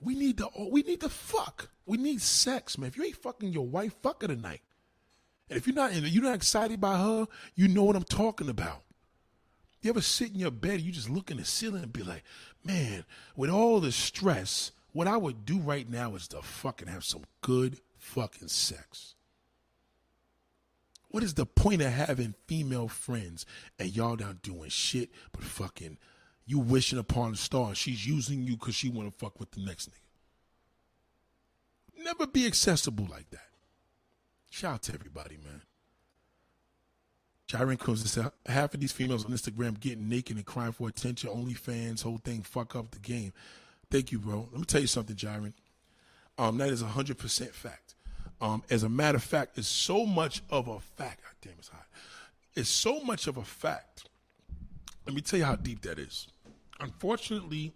[0.00, 1.68] We need to we need to fuck.
[1.86, 2.88] We need sex, man.
[2.88, 4.62] If you ain't fucking your wife, fuck her tonight.
[5.50, 8.82] And if you're not you're not excited by her, you know what I'm talking about.
[9.82, 12.02] You ever sit in your bed, and you just look in the ceiling and be
[12.02, 12.24] like,
[12.64, 13.04] man,
[13.36, 17.24] with all the stress, what I would do right now is to fucking have some
[17.42, 19.16] good fucking sex.
[21.08, 23.44] What is the point of having female friends
[23.78, 25.98] and y'all not doing shit but fucking
[26.46, 29.60] you wishing upon a star she's using you because she want to fuck with the
[29.60, 32.04] next nigga?
[32.04, 33.48] Never be accessible like that.
[34.50, 35.62] Shout out to everybody, man.
[37.48, 40.88] Jiren comes and said, half of these females on Instagram getting naked and crying for
[40.88, 43.32] attention, OnlyFans, whole thing, fuck up the game.
[43.94, 44.48] Thank you, bro.
[44.50, 45.52] Let me tell you something, Jiren.
[46.36, 47.94] Um, that is 100% fact.
[48.40, 51.22] Um, as a matter of fact, it's so much of a fact.
[51.22, 51.86] God damn, it's hot.
[52.56, 54.08] It's so much of a fact.
[55.06, 56.26] Let me tell you how deep that is.
[56.80, 57.72] Unfortunately,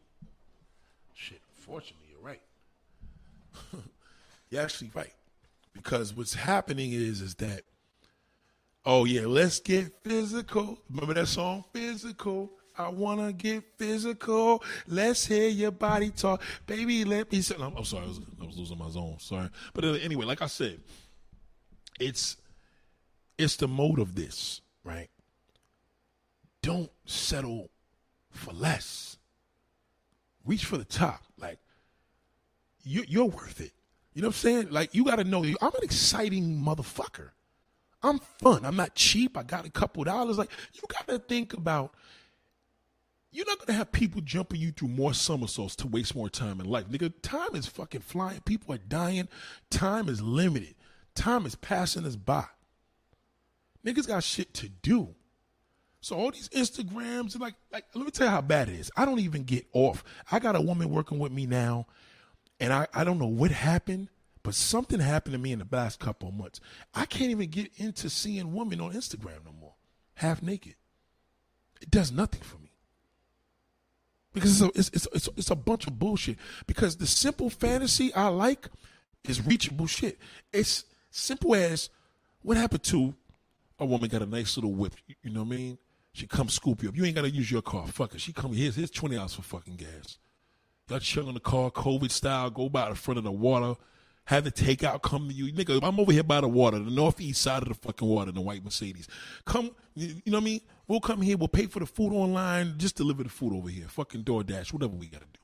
[1.14, 2.42] shit, fortunately, you're right.
[4.50, 5.14] you're actually right.
[5.72, 7.62] Because what's happening is, is that
[8.84, 10.78] Oh yeah, let's get physical.
[10.90, 12.50] Remember that song, Physical?
[12.78, 14.62] I wanna get physical.
[14.86, 17.04] Let's hear your body talk, baby.
[17.04, 17.40] Let me.
[17.40, 19.16] Say, I'm, I'm sorry, I was, I was, losing my zone.
[19.18, 20.80] Sorry, but uh, anyway, like I said,
[21.98, 22.36] it's
[23.36, 25.08] it's the mode of this, right?
[26.62, 27.70] Don't settle
[28.30, 29.16] for less.
[30.44, 31.22] Reach for the top.
[31.38, 31.58] Like
[32.82, 33.72] you, you're worth it.
[34.14, 34.68] You know what I'm saying?
[34.70, 37.30] Like you got to know I'm an exciting motherfucker.
[38.02, 38.64] I'm fun.
[38.64, 39.36] I'm not cheap.
[39.36, 40.38] I got a couple dollars.
[40.38, 41.94] Like you got to think about.
[43.38, 46.66] You're not gonna have people jumping you through more somersaults to waste more time in
[46.66, 47.12] life, nigga.
[47.22, 48.40] Time is fucking flying.
[48.40, 49.28] People are dying.
[49.70, 50.74] Time is limited.
[51.14, 52.46] Time is passing us by.
[53.86, 55.14] Niggas got shit to do.
[56.00, 58.90] So all these Instagrams, and like, like, let me tell you how bad it is.
[58.96, 60.02] I don't even get off.
[60.32, 61.86] I got a woman working with me now,
[62.58, 64.08] and I, I don't know what happened.
[64.42, 66.60] But something happened to me in the last couple of months.
[66.92, 69.74] I can't even get into seeing women on Instagram no more,
[70.14, 70.74] half naked.
[71.80, 72.67] It does nothing for me
[74.40, 76.36] because it's a, it's, it's, it's, it's a bunch of bullshit.
[76.66, 78.68] Because the simple fantasy I like
[79.28, 80.18] is reachable shit.
[80.52, 81.90] It's simple as
[82.42, 83.14] what happened to
[83.78, 84.94] a woman got a nice little whip.
[85.22, 85.78] You know what I mean?
[86.12, 86.96] She come scoop you up.
[86.96, 87.86] You ain't gotta use your car.
[87.86, 88.20] Fuck it.
[88.20, 90.18] She come here's here's twenty dollars for fucking gas.
[90.88, 92.50] Y'all chill in the car, COVID style.
[92.50, 93.76] Go by the front of the water
[94.28, 95.50] have the takeout come to you.
[95.54, 98.34] Nigga, I'm over here by the water, the northeast side of the fucking water, in
[98.34, 99.08] the white Mercedes.
[99.46, 100.60] Come, you know what I mean?
[100.88, 103.86] We'll come here, we'll pay for the food online, just deliver the food over here.
[103.88, 105.40] Fucking DoorDash, whatever we gotta do.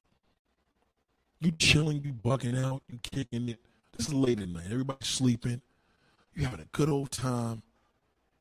[1.40, 3.60] You chilling, you bugging out, you kicking it.
[3.96, 4.64] This is late at night.
[4.70, 5.60] Everybody's sleeping.
[6.34, 7.62] You having a good old time.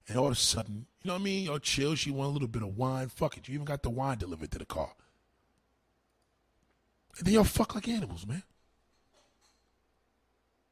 [0.08, 1.46] And all of a sudden, you know what I mean?
[1.46, 1.96] You're chill.
[1.96, 3.10] She want a little bit of wine.
[3.10, 3.48] Fuck it.
[3.48, 4.92] You even got the wine delivered to the car.
[7.18, 8.44] And then y'all fuck like animals, man.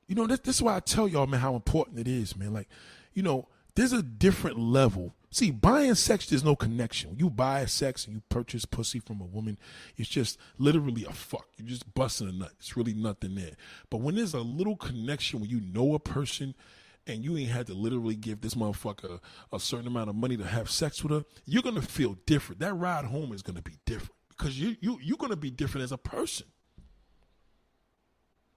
[0.08, 2.54] You know, this, this is why I tell y'all, man, how important it is, man.
[2.54, 2.68] Like,
[3.14, 5.14] you know, there's a different level.
[5.34, 7.12] See, buying sex, there's no connection.
[7.12, 9.58] When you buy sex and you purchase pussy from a woman,
[9.96, 11.48] it's just literally a fuck.
[11.56, 12.52] You're just busting a nut.
[12.60, 13.54] It's really nothing there.
[13.90, 16.54] But when there's a little connection, when you know a person
[17.08, 19.22] and you ain't had to literally give this motherfucker
[19.54, 22.60] a certain amount of money to have sex with her, you're gonna feel different.
[22.60, 25.94] That ride home is gonna be different because you you you're gonna be different as
[25.94, 26.48] a person.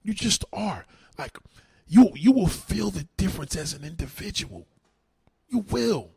[0.03, 0.85] You just are.
[1.17, 1.37] Like
[1.87, 4.67] you you will feel the difference as an individual.
[5.47, 6.11] You will.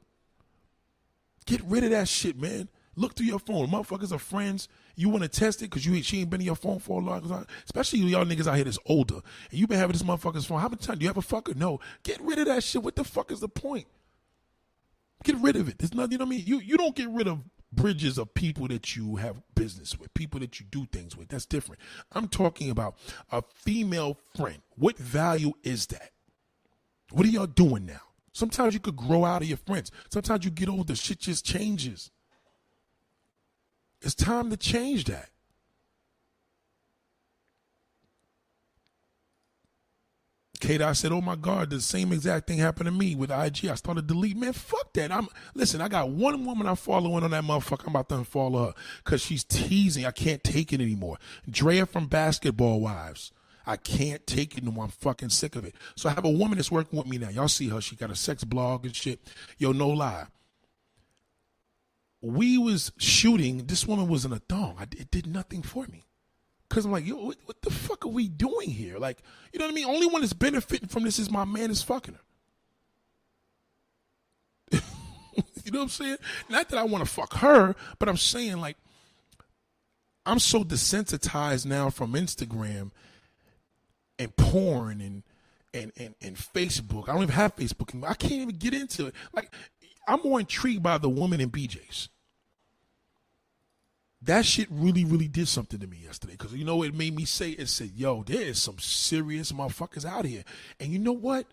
[1.48, 2.68] Get rid of that shit, man.
[2.94, 3.68] Look through your phone.
[3.68, 4.68] Motherfuckers are friends.
[4.96, 7.02] You want to test it because you she ain't been in your phone for a
[7.04, 7.46] long time.
[7.64, 9.20] Especially y'all niggas out here that's older.
[9.50, 10.60] And you been having this motherfucker's phone.
[10.60, 11.56] How many times do you have a fucker?
[11.56, 11.80] No.
[12.02, 12.82] Get rid of that shit.
[12.82, 13.86] What the fuck is the point?
[15.24, 15.78] Get rid of it.
[15.78, 16.44] There's nothing, you know what I mean?
[16.46, 17.38] You, you don't get rid of
[17.72, 21.28] bridges of people that you have business with, people that you do things with.
[21.28, 21.80] That's different.
[22.12, 22.98] I'm talking about
[23.32, 24.58] a female friend.
[24.76, 26.10] What value is that?
[27.10, 28.00] What are y'all doing now?
[28.38, 29.90] Sometimes you could grow out of your friends.
[30.10, 32.12] Sometimes you get older, shit just changes.
[34.00, 35.30] It's time to change that.
[40.60, 43.66] Kate, I said, "Oh my God, the same exact thing happened to me with IG.
[43.66, 44.38] I started deleting.
[44.40, 45.10] Man, fuck that.
[45.10, 45.80] I'm listen.
[45.80, 47.88] I got one woman I'm following on that motherfucker.
[47.88, 48.74] I'm about to unfollow her
[49.04, 50.06] because she's teasing.
[50.06, 51.18] I can't take it anymore.
[51.50, 53.32] Drea from Basketball Wives.
[53.68, 54.84] I can't take it anymore.
[54.84, 55.74] I'm fucking sick of it.
[55.94, 57.28] So I have a woman that's working with me now.
[57.28, 57.80] Y'all see her.
[57.80, 59.20] She got a sex blog and shit.
[59.58, 60.26] Yo, no lie
[62.20, 63.66] we was shooting.
[63.66, 64.76] This woman was in a thong.
[64.78, 66.04] I, it did nothing for me.
[66.68, 68.98] Cause I'm like, yo, what, what, the fuck are we doing here?
[68.98, 69.22] Like,
[69.52, 69.86] you know what I mean?
[69.86, 72.20] Only one that's benefiting from this is my man is fucking her.
[75.64, 76.18] you know what I'm saying?
[76.50, 78.76] Not that I want to fuck her, but I'm saying like,
[80.26, 82.90] I'm so desensitized now from Instagram
[84.18, 85.22] and porn and
[85.74, 87.08] and and, and Facebook.
[87.08, 87.92] I don't even have Facebook.
[87.92, 88.10] Anymore.
[88.10, 89.14] I can't even get into it.
[89.32, 89.52] Like
[90.06, 92.08] I'm more intrigued by the woman in BJ's.
[94.22, 96.32] That shit really, really did something to me yesterday.
[96.32, 100.04] Because you know it made me say it said, yo, there is some serious motherfuckers
[100.04, 100.42] out here.
[100.80, 101.46] And you know what?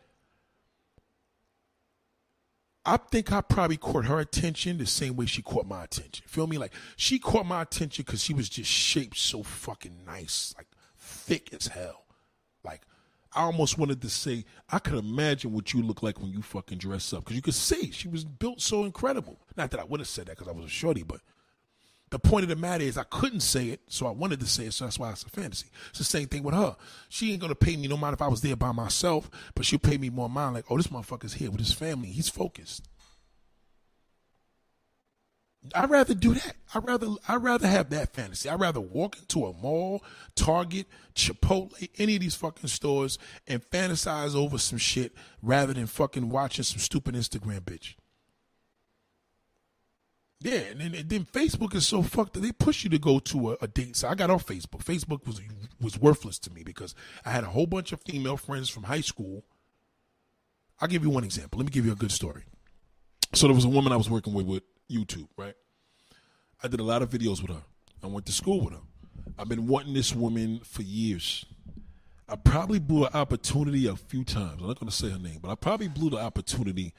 [2.85, 6.23] I think I probably caught her attention the same way she caught my attention.
[6.27, 6.57] Feel me?
[6.57, 10.67] Like she caught my attention because she was just shaped so fucking nice, like
[10.97, 12.04] thick as hell.
[13.35, 16.77] I almost wanted to say, I could imagine what you look like when you fucking
[16.77, 17.25] dress up.
[17.25, 19.39] Because you could see she was built so incredible.
[19.57, 21.19] Not that I would have said that because I was a shorty, but
[22.11, 24.67] the point of the matter is I couldn't say it, so I wanted to say
[24.67, 25.67] it, so that's why it's a fantasy.
[25.89, 26.77] It's the same thing with her.
[27.09, 29.79] She ain't gonna pay me no matter if I was there by myself, but she'll
[29.79, 32.09] pay me more mind like, oh, this motherfucker's here with his family.
[32.09, 32.87] He's focused.
[35.73, 36.55] I'd rather do that.
[36.73, 38.49] I'd rather I'd rather have that fantasy.
[38.49, 40.03] I'd rather walk into a mall,
[40.35, 43.17] Target, Chipotle, any of these fucking stores
[43.47, 47.95] and fantasize over some shit rather than fucking watching some stupid Instagram bitch.
[50.41, 53.19] Yeah, and then, and then Facebook is so fucked that they push you to go
[53.19, 53.95] to a, a date.
[53.95, 54.83] So I got off Facebook.
[54.83, 55.41] Facebook was
[55.81, 56.93] was worthless to me because
[57.25, 59.43] I had a whole bunch of female friends from high school.
[60.79, 61.57] I'll give you one example.
[61.57, 62.43] Let me give you a good story.
[63.33, 65.55] So there was a woman I was working with with YouTube, right?
[66.63, 67.63] I did a lot of videos with her.
[68.03, 68.81] I went to school with her.
[69.37, 71.45] I've been wanting this woman for years.
[72.27, 74.61] I probably blew an opportunity a few times.
[74.61, 76.93] I'm not going to say her name, but I probably blew the opportunity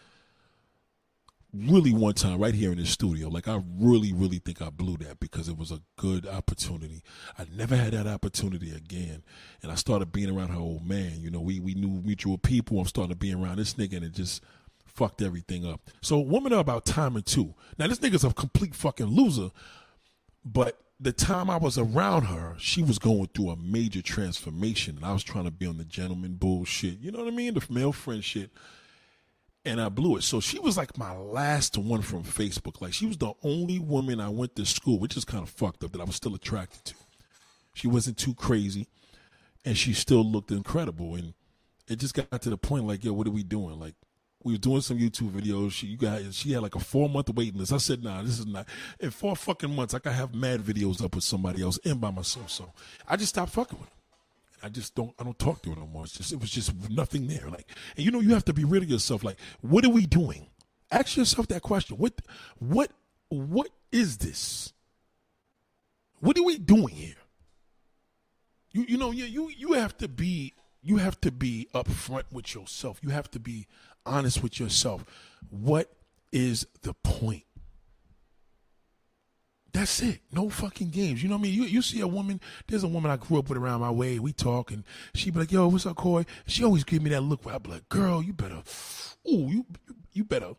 [1.53, 3.29] really one time right here in the studio.
[3.29, 7.03] Like I really, really think I blew that because it was a good opportunity.
[7.39, 9.23] I never had that opportunity again.
[9.63, 11.21] And I started being around her old man.
[11.21, 12.79] You know, we, we knew mutual people.
[12.79, 14.43] I'm starting to be around this nigga and it just
[14.97, 15.81] fucked everything up.
[16.01, 17.55] So women are about timing too.
[17.79, 19.51] Now this nigga's a complete fucking loser,
[20.45, 25.05] but the time I was around her, she was going through a major transformation, and
[25.05, 26.99] I was trying to be on the gentleman bullshit.
[27.01, 27.55] You know what I mean?
[27.55, 28.51] The male friend shit.
[29.67, 30.23] And I blew it.
[30.23, 32.81] So she was like my last one from Facebook.
[32.81, 35.83] Like she was the only woman I went to school, which is kind of fucked
[35.85, 36.95] up that I was still attracted to.
[37.75, 38.87] She wasn't too crazy,
[39.65, 41.17] and she still looked incredible.
[41.17, 41.35] And
[41.89, 43.79] it just got to the point like, yo, what are we doing?
[43.79, 43.95] Like,
[44.47, 45.73] we were doing some YouTube videos.
[45.73, 47.73] She you she had like a four month waiting list.
[47.73, 48.69] I said, nah, this is not.
[49.01, 52.13] In four fucking months, I can have mad videos up with somebody else and by
[52.13, 52.49] myself.
[52.51, 52.73] So
[53.09, 53.95] I just stopped fucking with her.
[54.63, 56.05] I just don't I don't talk to her no more.
[56.05, 57.49] It's just it was just nothing there.
[57.51, 59.25] Like and you know you have to be rid of yourself.
[59.25, 60.47] Like what are we doing?
[60.93, 61.97] Ask yourself that question.
[61.97, 62.23] What
[62.61, 62.93] what
[63.29, 64.73] what is this?
[66.21, 67.17] What are we doing here?
[68.71, 72.55] You you know you you you have to be you have to be upfront with
[72.55, 73.01] yourself.
[73.03, 73.67] You have to be
[74.07, 75.05] honest with yourself.
[75.51, 75.93] What
[76.33, 77.43] is the point?
[79.73, 80.21] That's it.
[80.33, 81.23] No fucking games.
[81.23, 81.55] You know what I mean?
[81.55, 84.19] You you see a woman, there's a woman I grew up with around my way.
[84.19, 84.85] We talk and
[85.15, 86.25] she be like, yo, what's up, Coy?
[86.47, 88.63] She always give me that look where I be like, girl, you better,
[89.31, 89.67] ooh, you
[90.15, 90.53] you better.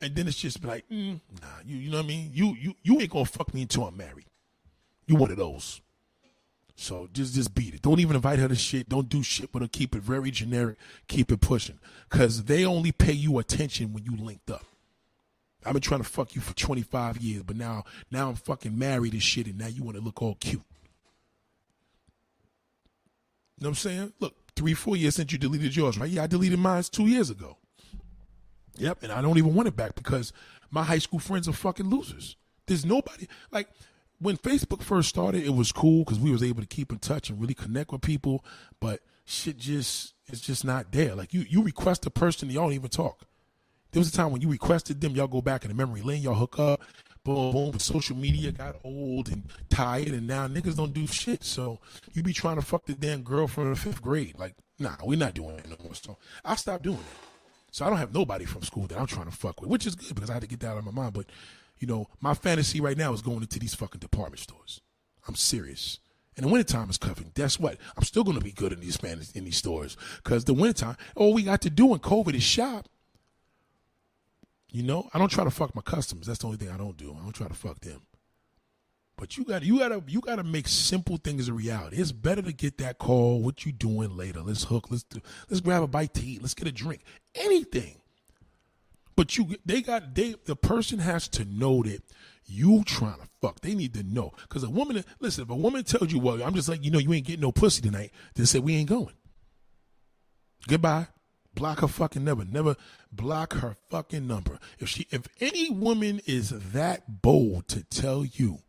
[0.00, 2.30] And then it's just like, mm, nah, you you know what I mean?
[2.32, 4.26] You you you ain't gonna fuck me until I'm married.
[5.06, 5.80] You one of those.
[6.80, 7.82] So just just beat it.
[7.82, 8.88] Don't even invite her to shit.
[8.88, 9.68] Don't do shit with her.
[9.68, 10.78] Keep it very generic.
[11.08, 11.78] Keep it pushing.
[12.08, 14.64] Cause they only pay you attention when you linked up.
[15.66, 19.12] I've been trying to fuck you for 25 years, but now now I'm fucking married
[19.12, 20.62] and shit, and now you want to look all cute.
[23.58, 24.12] You know what I'm saying?
[24.18, 26.08] Look, three, four years since you deleted yours, right?
[26.08, 27.58] Yeah, I deleted mine two years ago.
[28.78, 30.32] Yep, and I don't even want it back because
[30.70, 32.36] my high school friends are fucking losers.
[32.66, 33.68] There's nobody like
[34.20, 37.30] when Facebook first started, it was cool because we was able to keep in touch
[37.30, 38.44] and really connect with people.
[38.80, 41.14] But shit just it's just not there.
[41.14, 43.22] Like you you request a person, y'all don't even talk.
[43.92, 46.22] There was a time when you requested them, y'all go back in the memory lane,
[46.22, 46.80] y'all hook up,
[47.24, 47.70] boom, boom.
[47.72, 51.42] But social media got old and tired, and now niggas don't do shit.
[51.42, 51.80] So
[52.12, 54.38] you be trying to fuck the damn girl from the fifth grade.
[54.38, 55.94] Like, nah, we're not doing it no more.
[55.94, 57.26] So I stopped doing it.
[57.72, 59.94] So I don't have nobody from school that I'm trying to fuck with, which is
[59.94, 61.14] good because I had to get that out of my mind.
[61.14, 61.26] But
[61.80, 64.80] you know, my fantasy right now is going into these fucking department stores.
[65.26, 65.98] I'm serious.
[66.36, 67.32] And the wintertime is coming.
[67.34, 67.78] Guess what?
[67.96, 68.96] I'm still going to be good in these
[69.34, 72.88] in these stores because the wintertime, all we got to do in COVID is shop.
[74.70, 76.26] You know, I don't try to fuck my customers.
[76.26, 77.16] That's the only thing I don't do.
[77.18, 78.02] I don't try to fuck them.
[79.16, 81.96] But you got you gotta you gotta make simple things a reality.
[81.98, 83.42] It's better to get that call.
[83.42, 84.40] What you doing later?
[84.40, 84.86] Let's hook.
[84.90, 85.20] Let's do.
[85.50, 86.40] Let's grab a bite to eat.
[86.40, 87.02] Let's get a drink.
[87.34, 87.99] Anything.
[89.20, 92.02] But you they got they the person has to know that
[92.46, 93.60] you trying to fuck.
[93.60, 94.32] They need to know.
[94.48, 96.98] Cause a woman listen, if a woman tells you, well, I'm just like, you know,
[96.98, 99.12] you ain't getting no pussy tonight, then say we ain't going.
[100.66, 101.08] Goodbye.
[101.54, 102.46] Block her fucking number.
[102.46, 102.76] Never
[103.12, 104.58] block her fucking number.
[104.78, 108.60] If she if any woman is that bold to tell you,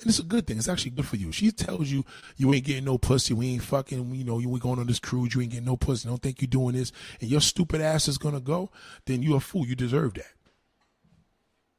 [0.00, 1.32] and it's a good thing, it's actually good for you.
[1.32, 2.04] She tells you
[2.36, 4.98] you ain't getting no pussy, we ain't fucking, you know, you ain't going on this
[4.98, 8.08] cruise, you ain't getting no pussy, don't think you doing this, and your stupid ass
[8.08, 8.70] is gonna go,
[9.06, 9.66] then you a fool.
[9.66, 10.32] You deserve that.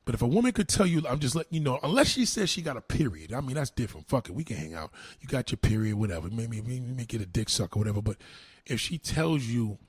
[0.06, 2.50] But if a woman could tell you, I'm just letting you know, unless she says
[2.50, 4.08] she got a period, I mean, that's different.
[4.08, 4.36] Fuck it.
[4.36, 4.92] We can hang out.
[5.20, 6.30] You got your period, whatever.
[6.30, 8.04] Maybe, maybe, maybe get a dick suck or whatever.
[8.04, 8.18] But
[8.68, 9.80] if she tells you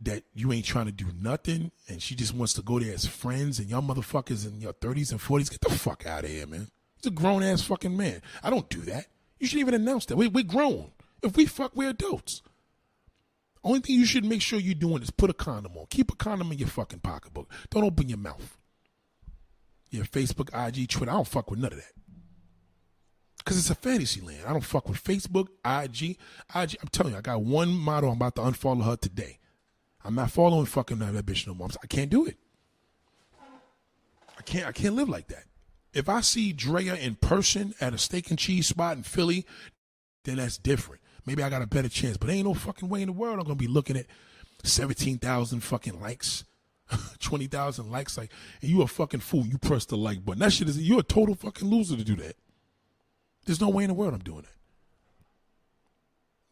[0.00, 3.06] that you ain't trying to do nothing and she just wants to go there as
[3.06, 6.46] friends and y'all motherfuckers in your 30s and 40s, get the fuck out of here,
[6.46, 6.68] man.
[6.96, 8.20] He's a grown ass fucking man.
[8.42, 9.06] I don't do that.
[9.38, 10.16] You should even announce that.
[10.16, 10.92] We, we're grown.
[11.22, 12.42] If we fuck, we're adults.
[13.64, 15.86] Only thing you should make sure you're doing is put a condom on.
[15.90, 17.50] Keep a condom in your fucking pocketbook.
[17.70, 18.56] Don't open your mouth.
[19.90, 21.10] Your Facebook, IG, Twitter.
[21.10, 21.92] I don't fuck with none of that.
[23.44, 24.40] Cause it's a fantasy land.
[24.46, 26.18] I don't fuck with Facebook, IG,
[26.54, 26.76] IG.
[26.80, 28.10] I'm telling you, I got one model.
[28.10, 29.38] I'm about to unfollow her today.
[30.06, 31.68] I'm not following fucking that bitch no more.
[31.82, 32.36] I can't do it.
[34.38, 34.66] I can't.
[34.66, 35.44] I can't live like that.
[35.92, 39.46] If I see Drea in person at a steak and cheese spot in Philly,
[40.24, 41.02] then that's different.
[41.24, 42.16] Maybe I got a better chance.
[42.16, 44.06] But ain't no fucking way in the world I'm gonna be looking at
[44.62, 46.44] seventeen thousand fucking likes,
[47.18, 48.16] twenty thousand likes.
[48.16, 48.30] Like,
[48.62, 49.44] and you a fucking fool.
[49.44, 50.38] You press the like button.
[50.38, 50.80] That shit is.
[50.80, 52.36] You're a total fucking loser to do that.
[53.44, 54.55] There's no way in the world I'm doing that.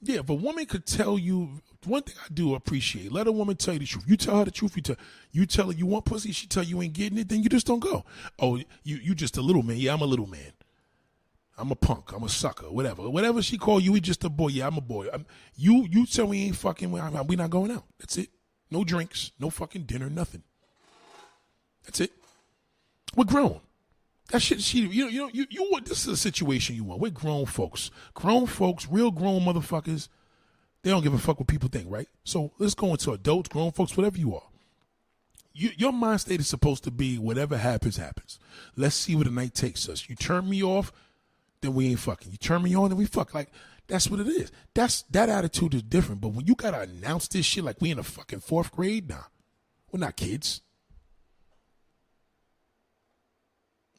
[0.05, 3.57] Yeah, if a woman could tell you one thing I do appreciate, let a woman
[3.57, 4.05] tell you the truth.
[4.07, 4.77] You tell her the truth.
[4.77, 4.97] You tell
[5.33, 6.33] you tell her you want pussy.
[6.33, 7.29] She tell you ain't getting it.
[7.29, 8.05] Then you just don't go.
[8.39, 9.79] Oh, you you just a little man.
[9.79, 10.53] Yeah, I'm a little man.
[11.57, 12.13] I'm a punk.
[12.13, 12.67] I'm a sucker.
[12.67, 13.09] Whatever.
[13.09, 14.49] Whatever she call you, we just a boy.
[14.49, 15.09] Yeah, I'm a boy.
[15.13, 15.25] I'm,
[15.57, 16.91] you you tell me ain't fucking.
[16.91, 17.85] We not going out.
[17.99, 18.29] That's it.
[18.71, 19.33] No drinks.
[19.39, 20.11] No fucking dinner.
[20.11, 20.43] Nothing.
[21.85, 22.13] That's it.
[23.17, 23.61] We're grown.
[24.31, 26.85] That shit, she, you know, you know, you, you want this is a situation you
[26.85, 27.01] want.
[27.01, 30.09] We're grown folks, grown folks, real grown motherfuckers.
[30.83, 32.09] They don't give a fuck what people think, right?
[32.25, 34.43] So let's go into adults, grown folks, whatever you are.
[35.53, 38.39] You, your mind state is supposed to be whatever happens, happens.
[38.77, 40.09] Let's see where the night takes us.
[40.09, 40.93] You turn me off,
[41.61, 42.33] then we ain't fucking.
[42.33, 43.35] You turn me on, then we fuck.
[43.35, 43.51] Like
[43.87, 44.51] that's what it is.
[44.75, 46.21] That's that attitude is different.
[46.21, 49.25] But when you gotta announce this shit like we in the fucking fourth grade, nah,
[49.93, 50.63] we're not kids.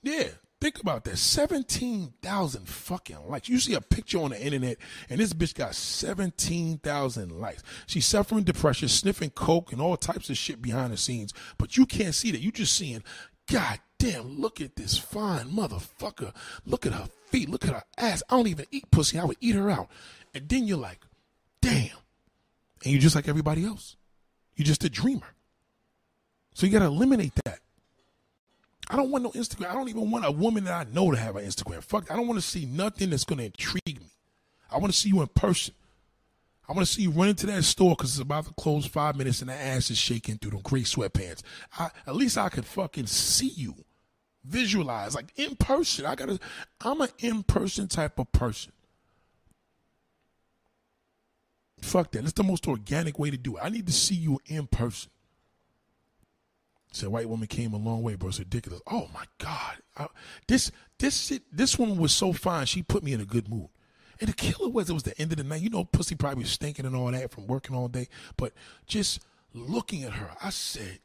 [0.06, 0.28] Yeah,
[0.62, 1.18] think about that.
[1.18, 3.50] 17,000 fucking likes.
[3.50, 4.78] You see a picture on the internet
[5.10, 7.64] and this bitch got 17,000 likes.
[7.88, 11.88] She's suffering depression, sniffing coke and all types of shit behind the scenes, but you
[11.88, 12.42] can't see that.
[12.42, 13.04] You just seeing,
[13.52, 16.36] God damn, look at this fine motherfucker.
[16.66, 17.50] Look at her feet.
[17.50, 18.22] Look at her ass.
[18.30, 19.18] I don't even eat pussy.
[19.18, 19.90] I would eat her out.
[20.36, 21.00] And then you're like,
[21.62, 21.98] damn.
[22.84, 23.96] And you're just like everybody else.
[24.56, 25.34] You're just a dreamer.
[26.54, 27.60] So you got to eliminate that.
[28.90, 29.70] I don't want no Instagram.
[29.70, 31.84] I don't even want a woman that I know to have an Instagram.
[31.84, 34.10] Fuck, I don't want to see nothing that's going to intrigue me.
[34.72, 35.74] I want to see you in person.
[36.68, 39.16] I want to see you run into that store because it's about to close five
[39.16, 41.42] minutes and the ass is shaking through them gray sweatpants.
[41.78, 43.76] I, at least I could fucking see you,
[44.44, 46.06] visualize like in person.
[46.06, 46.40] I gotta.
[46.82, 48.72] I'm an in person type of person.
[51.82, 52.24] Fuck that.
[52.24, 53.62] It's the most organic way to do it.
[53.64, 55.12] I need to see you in person.
[56.96, 58.30] Said white woman came a long way, bro.
[58.30, 58.82] It's ridiculous.
[58.88, 59.80] Oh my God.
[59.98, 60.08] I,
[60.48, 63.68] this this shit, this woman was so fine, she put me in a good mood.
[64.22, 65.62] And the killer was it was the end of the night.
[65.62, 68.08] You know, pussy probably was stinking and all that from working all day.
[68.38, 68.54] But
[68.88, 69.20] just
[69.54, 71.00] looking at her, I said,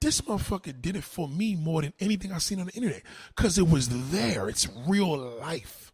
[0.00, 3.02] this motherfucker did it for me more than anything I've seen on the internet.
[3.36, 4.48] Cause it was there.
[4.48, 5.92] It's real life.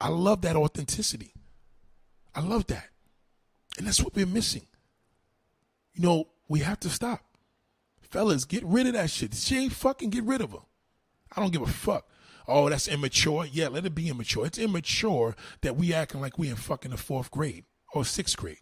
[0.00, 1.34] I love that authenticity.
[2.36, 2.86] I love that.
[3.78, 4.68] And that's what we're missing.
[5.94, 7.24] You know, we have to stop.
[8.10, 9.34] Fellas, get rid of that shit.
[9.34, 10.58] She ain't fucking get rid of her.
[11.34, 12.08] I don't give a fuck.
[12.48, 13.46] Oh, that's immature.
[13.46, 14.46] Yeah, let it be immature.
[14.46, 17.64] It's immature that we acting like we in fucking the fourth grade
[17.94, 18.58] or sixth grade.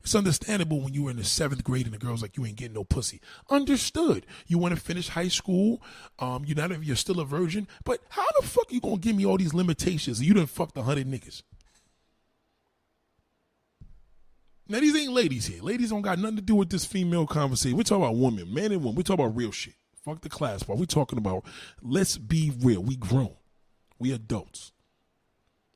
[0.00, 2.56] It's understandable when you were in the seventh grade and the girl's like, you ain't
[2.56, 3.20] getting no pussy.
[3.50, 4.24] Understood.
[4.46, 5.82] You want to finish high school.
[6.20, 7.66] Um, you're not you're still a virgin.
[7.84, 10.22] But how the fuck you gonna give me all these limitations?
[10.22, 11.42] You done fucked a hundred niggas.
[14.68, 15.62] Now these ain't ladies here.
[15.62, 17.76] Ladies don't got nothing to do with this female conversation.
[17.76, 18.96] We're talking about women, man and woman.
[18.96, 19.74] We're talking about real shit.
[20.04, 20.78] Fuck the class part.
[20.78, 21.44] We're talking about
[21.82, 22.82] let's be real.
[22.82, 23.34] We grown.
[23.98, 24.72] We adults.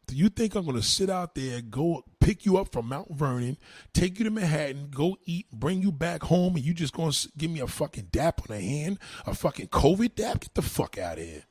[0.07, 3.57] Do you think I'm gonna sit out there, go pick you up from Mount Vernon,
[3.93, 7.49] take you to Manhattan, go eat, bring you back home, and you just gonna give
[7.49, 10.41] me a fucking dap on the hand, a fucking COVID dap?
[10.41, 11.45] Get the fuck out of here.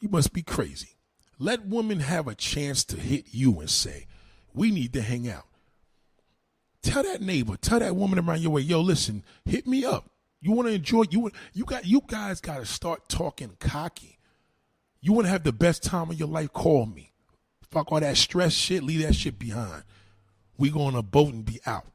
[0.00, 0.96] You must be crazy.
[1.38, 4.06] Let women have a chance to hit you and say,
[4.54, 5.44] we need to hang out.
[6.82, 10.10] Tell that neighbor, tell that woman around your way, yo, listen, hit me up.
[10.40, 14.18] You want to enjoy you you got you guys got to start talking cocky.
[15.00, 16.52] You want to have the best time of your life?
[16.52, 17.12] Call me.
[17.70, 18.82] Fuck all that stress shit.
[18.82, 19.84] Leave that shit behind.
[20.58, 21.86] We go on a boat and be out.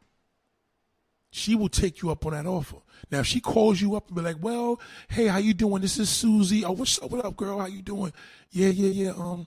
[1.30, 2.78] She will take you up on that offer.
[3.12, 5.82] Now, if she calls you up and be like, "Well, hey, how you doing?
[5.82, 6.64] This is Susie.
[6.64, 7.12] Oh, what's up?
[7.12, 7.60] What up, girl?
[7.60, 8.14] How you doing?
[8.52, 9.12] Yeah, yeah, yeah.
[9.12, 9.46] Um,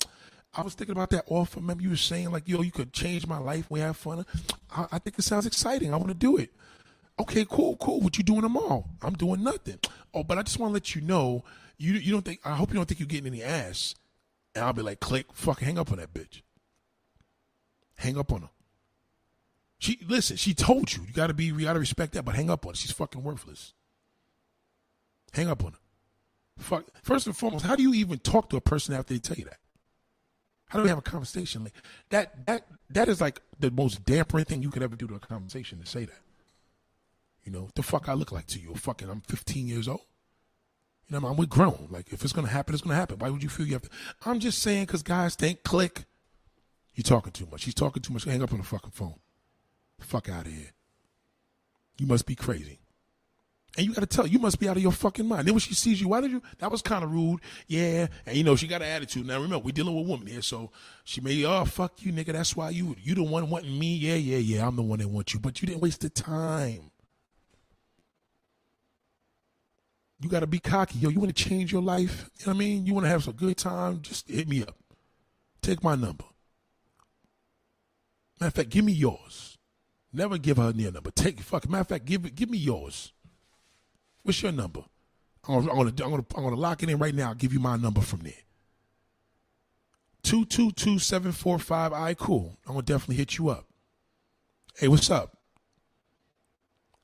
[0.55, 1.61] I was thinking about that offer.
[1.61, 3.67] Remember, you were saying like, yo, you could change my life.
[3.71, 4.27] We have fun.
[4.75, 5.95] I, I think it sounds exciting.
[5.95, 6.53] I want to do it.
[7.21, 8.01] Okay, cool, cool.
[8.01, 8.85] What you doing tomorrow?
[9.03, 9.79] I'm doing nothing.
[10.15, 11.45] Oh, but I just want to let you know
[11.79, 13.95] you you don't think I hope you don't think you're getting any ass.
[14.55, 16.43] And I'll be like, click, fuck, hang up on that bitch.
[17.97, 18.51] Hang up on her.
[19.79, 21.03] She listen, she told you.
[21.07, 22.77] You gotta be you gotta respect that, but hang up on her.
[22.77, 23.75] She's fucking worthless.
[25.33, 25.79] Hang up on her.
[26.59, 29.37] Fuck first and foremost, how do you even talk to a person after they tell
[29.37, 29.59] you that?
[30.71, 31.75] How do we have a conversation like
[32.11, 32.47] that?
[32.47, 35.81] That that is like the most dampering thing you could ever do to a conversation
[35.81, 36.21] to say that.
[37.45, 38.75] You know, the fuck I look like to you?
[38.75, 40.03] Fucking, I'm 15 years old.
[41.09, 41.39] You know, I mean?
[41.39, 41.89] we're grown.
[41.91, 43.19] Like, if it's gonna happen, it's gonna happen.
[43.19, 43.91] Why would you feel you have to?
[44.25, 46.05] I'm just saying, cause guys think click.
[46.95, 47.65] You're talking too much.
[47.65, 48.25] He's talking too much.
[48.25, 49.17] Hang up on the fucking phone.
[49.99, 50.71] Fuck out of here.
[51.99, 52.79] You must be crazy.
[53.77, 55.47] And you got to tell you must be out of your fucking mind.
[55.47, 56.43] Then when she sees you, why did you?
[56.59, 57.41] That was kind of rude.
[57.69, 59.27] Yeah, and you know she got an attitude.
[59.27, 60.71] Now remember, we're dealing with women here, so
[61.05, 62.33] she may, oh fuck you, nigga.
[62.33, 63.95] That's why you you the one wanting me.
[63.95, 64.67] Yeah, yeah, yeah.
[64.67, 66.91] I'm the one that wants you, but you didn't waste the time.
[70.21, 70.99] You got to be cocky.
[70.99, 72.29] Yo, you want to change your life?
[72.39, 72.87] You know what I mean?
[72.87, 74.03] You want to have some good time?
[74.03, 74.77] Just hit me up.
[75.63, 76.25] Take my number.
[78.39, 79.59] Matter of fact, give me yours.
[80.13, 81.11] Never give her your number.
[81.11, 81.69] Take fuck.
[81.69, 83.13] Matter of fact, give give me yours.
[84.23, 84.85] What's your number?
[85.49, 87.29] I'm gonna, I'm gonna, I'm gonna, I'm gonna lock it in right now.
[87.29, 88.33] I'll give you my number from there.
[90.23, 91.93] Two two two seven four five.
[91.93, 92.59] Right, cool.
[92.67, 93.67] I'm gonna definitely hit you up.
[94.77, 95.39] Hey, what's up?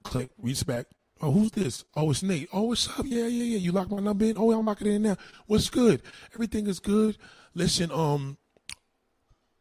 [0.04, 0.92] Click respect.
[1.20, 1.84] Oh, who's this?
[1.94, 2.48] Oh, it's Nate.
[2.52, 3.06] Oh, what's up?
[3.06, 3.58] Yeah, yeah, yeah.
[3.58, 4.36] You locked my number in?
[4.36, 5.16] Oh, I'm locking it in now.
[5.46, 6.02] What's good?
[6.34, 7.16] Everything is good.
[7.54, 8.36] Listen, um,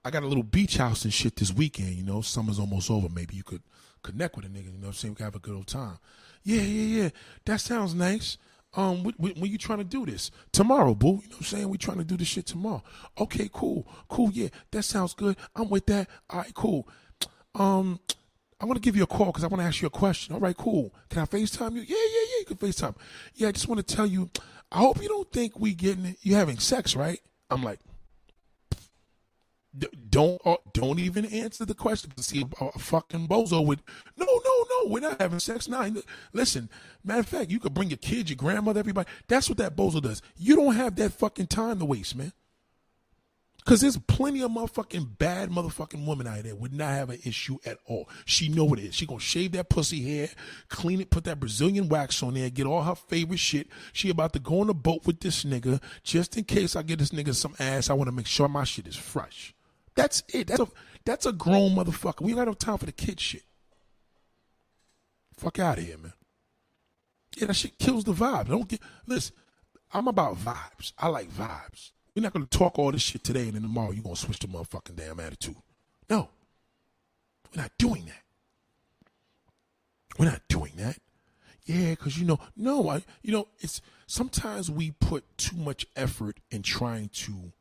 [0.03, 2.19] I got a little beach house and shit this weekend, you know.
[2.21, 3.07] Summer's almost over.
[3.07, 3.63] Maybe you could
[4.03, 5.13] connect with a nigga, you know what I'm saying?
[5.13, 5.97] We could have a good old time.
[6.45, 7.09] Yeah, yeah, yeah.
[7.45, 8.37] That sounds nice.
[8.75, 10.31] Um, when, when you trying to do this?
[10.51, 11.07] Tomorrow, boo.
[11.07, 11.69] You know what I'm saying?
[11.69, 12.83] We trying to do this shit tomorrow.
[13.19, 13.87] Okay, cool.
[14.09, 14.49] Cool, yeah.
[14.71, 15.37] That sounds good.
[15.55, 16.07] I'm with that.
[16.29, 16.87] All right, cool.
[17.55, 17.99] Um,
[18.59, 20.35] I want to give you a call because I want to ask you a question.
[20.35, 20.93] All right, cool.
[21.09, 21.81] Can I FaceTime you?
[21.81, 22.39] Yeah, yeah, yeah.
[22.39, 22.95] You can FaceTime.
[23.33, 24.29] Yeah, I just want to tell you.
[24.71, 27.19] I hope you don't think we getting you having sex, right?
[27.49, 27.79] I'm like,
[30.09, 32.11] don't uh, don't even answer the question.
[32.17, 33.81] See, a, a fucking bozo would.
[34.17, 34.89] No, no, no.
[34.89, 35.87] We're not having sex now.
[36.33, 36.69] Listen,
[37.03, 39.09] matter of fact, you could bring your kids, your grandmother, everybody.
[39.27, 40.21] That's what that bozo does.
[40.37, 42.33] You don't have that fucking time to waste, man.
[43.65, 47.57] Cause there's plenty of motherfucking bad motherfucking women out there would not have an issue
[47.65, 48.07] at all.
[48.25, 48.95] She know what it is.
[48.95, 50.29] She gonna shave that pussy hair,
[50.69, 53.67] clean it, put that Brazilian wax on there, get all her favorite shit.
[53.91, 56.99] She about to go on a boat with this nigga just in case I get
[56.99, 57.89] this nigga some ass.
[57.89, 59.54] I want to make sure my shit is fresh.
[59.95, 60.47] That's it.
[60.47, 60.67] That's a
[61.05, 62.21] that's a grown motherfucker.
[62.21, 63.43] We ain't got no time for the kid shit.
[65.37, 66.13] Fuck out of here, man.
[67.37, 68.47] Yeah, that shit kills the vibe.
[68.47, 69.35] Don't get listen.
[69.93, 70.93] I'm about vibes.
[70.97, 71.91] I like vibes.
[72.15, 74.47] We're not to talk all this shit today and then tomorrow you're to switch the
[74.47, 75.57] motherfucking damn attitude.
[76.09, 76.29] No.
[77.53, 78.23] We're not doing that.
[80.17, 80.97] We're not doing that.
[81.65, 86.39] Yeah, because you know, no, I, you know, it's sometimes we put too much effort
[86.51, 87.51] in trying to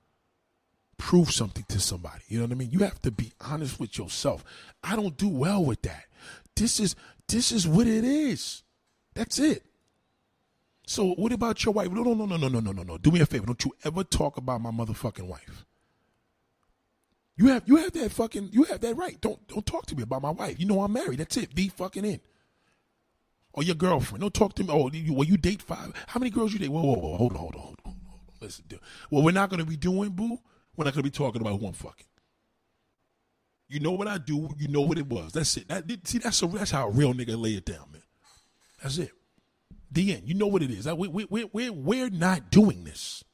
[0.99, 2.23] prove something to somebody.
[2.29, 2.71] You know what I mean?
[2.73, 4.45] You have to be honest with yourself.
[4.85, 6.07] I don't do well with that.
[6.57, 6.97] This is
[7.29, 8.63] this is what it is.
[9.15, 9.65] That's it.
[10.87, 11.91] So what about your wife?
[11.91, 12.99] No, no, no, no, no, no, no, no, no.
[12.99, 13.47] Do me a favor.
[13.47, 15.65] Don't you ever talk about my motherfucking wife.
[17.37, 19.21] You have you have that fucking you have that right.
[19.21, 20.61] Don't don't talk to me about my wife.
[20.61, 21.21] You know I'm married.
[21.21, 21.55] That's it.
[21.55, 22.21] Be fucking in.
[23.53, 24.23] or your girlfriend.
[24.23, 24.71] Don't talk to me.
[24.73, 25.93] Oh, you, well, you date five.
[26.09, 26.71] How many girls you date?
[26.71, 27.17] Whoa, whoa, whoa.
[27.17, 27.93] Hold on, hold on, hold on.
[27.93, 28.21] Hold on.
[28.41, 28.81] Listen, dude.
[29.11, 30.39] What we're not to be doing, boo,
[30.77, 32.07] we're not going to be talking about who I'm fucking.
[33.69, 34.51] You know what I do.
[34.59, 35.33] You know what it was.
[35.33, 35.69] That's it.
[35.69, 38.03] That, see, that's a, that's how a real nigga lay it down, man.
[38.83, 39.11] That's it.
[39.91, 40.23] The end.
[40.29, 40.87] You know what it is.
[40.87, 43.25] We, we, we, we're, we're not doing this.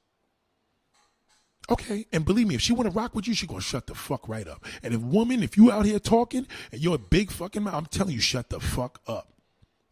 [1.70, 3.94] Okay, and believe me, if she want to rock with you, she gonna shut the
[3.94, 4.64] fuck right up.
[4.82, 7.86] And if woman, if you out here talking and you're a big fucking mouth, I'm
[7.86, 9.34] telling you, shut the fuck up.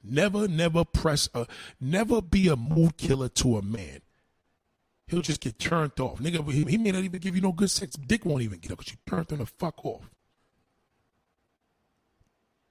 [0.03, 1.47] Never, never press a,
[1.81, 4.01] never be a mood killer to a man.
[5.09, 6.21] He'll just get turned off.
[6.21, 7.97] Nigga, he, may not even give you no good sex.
[7.97, 10.11] Dick won't even get up because you turned him the fuck off.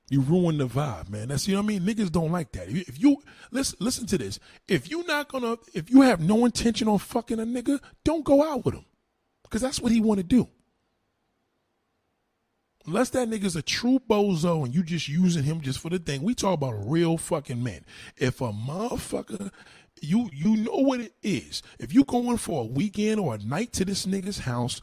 [0.09, 1.27] You ruin the vibe, man.
[1.27, 1.81] That's you know what I mean.
[1.81, 2.69] Niggas don't like that.
[2.69, 3.17] If you
[3.51, 4.39] listen, listen to this.
[4.67, 8.41] If you not gonna, if you have no intention on fucking a nigga, don't go
[8.41, 8.85] out with him,
[9.43, 10.47] because that's what he want to do.
[12.85, 16.23] Unless that nigga's a true bozo and you just using him just for the thing.
[16.23, 17.83] We talk about real fucking man.
[18.15, 19.51] If a motherfucker,
[20.01, 21.63] you you know what it is.
[21.79, 24.81] If you going for a weekend or a night to this nigga's house,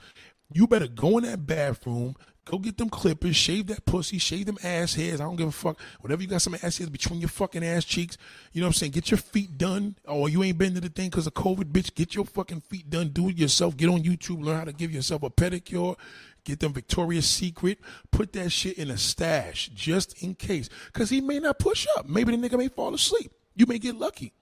[0.53, 4.59] you better go in that bathroom, Go get them clippers, shave that pussy, shave them
[4.63, 5.21] ass hairs.
[5.21, 5.81] I don't give a fuck.
[6.01, 8.19] Whatever you got some ass hairs between your fucking ass cheeks.
[8.53, 8.93] You know what I'm saying?
[8.93, 9.97] Get your feet done.
[10.07, 11.95] Oh, you ain't been to the thing because of COVID, bitch.
[11.95, 13.09] Get your fucking feet done.
[13.09, 13.79] Do it yourself.
[13.79, 14.45] Get on YouTube.
[14.45, 15.97] Learn how to give yourself a pedicure.
[16.45, 17.79] Get them Victoria's Secret.
[18.11, 20.69] Put that shit in a stash just in case.
[20.93, 22.07] Because he may not push up.
[22.07, 23.33] Maybe the nigga may fall asleep.
[23.55, 24.35] You may get lucky.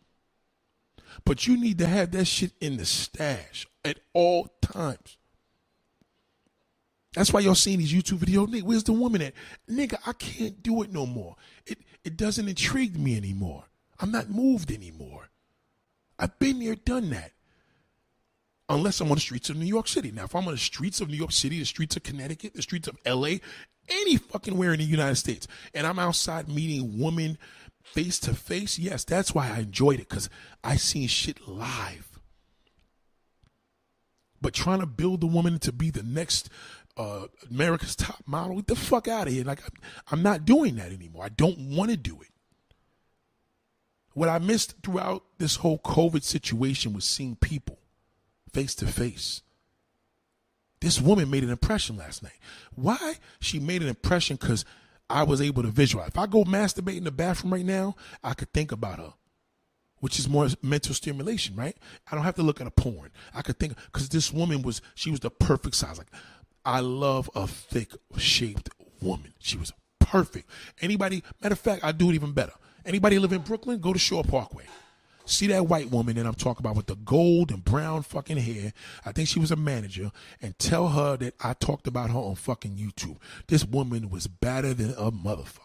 [1.24, 5.16] But you need to have that shit in the stash at all times.
[7.14, 8.48] That's why y'all seeing these YouTube videos.
[8.48, 9.34] Nigga, where's the woman at?
[9.70, 11.36] Nigga, I can't do it no more.
[11.66, 13.64] It it doesn't intrigue me anymore.
[14.00, 15.28] I'm not moved anymore.
[16.18, 17.32] I've been there, done that.
[18.68, 20.10] Unless I'm on the streets of New York City.
[20.10, 22.62] Now, if I'm on the streets of New York City, the streets of Connecticut, the
[22.62, 23.36] streets of LA,
[23.88, 27.38] any fucking where in the United States, and I'm outside meeting women
[27.82, 30.28] face to face, yes, that's why I enjoyed it, because
[30.62, 32.20] I seen shit live.
[34.40, 36.48] But trying to build the woman to be the next
[36.96, 38.56] uh, America's Top Model.
[38.56, 39.44] Get the fuck out of here.
[39.44, 39.60] Like,
[40.10, 41.24] I'm not doing that anymore.
[41.24, 42.28] I don't want to do it.
[44.14, 47.78] What I missed throughout this whole COVID situation was seeing people
[48.52, 49.42] face to face.
[50.80, 52.38] This woman made an impression last night.
[52.74, 53.14] Why?
[53.40, 54.64] She made an impression because
[55.12, 56.08] I was able to visualize.
[56.08, 57.94] If I go masturbate in the bathroom right now,
[58.24, 59.12] I could think about her
[60.02, 61.76] which is more mental stimulation, right?
[62.10, 63.12] I don't have to look at a porn.
[63.32, 65.96] I could think because this woman was she was the perfect size.
[65.96, 66.08] Like
[66.64, 68.68] I love a thick shaped
[69.00, 69.32] woman.
[69.38, 70.50] She was perfect.
[70.80, 72.52] Anybody, matter of fact, I do it even better.
[72.84, 74.64] Anybody live in Brooklyn, go to Shore Parkway.
[75.24, 78.72] See that white woman that I'm talking about with the gold and brown fucking hair.
[79.04, 80.10] I think she was a manager.
[80.40, 83.18] And tell her that I talked about her on fucking YouTube.
[83.48, 85.58] This woman was better than a motherfucker.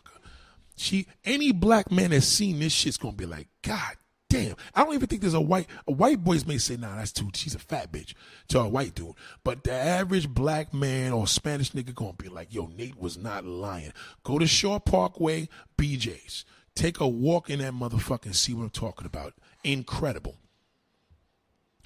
[0.75, 3.95] She, any black man that's seen this shit's gonna be like, God
[4.29, 4.55] damn.
[4.75, 7.29] I don't even think there's a white a white boys may say, nah, that's too
[7.33, 8.13] she's a fat bitch
[8.49, 9.13] to a white dude.
[9.43, 13.45] But the average black man or Spanish nigga gonna be like, yo, Nate was not
[13.45, 13.93] lying.
[14.23, 16.45] Go to Shore Parkway, BJ's.
[16.75, 19.33] Take a walk in that motherfucker and see what I'm talking about.
[19.67, 20.37] Incredible.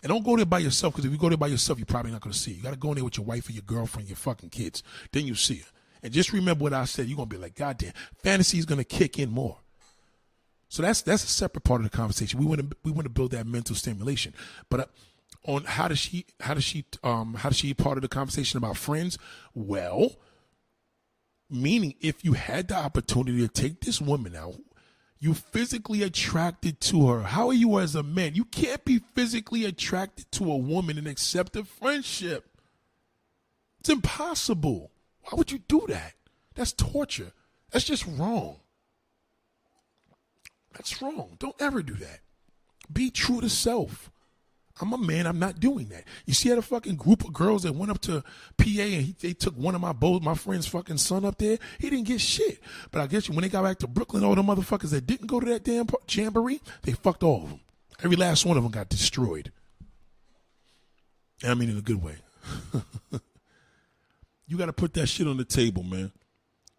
[0.03, 2.11] And don't go there by yourself because if you go there by yourself, you're probably
[2.11, 2.51] not going to see.
[2.51, 2.57] It.
[2.57, 4.83] You got to go in there with your wife or your girlfriend, your fucking kids.
[5.11, 5.65] Then you see her.
[6.03, 7.07] And just remember what I said.
[7.07, 7.93] You're going to be like, God damn,
[8.23, 9.57] fantasy is going to kick in more.
[10.69, 12.39] So that's that's a separate part of the conversation.
[12.39, 14.33] We want to we want to build that mental stimulation,
[14.69, 14.79] but.
[14.79, 14.85] Uh,
[15.43, 18.57] on how does she how does she um how does she part of the conversation
[18.57, 19.17] about friends
[19.55, 20.17] well
[21.49, 24.59] meaning if you had the opportunity to take this woman out
[25.22, 27.22] you physically attracted to her.
[27.22, 28.34] How are you as a man?
[28.34, 32.57] You can't be physically attracted to a woman and accept a friendship.
[33.80, 34.89] It's impossible.
[35.22, 36.14] Why would you do that?
[36.56, 37.34] That's torture.
[37.72, 38.57] That's just wrong.
[40.73, 41.35] That's wrong.
[41.38, 42.22] Don't ever do that.
[42.91, 44.10] Be true to self.
[44.81, 45.27] I'm a man.
[45.27, 46.05] I'm not doing that.
[46.25, 48.21] You see, I had a fucking group of girls that went up to
[48.57, 51.57] PA and he, they took one of my both my friend's fucking son up there.
[51.79, 52.59] He didn't get shit.
[52.91, 55.27] But I guess you when they got back to Brooklyn, all the motherfuckers that didn't
[55.27, 57.59] go to that damn jamboree, they fucked all of them.
[58.03, 59.51] Every last one of them got destroyed.
[61.43, 62.15] I mean, in a good way.
[64.47, 66.11] you got to put that shit on the table, man.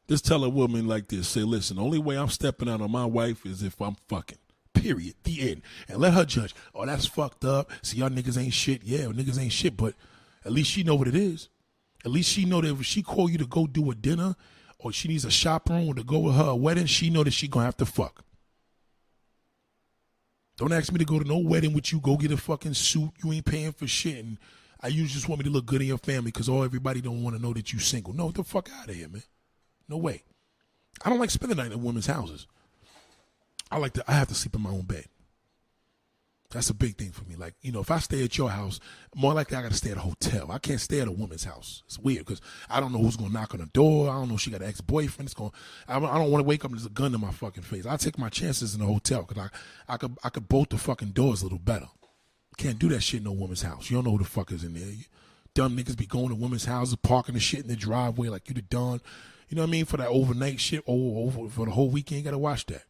[0.08, 2.90] Just tell a woman like this, say, listen, the only way I'm stepping out on
[2.90, 4.38] my wife is if I'm fucking.
[4.74, 5.14] Period.
[5.24, 5.62] The end.
[5.88, 6.54] And let her judge.
[6.74, 7.70] Oh, that's fucked up.
[7.82, 8.82] See, y'all niggas ain't shit.
[8.84, 9.94] Yeah, niggas ain't shit, but
[10.44, 11.48] at least she know what it is.
[12.04, 14.34] At least she know that if she call you to go do a dinner
[14.78, 17.64] or she needs a chaperone to go with her wedding, she know that she gonna
[17.64, 18.24] have to fuck.
[20.56, 22.00] Don't ask me to go to no wedding with you.
[22.00, 23.10] Go get a fucking suit.
[23.22, 24.24] You ain't paying for shit.
[24.24, 24.38] And
[24.80, 27.22] I usually just want me to look good in your family because all everybody don't
[27.22, 28.12] want to know that you single.
[28.12, 29.22] No, the fuck out of here, man.
[29.88, 30.24] No way.
[31.04, 32.46] I don't like spending the night in women's houses.
[33.72, 34.04] I like to.
[34.06, 35.06] I have to sleep in my own bed.
[36.50, 37.34] That's a big thing for me.
[37.34, 38.78] Like, you know, if I stay at your house,
[39.14, 40.52] more likely I got to stay at a hotel.
[40.52, 41.82] I can't stay at a woman's house.
[41.86, 44.10] It's weird because I don't know who's going to knock on the door.
[44.10, 45.28] I don't know if she got an ex boyfriend.
[45.28, 45.52] It's going.
[45.88, 47.86] I don't want to wake up and there's a gun in my fucking face.
[47.86, 49.48] I take my chances in a hotel because
[49.88, 51.88] I, I could, I could bolt the fucking doors a little better.
[52.58, 53.90] Can't do that shit in no woman's house.
[53.90, 54.86] You don't know who the fuck is in there.
[54.86, 55.04] You,
[55.54, 58.54] dumb niggas be going to women's houses, parking the shit in the driveway like you
[58.54, 59.00] the done.
[59.48, 59.84] You know what I mean?
[59.86, 62.84] For that overnight shit, oh, over for the whole weekend, you gotta watch that.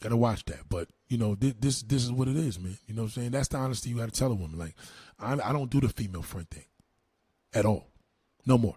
[0.00, 0.68] Gotta watch that.
[0.68, 2.78] But you know, this, this this is what it is, man.
[2.86, 3.30] You know what I'm saying?
[3.32, 4.58] That's the honesty you gotta tell a woman.
[4.58, 4.74] Like,
[5.18, 6.64] I, I don't do the female friend thing
[7.52, 7.88] at all.
[8.46, 8.76] No more.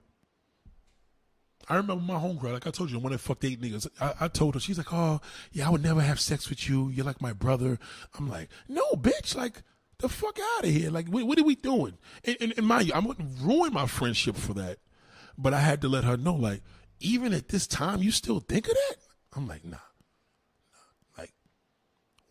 [1.70, 4.28] I remember my homegirl, like I told you, when I fucked eight niggas, I, I,
[4.28, 5.22] told her, she's like, oh,
[5.54, 6.90] yeah, I would never have sex with you.
[6.90, 7.80] You're like my brother.
[8.18, 9.62] I'm like, no, bitch, like,
[10.00, 10.91] the fuck out of here.
[10.91, 11.98] Like, what, what are we doing?
[12.26, 14.80] And, and, and mind you, I wouldn't ruin my friendship for that.
[15.38, 16.62] But I had to let her know, like,
[17.00, 18.98] even at this time, you still think of that?
[19.34, 19.78] I'm like, nah.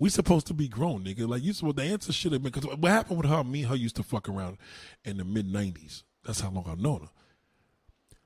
[0.02, 1.28] We supposed to be grown, nigga.
[1.28, 3.44] Like you supposed the answer should have been because what happened with her?
[3.44, 4.58] Me and her used to fuck around
[5.04, 6.02] in the mid '90s.
[6.26, 7.10] That's how long I've known her.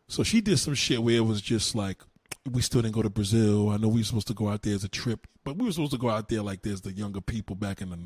[0.09, 2.03] So she did some shit where it was just like
[2.51, 3.69] we still didn't go to Brazil.
[3.69, 5.73] I know we were supposed to go out there as a trip, but we were
[5.73, 7.99] supposed to go out there like there's the younger people back in the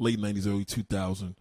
[0.00, 1.36] late '90s, early 2000s.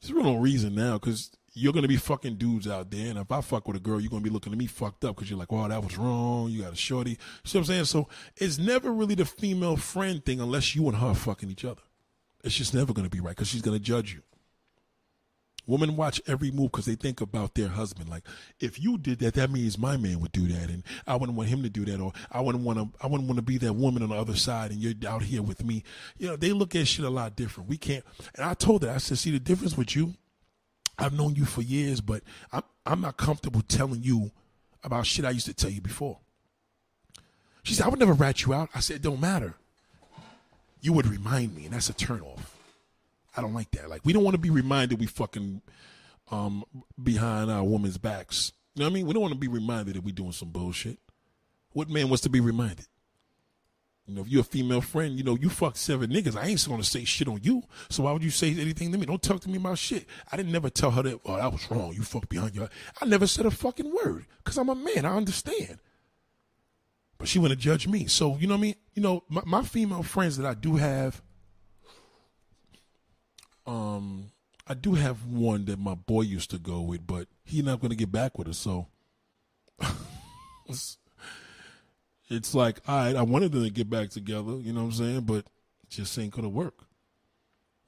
[0.00, 3.30] There's real no reason now because you're gonna be fucking dudes out there, and if
[3.32, 5.38] I fuck with a girl, you're gonna be looking at me fucked up because you're
[5.38, 7.18] like, "Oh, that was wrong." You got a shorty.
[7.44, 7.84] See what I'm saying?
[7.86, 11.82] So it's never really the female friend thing unless you and her fucking each other.
[12.44, 14.22] It's just never gonna be right because she's gonna judge you.
[15.66, 18.08] Women watch every move because they think about their husband.
[18.08, 18.24] Like,
[18.58, 21.50] if you did that, that means my man would do that, and I wouldn't want
[21.50, 22.88] him to do that, or I wouldn't want to.
[23.04, 25.42] I wouldn't want to be that woman on the other side, and you're out here
[25.42, 25.82] with me.
[26.16, 27.68] You know, they look at shit a lot different.
[27.68, 28.04] We can't.
[28.34, 30.14] And I told her, I said, see the difference with you
[30.98, 32.22] I've known you for years, but
[32.52, 34.32] I'm, I'm not comfortable telling you
[34.82, 36.18] about shit I used to tell you before.
[37.62, 38.70] She said, I would never rat you out.
[38.74, 39.54] I said, it don't matter.
[40.80, 42.40] You would remind me, and that's a turnoff.
[43.36, 43.88] I don't like that.
[43.90, 45.60] Like, we don't want to be reminded we fucking
[46.30, 46.64] um,
[47.00, 48.52] behind our women's backs.
[48.74, 49.06] You know what I mean?
[49.06, 50.98] We don't want to be reminded that we doing some bullshit.
[51.72, 52.86] What man wants to be reminded?
[54.08, 56.34] You know, if you're a female friend, you know, you fuck seven niggas.
[56.34, 57.62] I ain't gonna say shit on you.
[57.90, 59.04] So why would you say anything to me?
[59.04, 60.06] Don't talk to me about shit.
[60.32, 61.92] I didn't never tell her that, oh, that was wrong.
[61.92, 62.70] You fucked behind your.
[63.02, 65.04] I never said a fucking word because I'm a man.
[65.04, 65.78] I understand.
[67.18, 68.06] But she to judge me.
[68.06, 68.74] So, you know what I mean?
[68.94, 71.20] You know, my, my female friends that I do have,
[73.66, 74.30] um,
[74.66, 77.96] I do have one that my boy used to go with, but he not to
[77.96, 78.54] get back with her.
[78.54, 78.86] So,
[82.28, 84.92] it's like, all right, I wanted them to get back together, you know what I'm
[84.92, 85.20] saying?
[85.22, 85.46] But
[85.88, 86.84] just ain't gonna work.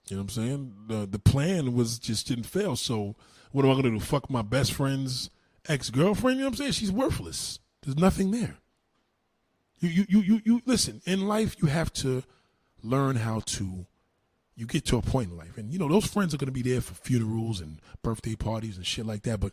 [0.08, 0.74] You know what I'm saying?
[0.88, 2.76] The the plan was just didn't fail.
[2.76, 3.16] So
[3.52, 4.00] what am I gonna do?
[4.00, 5.30] Fuck my best friend's
[5.68, 6.38] ex girlfriend?
[6.38, 6.72] You know what I'm saying?
[6.72, 7.58] She's worthless.
[7.82, 8.56] There's nothing there.
[9.78, 12.22] You you you you you listen, in life you have to
[12.82, 13.86] learn how to
[14.56, 15.56] you get to a point in life.
[15.56, 18.86] And you know, those friends are gonna be there for funerals and birthday parties and
[18.86, 19.52] shit like that, but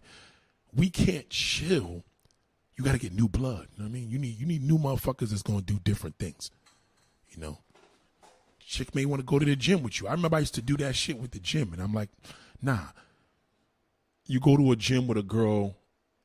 [0.73, 2.03] we can't chill
[2.77, 3.67] you got to get new blood.
[3.73, 4.09] You know what I mean?
[4.09, 6.51] You need you need new motherfuckers that's to do different things.
[7.29, 7.59] You know,
[8.59, 10.07] chick may want to go to the gym with you.
[10.07, 12.09] I remember I used to do that shit with the gym, and I'm like,
[12.61, 12.79] nah.
[14.29, 15.77] You go to a gym with a girl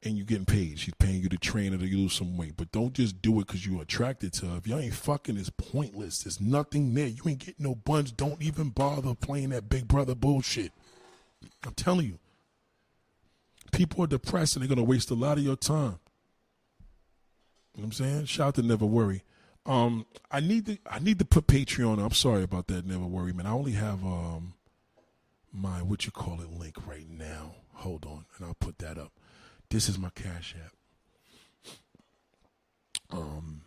[0.02, 0.78] and you're getting paid.
[0.80, 2.54] She's paying you to train her to lose some weight.
[2.56, 4.56] But don't just do it because you're attracted to her.
[4.56, 6.24] If y'all ain't fucking, it's pointless.
[6.24, 7.06] There's nothing there.
[7.06, 8.10] You ain't getting no buns.
[8.10, 10.72] Don't even bother playing that big brother bullshit.
[11.64, 12.18] I'm telling you.
[13.70, 16.00] People are depressed and they're going to waste a lot of your time.
[17.74, 18.24] You know what I'm saying?
[18.26, 19.22] Shout out to Never Worry.
[19.64, 22.04] Um, I need to I need to put Patreon.
[22.04, 23.46] I'm sorry about that, Never Worry, man.
[23.46, 24.54] I only have um
[25.52, 27.54] my what you call it link right now.
[27.74, 29.12] Hold on, and I'll put that up.
[29.70, 30.72] This is my Cash App.
[33.10, 33.62] Um,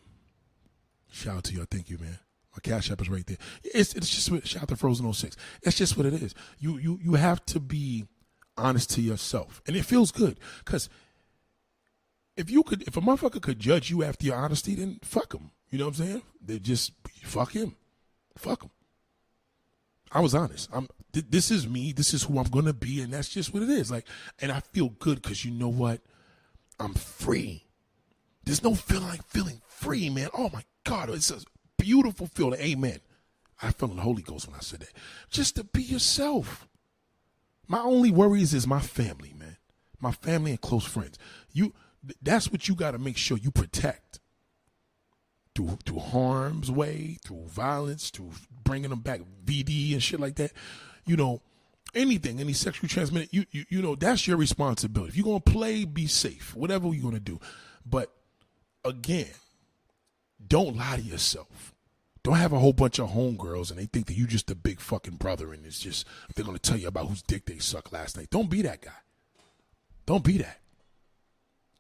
[1.11, 1.65] shout out to you.
[1.65, 2.19] Thank you, man.
[2.53, 3.37] My Cash App is right there.
[3.63, 5.35] It's it's just shout out to Frozen 06.
[5.63, 6.35] That's just what it is.
[6.59, 8.05] You you you have to be
[8.57, 10.89] honest to yourself, and it feels good because
[12.37, 15.51] if you could, if a motherfucker could judge you after your honesty, then fuck him.
[15.69, 16.21] You know what I'm saying?
[16.41, 16.91] They just
[17.23, 17.75] fuck him,
[18.37, 18.71] fuck him.
[20.11, 20.69] I was honest.
[20.71, 20.87] I'm.
[21.11, 21.91] Th- this is me.
[21.91, 23.91] This is who I'm gonna be, and that's just what it is.
[23.91, 24.07] Like,
[24.39, 26.01] and I feel good because you know what?
[26.79, 27.65] I'm free.
[28.43, 30.29] There's no feeling like feeling free, man.
[30.33, 31.39] Oh my God, it's a
[31.77, 32.59] beautiful feeling.
[32.59, 32.99] Amen.
[33.61, 34.93] I felt the Holy Ghost when I said that.
[35.29, 36.67] Just to be yourself.
[37.67, 39.57] My only worries is my family, man.
[39.99, 41.17] My family and close friends.
[41.51, 41.73] You
[42.21, 44.19] that's what you got to make sure you protect
[45.55, 48.31] through through harm's way, through violence, through
[48.63, 50.51] bringing them back VD and shit like that.
[51.05, 51.41] You know,
[51.93, 55.09] anything, any sexually transmitted, you you, you know, that's your responsibility.
[55.09, 56.55] If you're gonna play, be safe.
[56.55, 57.39] Whatever you're gonna do,
[57.85, 58.11] but
[58.83, 59.31] again,
[60.45, 61.73] don't lie to yourself.
[62.23, 64.79] Don't have a whole bunch of homegirls and they think that you just a big
[64.79, 68.17] fucking brother and it's just they're gonna tell you about whose dick they sucked last
[68.17, 68.29] night.
[68.31, 68.91] Don't be that guy.
[70.05, 70.59] Don't be that.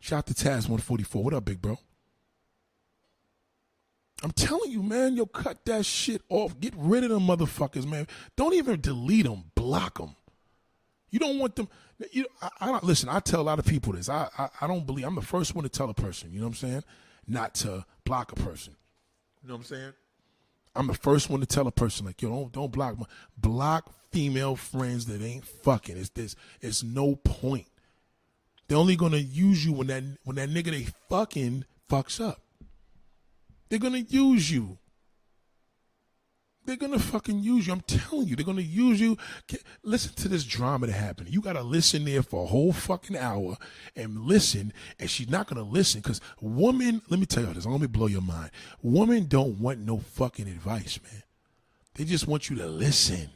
[0.05, 1.23] Shout out to Taz 144.
[1.23, 1.79] What up, big bro?
[4.21, 6.59] I'm telling you, man, yo, cut that shit off.
[6.59, 8.05] Get rid of them motherfuckers, man.
[8.35, 9.45] Don't even delete them.
[9.55, 10.15] Block them.
[11.09, 11.67] You don't want them.
[12.11, 13.09] You, I, I don't listen.
[13.09, 14.07] I tell a lot of people this.
[14.07, 15.05] I, I, I don't believe.
[15.05, 16.31] I'm the first one to tell a person.
[16.31, 16.83] You know what I'm saying?
[17.27, 18.75] Not to block a person.
[19.41, 19.93] You know what I'm saying?
[20.75, 23.07] I'm the first one to tell a person like, yo, don't don't block my
[23.39, 25.97] block female friends that ain't fucking.
[25.97, 26.35] It's this.
[26.61, 27.65] It's no point.
[28.67, 32.41] They're only gonna use you when that when that nigga they fucking fucks up.
[33.69, 34.77] They're gonna use you.
[36.65, 37.73] They're gonna fucking use you.
[37.73, 39.17] I'm telling you, they're gonna use you.
[39.83, 41.29] Listen to this drama that happened.
[41.29, 43.57] You gotta listen there for a whole fucking hour
[43.95, 47.03] and listen, and she's not gonna listen because woman.
[47.07, 47.67] Let me tell you this.
[47.67, 48.49] Let me blow your mind.
[48.81, 51.21] Women don't want no fucking advice, man.
[51.93, 53.29] They just want you to listen.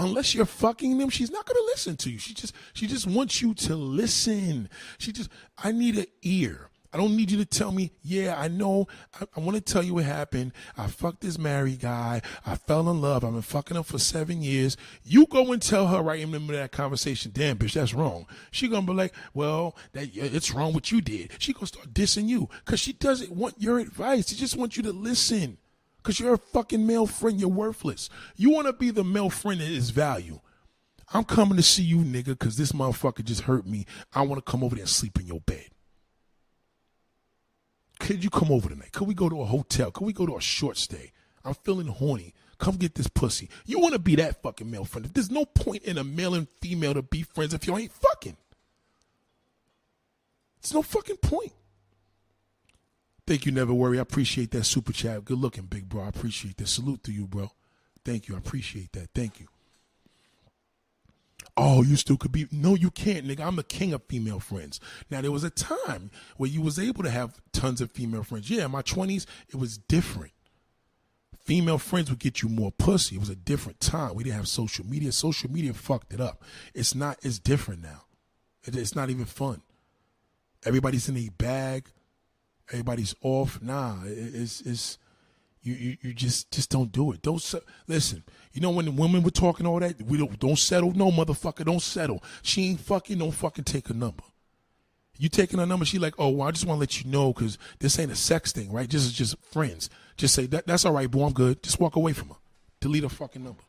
[0.00, 2.18] Unless you're fucking them, she's not gonna listen to you.
[2.18, 4.70] She just she just wants you to listen.
[4.98, 5.28] She just
[5.62, 6.70] I need an ear.
[6.92, 8.88] I don't need you to tell me, yeah, I know.
[9.20, 10.52] I, I want to tell you what happened.
[10.76, 12.20] I fucked this married guy.
[12.44, 13.24] I fell in love.
[13.24, 14.76] I've been fucking him for seven years.
[15.04, 17.94] You go and tell her right in the middle of that conversation, damn, bitch, that's
[17.94, 18.26] wrong.
[18.50, 21.30] She gonna be like, well, that it's wrong what you did.
[21.38, 24.30] She gonna start dissing you because she doesn't want your advice.
[24.30, 25.58] She just wants you to listen
[26.02, 27.40] because you're a fucking male friend.
[27.40, 28.08] You're worthless.
[28.36, 30.40] You want to be the male friend that is value.
[31.12, 33.86] I'm coming to see you, nigga, because this motherfucker just hurt me.
[34.14, 35.70] I want to come over there and sleep in your bed
[38.00, 38.92] could you come over tonight?
[38.92, 39.92] Could we go to a hotel?
[39.92, 41.12] Could we go to a short stay?
[41.44, 42.34] I'm feeling horny.
[42.58, 43.48] Come get this pussy.
[43.66, 45.06] You want to be that fucking male friend.
[45.06, 48.36] There's no point in a male and female to be friends if you ain't fucking.
[50.58, 51.52] It's no fucking point.
[53.30, 54.00] Thank you, never worry.
[54.00, 55.24] I appreciate that super chat.
[55.24, 56.02] Good looking, big bro.
[56.02, 56.66] I appreciate that.
[56.66, 57.52] Salute to you, bro.
[58.04, 58.34] Thank you.
[58.34, 59.10] I appreciate that.
[59.14, 59.46] Thank you.
[61.56, 62.48] Oh, you still could be.
[62.50, 63.46] No, you can't, nigga.
[63.46, 64.80] I'm the king of female friends.
[65.12, 68.50] Now, there was a time where you was able to have tons of female friends.
[68.50, 70.32] Yeah, in my 20s, it was different.
[71.38, 73.14] Female friends would get you more pussy.
[73.14, 74.16] It was a different time.
[74.16, 75.12] We didn't have social media.
[75.12, 76.42] Social media fucked it up.
[76.74, 78.06] It's not, it's different now.
[78.64, 79.62] it's not even fun.
[80.64, 81.90] Everybody's in a bag.
[82.70, 83.60] Everybody's off.
[83.62, 84.98] Nah, it's, it's,
[85.62, 87.22] you, you, you just, just don't do it.
[87.22, 87.54] Don't,
[87.86, 90.92] listen, you know when the women were talking all that, we don't don't settle.
[90.92, 92.22] No motherfucker, don't settle.
[92.42, 93.18] She ain't fucking.
[93.18, 94.22] Don't fucking take a number.
[95.18, 95.84] You taking a number?
[95.84, 98.16] She like, oh, well, I just want to let you know because this ain't a
[98.16, 98.88] sex thing, right?
[98.88, 99.90] This is just friends.
[100.16, 101.26] Just say that that's all right, boy.
[101.26, 101.62] I'm good.
[101.62, 102.36] Just walk away from her.
[102.80, 103.62] Delete her fucking number.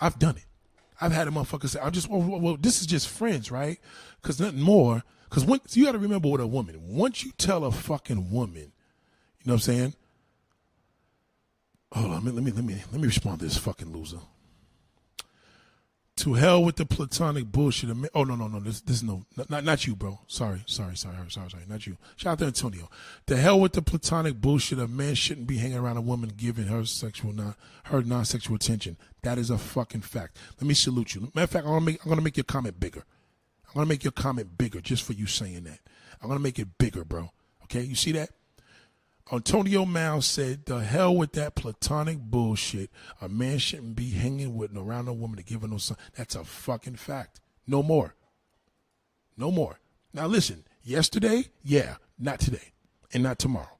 [0.00, 0.44] I've done it.
[1.00, 3.78] I've had a motherfucker say, I'm just well, well this is just friends, right?
[4.22, 5.02] Because nothing more.
[5.30, 6.76] Because once you got to remember what a woman.
[6.88, 9.94] Once you tell a fucking woman, you know what I'm saying?
[11.92, 14.18] Hold on, let me let me let me respond to this fucking loser.
[16.16, 17.90] To hell with the platonic bullshit.
[18.12, 20.18] Oh no no no this this is no not not you bro.
[20.26, 21.96] Sorry sorry sorry sorry sorry not you.
[22.16, 22.90] Shout out to Antonio.
[23.26, 24.80] The hell with the platonic bullshit.
[24.80, 27.54] A man shouldn't be hanging around a woman giving her sexual non
[27.84, 28.96] her non sexual attention.
[29.22, 30.36] That is a fucking fact.
[30.60, 31.30] Let me salute you.
[31.34, 33.04] Matter of fact, I'm gonna make I'm gonna make your comment bigger.
[33.70, 35.78] I'm gonna make your comment bigger just for you saying that.
[36.20, 37.30] I'm gonna make it bigger, bro.
[37.64, 38.30] Okay, you see that?
[39.32, 42.90] Antonio Mal said, "The hell with that platonic bullshit.
[43.20, 45.96] A man shouldn't be hanging with around a woman to give her no son.
[46.16, 47.40] That's a fucking fact.
[47.66, 48.16] No more.
[49.36, 49.78] No more.
[50.12, 50.64] Now listen.
[50.82, 52.72] Yesterday, yeah, not today,
[53.12, 53.78] and not tomorrow.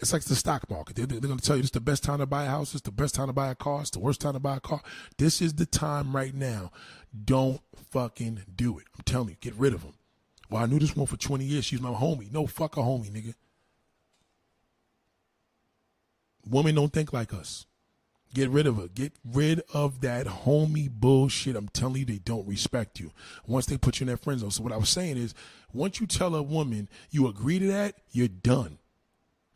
[0.00, 0.96] It's like the stock market.
[0.96, 2.72] They're, they're going to tell you it's the best time to buy a house.
[2.72, 3.80] It's the best time to buy a car.
[3.80, 4.80] It's the worst time to buy a car.
[5.18, 6.70] This is the time right now.
[7.24, 7.60] Don't
[7.90, 8.84] fucking do it.
[8.96, 9.94] I'm telling you, get rid of them.
[10.50, 11.64] Well, I knew this one for 20 years.
[11.64, 12.32] She's my homie.
[12.32, 13.34] No, fuck a homie, nigga.
[16.48, 17.66] Women don't think like us.
[18.34, 18.88] Get rid of her.
[18.88, 21.56] Get rid of that homie bullshit.
[21.56, 23.12] I'm telling you, they don't respect you.
[23.46, 24.50] Once they put you in that friend zone.
[24.50, 25.34] So what I was saying is,
[25.72, 28.78] once you tell a woman you agree to that, you're done.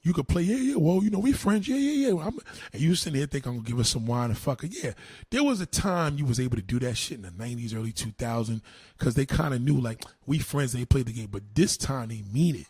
[0.04, 2.26] You could play, yeah, yeah, well, you know, we friends, yeah, yeah, yeah.
[2.26, 2.36] I'm,
[2.72, 4.68] and you sitting there think I'm gonna give her some wine and fuck her.
[4.68, 4.92] Yeah,
[5.30, 7.92] there was a time you was able to do that shit in the 90s, early
[7.92, 8.60] 2000s,
[8.98, 11.28] because they kind of knew, like, we friends, they played the game.
[11.30, 12.66] But this time they mean it.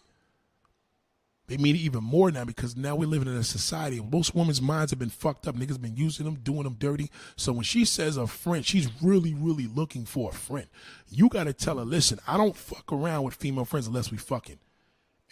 [1.48, 4.00] They mean it even more now because now we're living in a society.
[4.00, 5.56] Most women's minds have been fucked up.
[5.56, 7.10] Niggas been using them, doing them dirty.
[7.36, 10.66] So when she says a friend, she's really, really looking for a friend.
[11.10, 14.18] You got to tell her, listen, I don't fuck around with female friends unless we
[14.18, 14.58] fucking.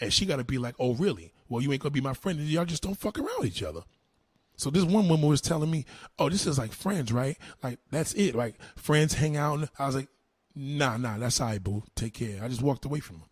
[0.00, 1.32] And she got to be like, oh, really?
[1.48, 2.38] Well, you ain't going to be my friend.
[2.40, 3.80] Y'all just don't fuck around each other.
[4.56, 5.84] So this one woman was telling me,
[6.18, 7.36] oh, this is like friends, right?
[7.62, 8.34] Like, that's it.
[8.34, 9.68] Like, friends hang out.
[9.78, 10.08] I was like,
[10.54, 11.82] nah, nah, that's all right, boo.
[11.94, 12.42] Take care.
[12.42, 13.24] I just walked away from her.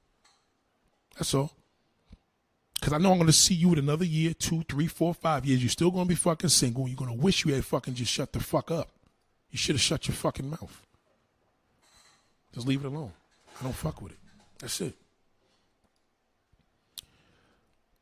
[1.19, 1.53] That's all.
[2.78, 5.62] because I know I'm gonna see you in another year, two, three, four, five years.
[5.62, 6.86] You're still gonna be fucking single.
[6.89, 8.90] You're gonna wish you had fucking just shut the fuck up.
[9.51, 10.86] You should have shut your fucking mouth.
[12.55, 13.12] Just leave it alone.
[13.61, 14.19] I don't fuck with it.
[14.61, 14.95] That's it.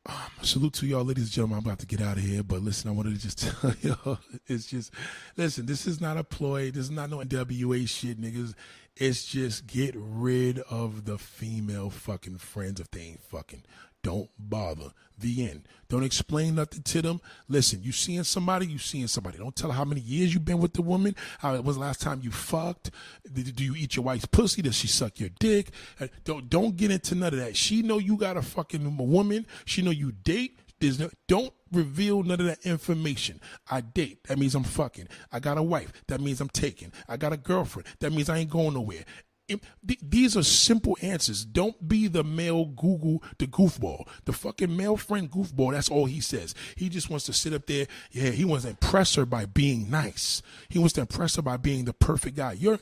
[0.08, 1.58] Um, salute to y'all, ladies and gentlemen.
[1.58, 4.18] I'm about to get out of here, but listen, I wanted to just tell y'all,
[4.46, 4.92] it's just,
[5.36, 6.70] listen, this is not a ploy.
[6.70, 8.54] This is not no NWA shit, niggas.
[8.96, 13.62] It's just get rid of the female fucking friends if they ain't fucking.
[14.06, 14.92] Don't bother.
[15.18, 15.66] The end.
[15.88, 17.20] Don't explain nothing to them.
[17.48, 19.36] Listen, you seeing somebody, you seeing somebody.
[19.36, 21.16] Don't tell her how many years you've been with the woman.
[21.40, 22.92] How it was the last time you fucked.
[23.32, 24.62] Do you eat your wife's pussy?
[24.62, 25.70] Does she suck your dick?
[25.98, 27.56] Uh, don't don't get into none of that.
[27.56, 29.44] She know you got a fucking woman.
[29.64, 30.60] She know you date.
[30.78, 33.40] There's no, don't reveal none of that information.
[33.68, 34.22] I date.
[34.28, 35.08] That means I'm fucking.
[35.32, 35.92] I got a wife.
[36.06, 36.92] That means I'm taking.
[37.08, 37.88] I got a girlfriend.
[37.98, 39.04] That means I ain't going nowhere
[40.02, 41.44] these are simple answers.
[41.44, 45.72] Don't be the male Google, the goofball, the fucking male friend goofball.
[45.72, 46.54] That's all he says.
[46.76, 47.86] He just wants to sit up there.
[48.10, 50.42] Yeah, he wants to impress her by being nice.
[50.68, 52.52] He wants to impress her by being the perfect guy.
[52.52, 52.78] You're,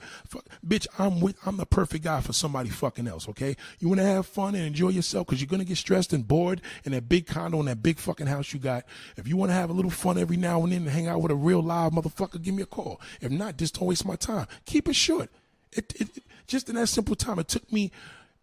[0.66, 0.86] bitch.
[0.98, 1.36] I'm with.
[1.44, 3.28] I'm the perfect guy for somebody fucking else.
[3.28, 3.56] Okay.
[3.78, 6.62] You want to have fun and enjoy yourself because you're gonna get stressed and bored
[6.84, 8.84] in that big condo in that big fucking house you got.
[9.16, 11.20] If you want to have a little fun every now and then and hang out
[11.20, 13.00] with a real live motherfucker, give me a call.
[13.20, 14.46] If not, just don't waste my time.
[14.64, 15.30] Keep it short.
[15.72, 17.90] It, it, just in that simple time, it took me,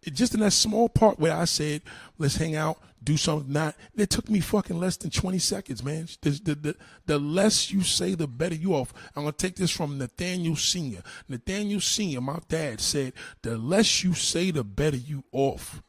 [0.04, 1.82] just in that small part where I said,
[2.18, 3.52] let's hang out, do something.
[3.52, 6.08] Not, it took me fucking less than 20 seconds, man.
[6.20, 6.76] The, the, the,
[7.06, 8.92] the less you say, the better you off.
[9.14, 11.02] I'm going to take this from Nathaniel Sr.
[11.28, 13.12] Nathaniel Sr., my dad said,
[13.42, 15.82] the less you say, the better you off.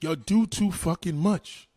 [0.00, 1.68] Y'all do too fucking much.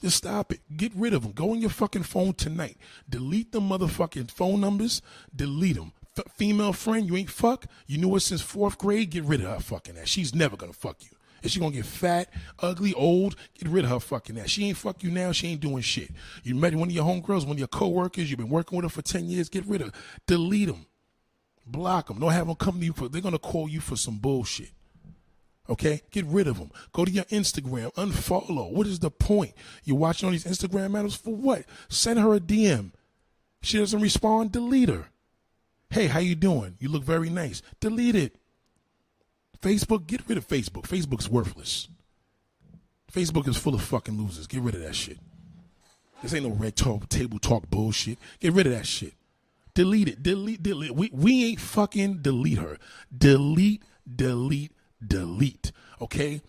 [0.00, 0.60] Just stop it.
[0.76, 1.32] Get rid of them.
[1.32, 2.76] Go on your fucking phone tonight.
[3.08, 5.00] Delete the motherfucking phone numbers.
[5.34, 9.24] Delete them f- female friend you ain't fuck, you knew her since fourth grade, get
[9.24, 10.08] rid of her fucking ass.
[10.08, 11.10] She's never gonna fuck you.
[11.42, 13.36] Is she gonna get fat, ugly, old?
[13.58, 14.48] Get rid of her fucking ass.
[14.48, 15.32] She ain't fuck you now.
[15.32, 16.10] She ain't doing shit.
[16.42, 18.30] You met one of your homegirls, one of your coworkers.
[18.30, 19.48] You've been working with her for ten years.
[19.48, 19.88] Get rid of.
[19.88, 20.00] Her.
[20.26, 20.86] Delete them.
[21.66, 22.18] Block them.
[22.18, 23.08] Don't have them come to you for.
[23.08, 24.70] They're gonna call you for some bullshit.
[25.68, 26.70] Okay, get rid of them.
[26.92, 28.70] Go to your Instagram, unfollow.
[28.70, 29.52] What is the point?
[29.84, 31.64] You're watching all these Instagram models for what?
[31.88, 32.92] Send her a DM.
[33.62, 34.52] She doesn't respond.
[34.52, 35.08] Delete her.
[35.90, 36.76] Hey, how you doing?
[36.78, 37.62] You look very nice.
[37.80, 38.36] Delete it.
[39.60, 40.82] Facebook, get rid of Facebook.
[40.82, 41.88] Facebook's worthless.
[43.12, 44.46] Facebook is full of fucking losers.
[44.46, 45.18] Get rid of that shit.
[46.22, 48.18] This ain't no red talk, table talk bullshit.
[48.40, 49.14] Get rid of that shit.
[49.74, 50.22] Delete it.
[50.22, 50.94] Delete, delete.
[50.94, 52.78] We, we ain't fucking delete her.
[53.16, 53.82] Delete,
[54.14, 54.72] delete,
[55.06, 55.72] delete.
[56.00, 56.40] Okay?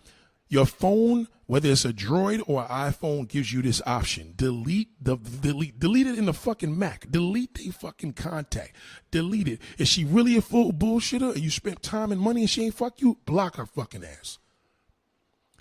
[0.48, 4.34] Your phone, whether it's a Droid or an iPhone, gives you this option.
[4.36, 7.10] Delete the delete delete it in the fucking Mac.
[7.10, 8.76] Delete the fucking contact.
[9.10, 9.62] Delete it.
[9.78, 12.74] Is she really a full bullshitter and you spent time and money and she ain't
[12.74, 13.18] fuck you?
[13.24, 14.38] Block her fucking ass.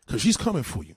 [0.08, 0.96] Cause she's coming for you.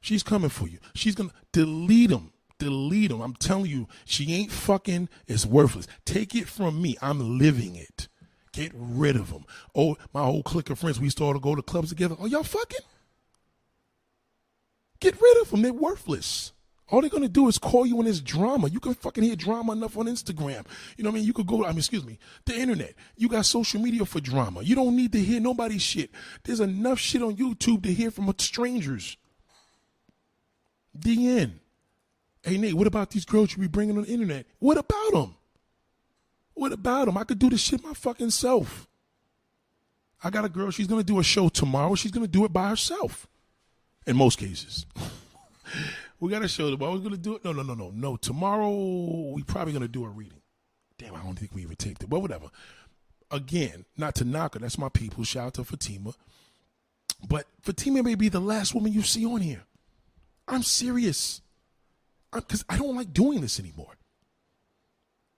[0.00, 0.78] She's coming for you.
[0.94, 2.32] She's gonna delete them.
[2.60, 3.20] Delete them.
[3.20, 5.08] I'm telling you, she ain't fucking.
[5.26, 5.88] It's worthless.
[6.04, 6.96] Take it from me.
[7.02, 8.06] I'm living it.
[8.52, 9.44] Get rid of them.
[9.74, 12.14] Oh, my whole clique of friends, we started to go to clubs together.
[12.20, 12.86] Oh, y'all fucking?
[15.00, 15.62] Get rid of them.
[15.62, 16.52] They're worthless.
[16.88, 18.68] All they're gonna do is call you when this drama.
[18.68, 20.64] You can fucking hear drama enough on Instagram.
[20.96, 21.24] You know what I mean?
[21.24, 22.94] You could go, I mean, excuse me, the internet.
[23.16, 24.62] You got social media for drama.
[24.62, 26.10] You don't need to hear nobody's shit.
[26.44, 29.16] There's enough shit on YouTube to hear from strangers.
[30.94, 31.58] The end.
[32.42, 34.46] Hey Nate, what about these girls you be bringing on the internet?
[34.60, 35.34] What about them?
[36.54, 37.18] What about them?
[37.18, 38.86] I could do this shit my fucking self.
[40.22, 40.70] I got a girl.
[40.70, 41.96] She's gonna do a show tomorrow.
[41.96, 43.26] She's gonna do it by herself
[44.06, 44.86] in most cases.
[46.20, 46.82] we got to show them.
[46.82, 47.44] I was going to do it.
[47.44, 48.16] No, no, no, no, no.
[48.16, 50.40] Tomorrow we probably to do a reading.
[50.98, 52.10] Damn, I don't think we even taped it.
[52.10, 52.46] But whatever.
[53.30, 54.60] Again, not to knock her.
[54.60, 55.24] That's my people.
[55.24, 56.14] Shout out to Fatima.
[57.28, 59.64] But Fatima may be the last woman you see on here.
[60.48, 61.40] I'm serious.
[62.32, 63.92] Because I don't like doing this anymore.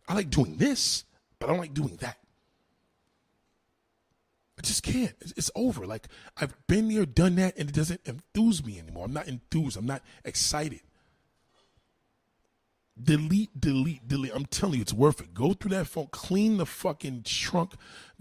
[0.09, 1.05] I like doing this,
[1.39, 2.19] but I don't like doing that.
[4.59, 5.15] I just can't.
[5.21, 5.87] It's, over.
[5.87, 9.05] Like I've been there, done that, and it doesn't enthuse me anymore.
[9.05, 9.77] I'm not enthused.
[9.77, 10.81] I'm not excited.
[13.01, 14.33] Delete, delete, delete.
[14.35, 15.33] I'm telling you, it's worth it.
[15.33, 17.75] Go through that phone, clean the fucking trunk,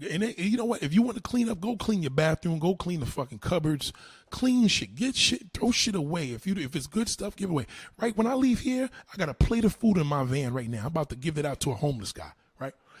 [0.08, 0.84] and you know what?
[0.84, 3.92] If you want to clean up, go clean your bathroom, go clean the fucking cupboards,
[4.30, 6.30] clean shit, get shit, throw shit away.
[6.30, 7.66] If you if it's good stuff, give it away.
[8.00, 10.70] Right when I leave here, I got a plate of food in my van right
[10.70, 10.82] now.
[10.82, 12.30] I'm about to give it out to a homeless guy.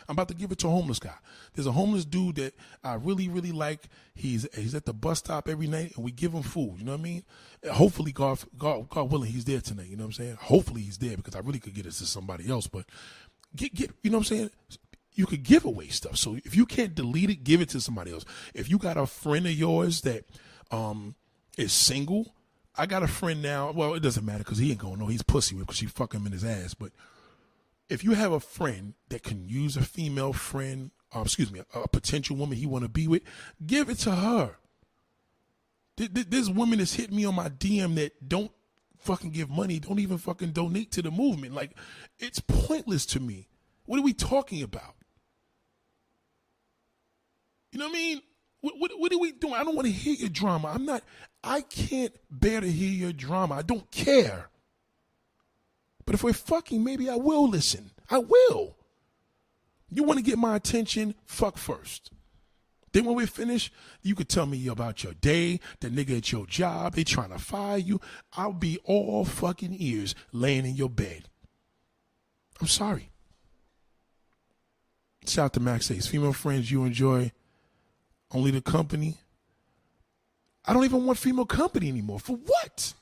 [0.08, 1.14] I'm about to give it to a homeless guy.
[1.54, 3.88] There's a homeless dude that I really, really like.
[4.14, 6.76] He's he's at the bus stop every night, and we give him food.
[6.78, 7.24] You know what I mean?
[7.70, 9.88] Hopefully, God, God, God willing, he's there tonight.
[9.88, 10.38] You know what I'm saying?
[10.40, 12.66] Hopefully, he's there because I really could get it to somebody else.
[12.66, 12.86] But
[13.54, 14.50] get get, you know what I'm saying?
[15.14, 16.16] You could give away stuff.
[16.16, 18.24] So if you can't delete it, give it to somebody else.
[18.54, 20.24] If you got a friend of yours that
[20.70, 21.16] um
[21.56, 22.34] is single
[22.78, 23.72] I got a friend now.
[23.72, 26.14] Well, it doesn't matter because he ain't gonna know he's pussy with because she fuck
[26.14, 26.74] him in his ass.
[26.74, 26.92] But
[27.88, 31.80] if you have a friend that can use a female friend, or excuse me, a,
[31.80, 33.22] a potential woman he want to be with,
[33.64, 34.56] give it to her.
[35.96, 38.52] This woman that's hit me on my DM that don't
[38.98, 41.54] fucking give money, don't even fucking donate to the movement.
[41.54, 41.76] Like,
[42.18, 43.48] it's pointless to me.
[43.86, 44.94] What are we talking about?
[47.72, 48.22] You know what I mean?
[48.60, 49.54] What, what, what are we doing?
[49.54, 50.68] I don't want to hear your drama.
[50.68, 51.02] I'm not,
[51.42, 53.56] I can't bear to hear your drama.
[53.56, 54.50] I don't care.
[56.08, 57.90] But if we're fucking, maybe I will listen.
[58.08, 58.78] I will.
[59.90, 61.14] You want to get my attention?
[61.26, 62.12] Fuck first.
[62.92, 63.70] Then when we finish,
[64.00, 67.38] you could tell me about your day, the nigga at your job, they trying to
[67.38, 68.00] fire you.
[68.32, 71.28] I'll be all fucking ears laying in your bed.
[72.58, 73.10] I'm sorry.
[75.26, 76.06] Shout out to Max Ace.
[76.06, 77.32] Female friends you enjoy
[78.30, 79.18] only the company.
[80.64, 82.18] I don't even want female company anymore.
[82.18, 82.94] For what?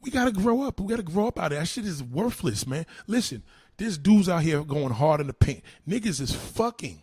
[0.00, 0.80] We gotta grow up.
[0.80, 1.66] We gotta grow up out of that.
[1.66, 2.86] shit is worthless, man.
[3.06, 3.42] Listen,
[3.78, 5.62] there's dudes out here going hard in the paint.
[5.88, 7.02] Niggas is fucking.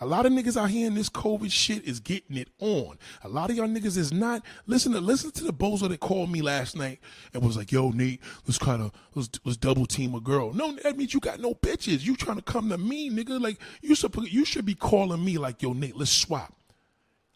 [0.00, 2.98] A lot of niggas out here in this COVID shit is getting it on.
[3.24, 4.42] A lot of y'all niggas is not.
[4.66, 7.00] Listen to listen to the bozo that called me last night
[7.34, 10.72] and was like, "Yo, Nate, let's kind of let's, let's double team a girl." No,
[10.84, 12.04] that means you got no bitches.
[12.04, 13.40] You trying to come to me, nigga?
[13.40, 16.54] Like you should you should be calling me like, "Yo, Nate, let's swap."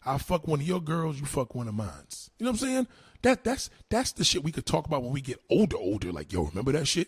[0.05, 1.87] I fuck one of your girls, you fuck one of mine.
[2.37, 2.87] You know what I'm saying?
[3.21, 6.11] That that's that's the shit we could talk about when we get older, older.
[6.11, 7.07] Like, yo, remember that shit?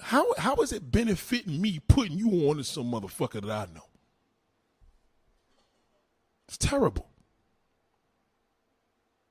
[0.00, 3.86] How how is it benefiting me putting you on to some motherfucker that I know?
[6.48, 7.08] It's terrible.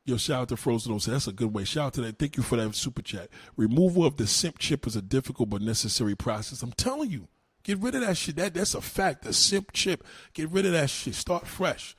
[0.06, 1.64] Yo, shout out to Frozen Say That's a good way.
[1.64, 2.18] Shout out to that.
[2.18, 3.30] Thank you for that super chat.
[3.56, 6.64] Removal of the simp chip is a difficult but necessary process.
[6.64, 7.28] I'm telling you.
[7.64, 8.38] Get rid of that shit.
[8.38, 9.24] That that's a fact.
[9.24, 10.04] The simp chip.
[10.34, 11.14] Get rid of that shit.
[11.14, 11.96] Start fresh.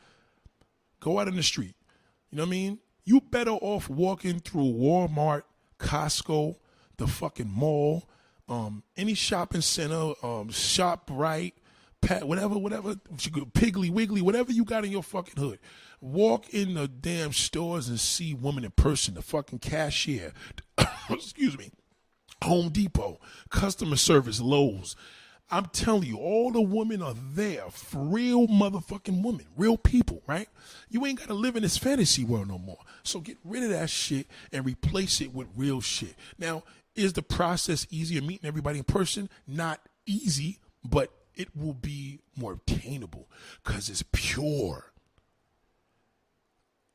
[1.02, 1.74] Go out in the street.
[2.30, 2.78] You know what I mean?
[3.04, 5.42] You better off walking through Walmart,
[5.80, 6.54] Costco,
[6.96, 8.08] the fucking mall,
[8.48, 11.54] um, any shopping center, um, ShopRite,
[12.00, 15.58] pat, whatever, whatever, Piggly Wiggly, whatever you got in your fucking hood.
[16.00, 20.32] Walk in the damn stores and see women in person, the fucking cashier,
[21.10, 21.72] excuse me,
[22.44, 23.20] Home Depot,
[23.50, 24.94] customer service, Lowe's.
[25.52, 27.64] I'm telling you, all the women are there,
[27.94, 30.48] real motherfucking women, real people, right?
[30.88, 32.78] You ain't gotta live in this fantasy world no more.
[33.02, 36.14] So get rid of that shit and replace it with real shit.
[36.38, 36.62] Now,
[36.94, 39.28] is the process easier meeting everybody in person?
[39.46, 43.28] Not easy, but it will be more obtainable
[43.62, 44.86] because it's pure.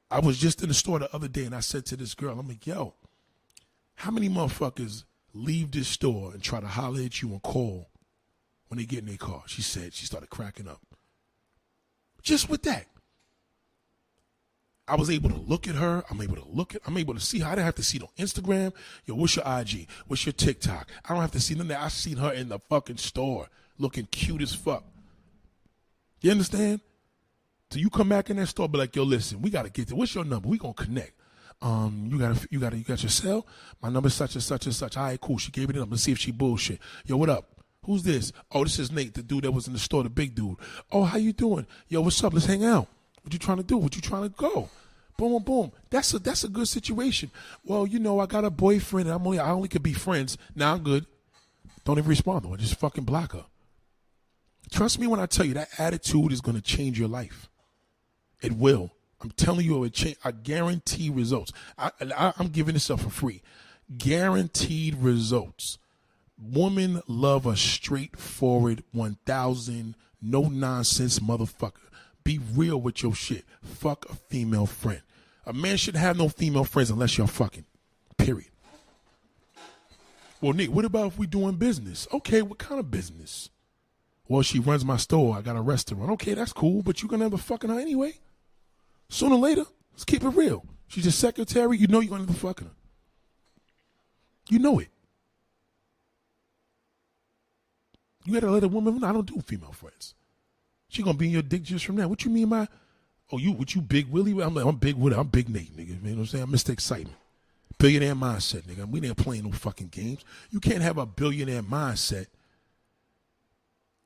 [0.10, 2.40] I was just in the store the other day and I said to this girl,
[2.40, 2.96] I'm like, yo,
[3.94, 5.04] how many motherfuckers
[5.36, 7.90] leave this store and try to holler at you and call
[8.68, 9.44] when they get in their car?
[9.48, 10.82] She said, she started cracking up.
[12.22, 12.88] Just with that.
[14.88, 16.04] I was able to look at her.
[16.10, 16.82] I'm able to look at.
[16.86, 17.48] I'm able to see her.
[17.48, 18.74] I didn't have to see it on Instagram.
[19.06, 19.88] Yo, what's your IG?
[20.08, 20.90] What's your TikTok?
[21.04, 21.82] I don't have to see none of that.
[21.82, 24.84] I seen her in the fucking store looking cute as fuck.
[26.22, 26.80] You understand?
[27.70, 29.96] So you come back in that store, be like, yo, listen, we gotta get to
[29.96, 30.48] what's your number?
[30.48, 31.14] We gonna connect.
[31.62, 33.46] Um, you gotta, you gotta, you got your cell?
[33.82, 34.96] My number such and such and such.
[34.96, 35.38] All right, cool.
[35.38, 35.90] She gave it up.
[35.90, 36.80] Let's see if she bullshit.
[37.06, 37.57] Yo, what up?
[37.88, 38.34] Who's this?
[38.52, 40.58] Oh, this is Nate, the dude that was in the store, the big dude.
[40.92, 41.66] Oh, how you doing?
[41.88, 42.34] Yo, what's up?
[42.34, 42.86] Let's hang out.
[43.24, 43.78] What you trying to do?
[43.78, 44.70] What you trying to go?
[45.18, 45.72] Boom, boom.
[45.90, 47.32] That's a that's a good situation.
[47.64, 49.08] Well, you know, I got a boyfriend.
[49.08, 50.38] And I'm only I only could be friends.
[50.54, 51.06] Now I'm good.
[51.86, 52.58] Don't even respond to her.
[52.58, 53.46] Just fucking block her.
[54.70, 57.50] Trust me when I tell you that attitude is going to change your life.
[58.42, 58.92] It will.
[59.22, 60.18] I'm telling you, it change.
[60.26, 61.54] I guarantee results.
[61.78, 63.42] I, I, I'm giving this up for free.
[63.98, 65.78] Guaranteed results.
[66.40, 71.90] Women love a straightforward, 1,000, no nonsense motherfucker.
[72.24, 73.46] Be real with your shit.
[73.64, 75.02] Fuck a female friend.
[75.46, 77.66] A man should have no female friends unless you're fucking.
[78.18, 78.50] Period.
[80.42, 82.08] Well, Nick, what about if we're doing business?
[82.14, 83.50] Okay, what kind of business?
[84.28, 85.38] Well, she runs my store.
[85.38, 86.12] I got a restaurant.
[86.12, 88.14] Okay, that's cool, but you're gonna have up fucking her anyway.
[89.10, 90.66] Sooner or later, let's keep it real.
[90.88, 91.78] She's your secretary.
[91.78, 92.74] You know you're gonna end up fucking her.
[94.50, 94.90] You know it.
[98.28, 99.06] You gotta let a woman.
[99.06, 100.14] I don't do female friends.
[100.90, 102.10] She gonna be in your dick just from that.
[102.10, 102.68] What you mean by?
[103.32, 104.32] Oh, you what you big Willie?
[104.44, 105.16] I'm like, I'm big Willie.
[105.16, 105.88] I'm big Nate, nigga.
[105.88, 106.44] You know what I'm saying?
[106.44, 107.16] I miss the excitement.
[107.80, 108.86] Billionaire mindset, nigga.
[108.86, 110.26] We ain't playing no fucking games.
[110.50, 112.26] You can't have a billionaire mindset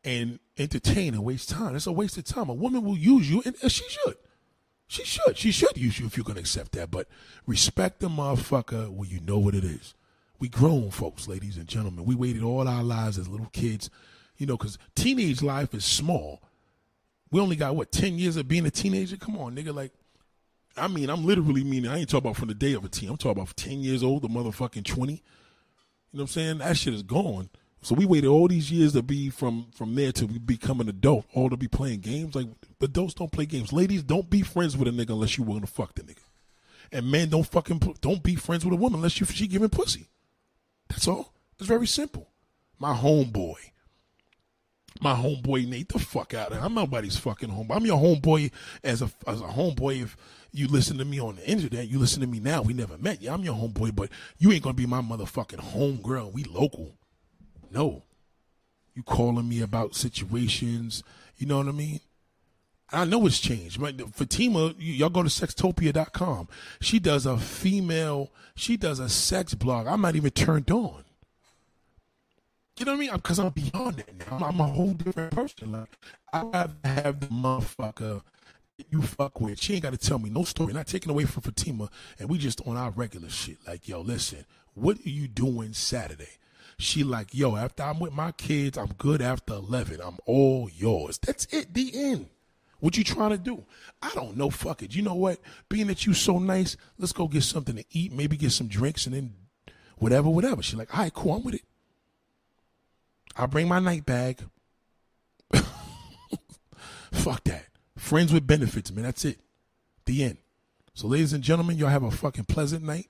[0.03, 1.75] and entertain and waste time.
[1.75, 2.47] It's a waste of time.
[2.47, 4.17] A woman will use you, and she should.
[4.85, 5.35] She should.
[5.35, 6.91] She should use you if you're to accept that.
[6.91, 7.07] But
[7.47, 9.95] respect the motherfucker when you know what it is.
[10.41, 12.03] We grown folks, ladies and gentlemen.
[12.03, 13.91] We waited all our lives as little kids,
[14.37, 16.41] you know, because teenage life is small.
[17.29, 19.17] We only got, what, 10 years of being a teenager?
[19.17, 19.71] Come on, nigga.
[19.71, 19.91] Like,
[20.75, 23.09] I mean, I'm literally meaning I ain't talking about from the day of a teen.
[23.09, 25.13] I'm talking about 10 years old, the motherfucking 20.
[25.13, 25.21] You know
[26.09, 26.57] what I'm saying?
[26.57, 27.51] That shit is gone.
[27.83, 31.25] So we waited all these years to be from from there to become an adult,
[31.33, 32.35] all to be playing games.
[32.35, 32.47] Like
[32.79, 33.73] adults don't play games.
[33.73, 36.21] Ladies don't be friends with a nigga unless you willing to fuck the nigga.
[36.91, 40.09] And men don't fucking don't be friends with a woman unless you she giving pussy.
[40.91, 41.33] That's all.
[41.57, 42.27] It's very simple.
[42.77, 43.55] My homeboy.
[44.99, 46.65] My homeboy Nate, the fuck out of here.
[46.65, 47.77] I'm nobody's fucking homeboy.
[47.77, 48.51] I'm your homeboy
[48.83, 50.17] as a as a homeboy if
[50.51, 52.61] you listen to me on the internet, you listen to me now.
[52.61, 53.21] We never met.
[53.21, 56.33] Yeah, I'm your homeboy, but you ain't gonna be my motherfucking homegirl.
[56.33, 56.97] We local.
[57.71, 58.03] No.
[58.93, 61.03] You calling me about situations,
[61.37, 62.01] you know what I mean?
[62.91, 63.79] I know it's changed.
[63.79, 66.47] But Fatima, y'all go to sextopia.com.
[66.81, 69.87] She does a female, she does a sex blog.
[69.87, 71.03] I'm not even turned on.
[72.77, 73.11] You know what I mean?
[73.13, 74.37] Because I'm beyond that now.
[74.37, 75.71] I'm, I'm, a whole different person.
[75.73, 75.89] Like,
[76.33, 78.21] I rather have the motherfucker
[78.89, 79.61] you fuck with.
[79.61, 80.73] She ain't got to tell me no story.
[80.73, 83.57] Not taking away from Fatima, and we just on our regular shit.
[83.67, 86.37] Like, yo, listen, what are you doing Saturday?
[86.77, 89.99] She like, yo, after I'm with my kids, I'm good after 11.
[90.03, 91.19] I'm all yours.
[91.19, 91.73] That's it.
[91.73, 92.29] The end.
[92.81, 93.63] What you trying to do?
[94.01, 94.49] I don't know.
[94.49, 94.95] Fuck it.
[94.95, 95.39] You know what?
[95.69, 98.11] Being that you so nice, let's go get something to eat.
[98.11, 99.35] Maybe get some drinks and then
[99.97, 100.63] whatever, whatever.
[100.63, 101.35] She like, all right, cool.
[101.35, 101.61] I'm with it.
[103.37, 104.41] I'll bring my night bag.
[107.11, 107.65] Fuck that.
[107.97, 109.05] Friends with benefits, man.
[109.05, 109.39] That's it.
[110.05, 110.37] The end.
[110.95, 113.09] So, ladies and gentlemen, y'all have a fucking pleasant night.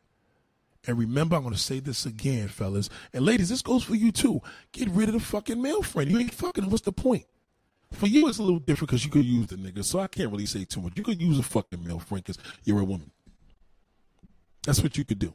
[0.86, 2.90] And remember, I'm going to say this again, fellas.
[3.14, 4.42] And ladies, this goes for you too.
[4.74, 6.12] Get rid of the fucking male friend.
[6.12, 7.26] You ain't fucking What's the point?
[7.92, 9.84] For you, it's a little different because you could use the nigga.
[9.84, 10.94] So I can't really say too much.
[10.96, 13.12] You could use a fucking male friend because you're a woman.
[14.64, 15.34] That's what you could do.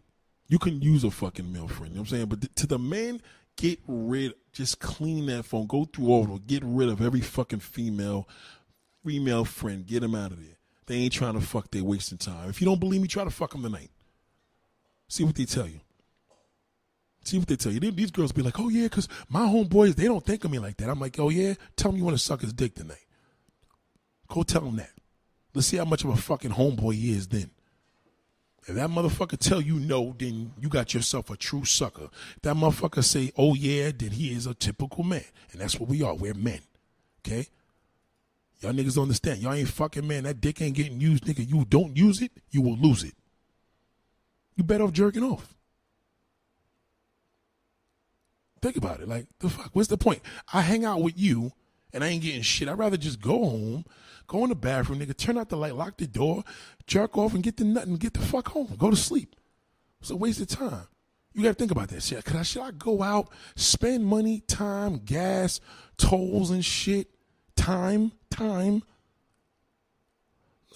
[0.48, 1.92] You can use a fucking male friend.
[1.92, 2.26] You know what I'm saying?
[2.26, 3.20] But to the man,
[3.56, 5.66] get rid, just clean that phone.
[5.66, 6.42] Go through all of them.
[6.46, 8.28] Get rid of every fucking female,
[9.04, 9.86] female friend.
[9.86, 10.56] Get them out of there.
[10.86, 11.70] They ain't trying to fuck.
[11.70, 12.48] They wasting time.
[12.48, 13.90] If you don't believe me, try to fuck them tonight.
[15.08, 15.80] See what they tell you.
[17.26, 17.80] See what they tell you.
[17.80, 20.76] These girls be like, oh, yeah, because my homeboys, they don't think of me like
[20.78, 20.88] that.
[20.88, 21.54] I'm like, oh, yeah?
[21.76, 23.04] Tell me you want to suck his dick tonight.
[24.28, 24.90] Go tell him that.
[25.54, 27.50] Let's see how much of a fucking homeboy he is then.
[28.68, 32.08] If that motherfucker tell you no, then you got yourself a true sucker.
[32.36, 35.24] If that motherfucker say, oh, yeah, then he is a typical man.
[35.52, 36.14] And that's what we are.
[36.14, 36.60] We're men.
[37.24, 37.46] Okay?
[38.60, 39.40] Y'all niggas don't understand.
[39.40, 40.24] Y'all ain't fucking man.
[40.24, 41.48] That dick ain't getting used, nigga.
[41.48, 43.14] You don't use it, you will lose it
[44.56, 45.54] you better off jerking off.
[48.62, 49.08] Think about it.
[49.08, 49.70] Like, the fuck?
[49.72, 50.20] What's the point?
[50.52, 51.52] I hang out with you
[51.92, 52.68] and I ain't getting shit.
[52.68, 53.84] I'd rather just go home,
[54.26, 56.44] go in the bathroom, nigga, turn out the light, lock the door,
[56.86, 58.74] jerk off, and get the nut and get the fuck home.
[58.78, 59.36] Go to sleep.
[60.00, 60.86] It's a waste of time.
[61.32, 62.24] You gotta think about that shit.
[62.24, 65.60] Could I should I go out, spend money, time, gas,
[65.98, 67.08] tolls and shit?
[67.56, 68.82] Time, time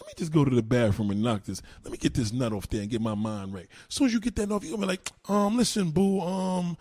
[0.01, 1.61] let me just go to the bathroom and knock this.
[1.85, 3.67] Let me get this nut off there and get my mind right.
[3.89, 6.77] As soon as you get that off, you're gonna be like, um, listen, boo, um,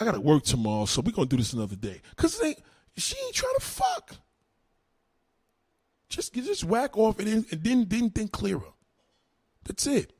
[0.00, 2.00] I gotta work tomorrow, so we're gonna do this another day.
[2.16, 2.56] Cause they,
[2.96, 4.16] she ain't trying to fuck.
[6.08, 8.72] Just just whack off and then and then then think clearer.
[9.64, 10.12] That's it.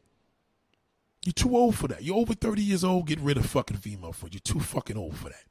[1.25, 2.03] You're too old for that.
[2.03, 4.35] You're over 30 years old, get rid of fucking female friends.
[4.35, 5.45] You're too fucking old for that.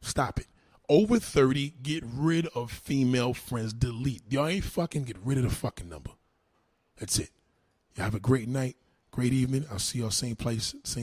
[0.00, 0.46] Stop it.
[0.88, 3.72] Over 30, get rid of female friends.
[3.72, 4.22] Delete.
[4.28, 6.10] Y'all ain't fucking get rid of the fucking number.
[6.98, 7.30] That's it.
[7.94, 8.76] Y'all have a great night,
[9.10, 9.66] great evening.
[9.70, 10.98] I'll see y'all same place, same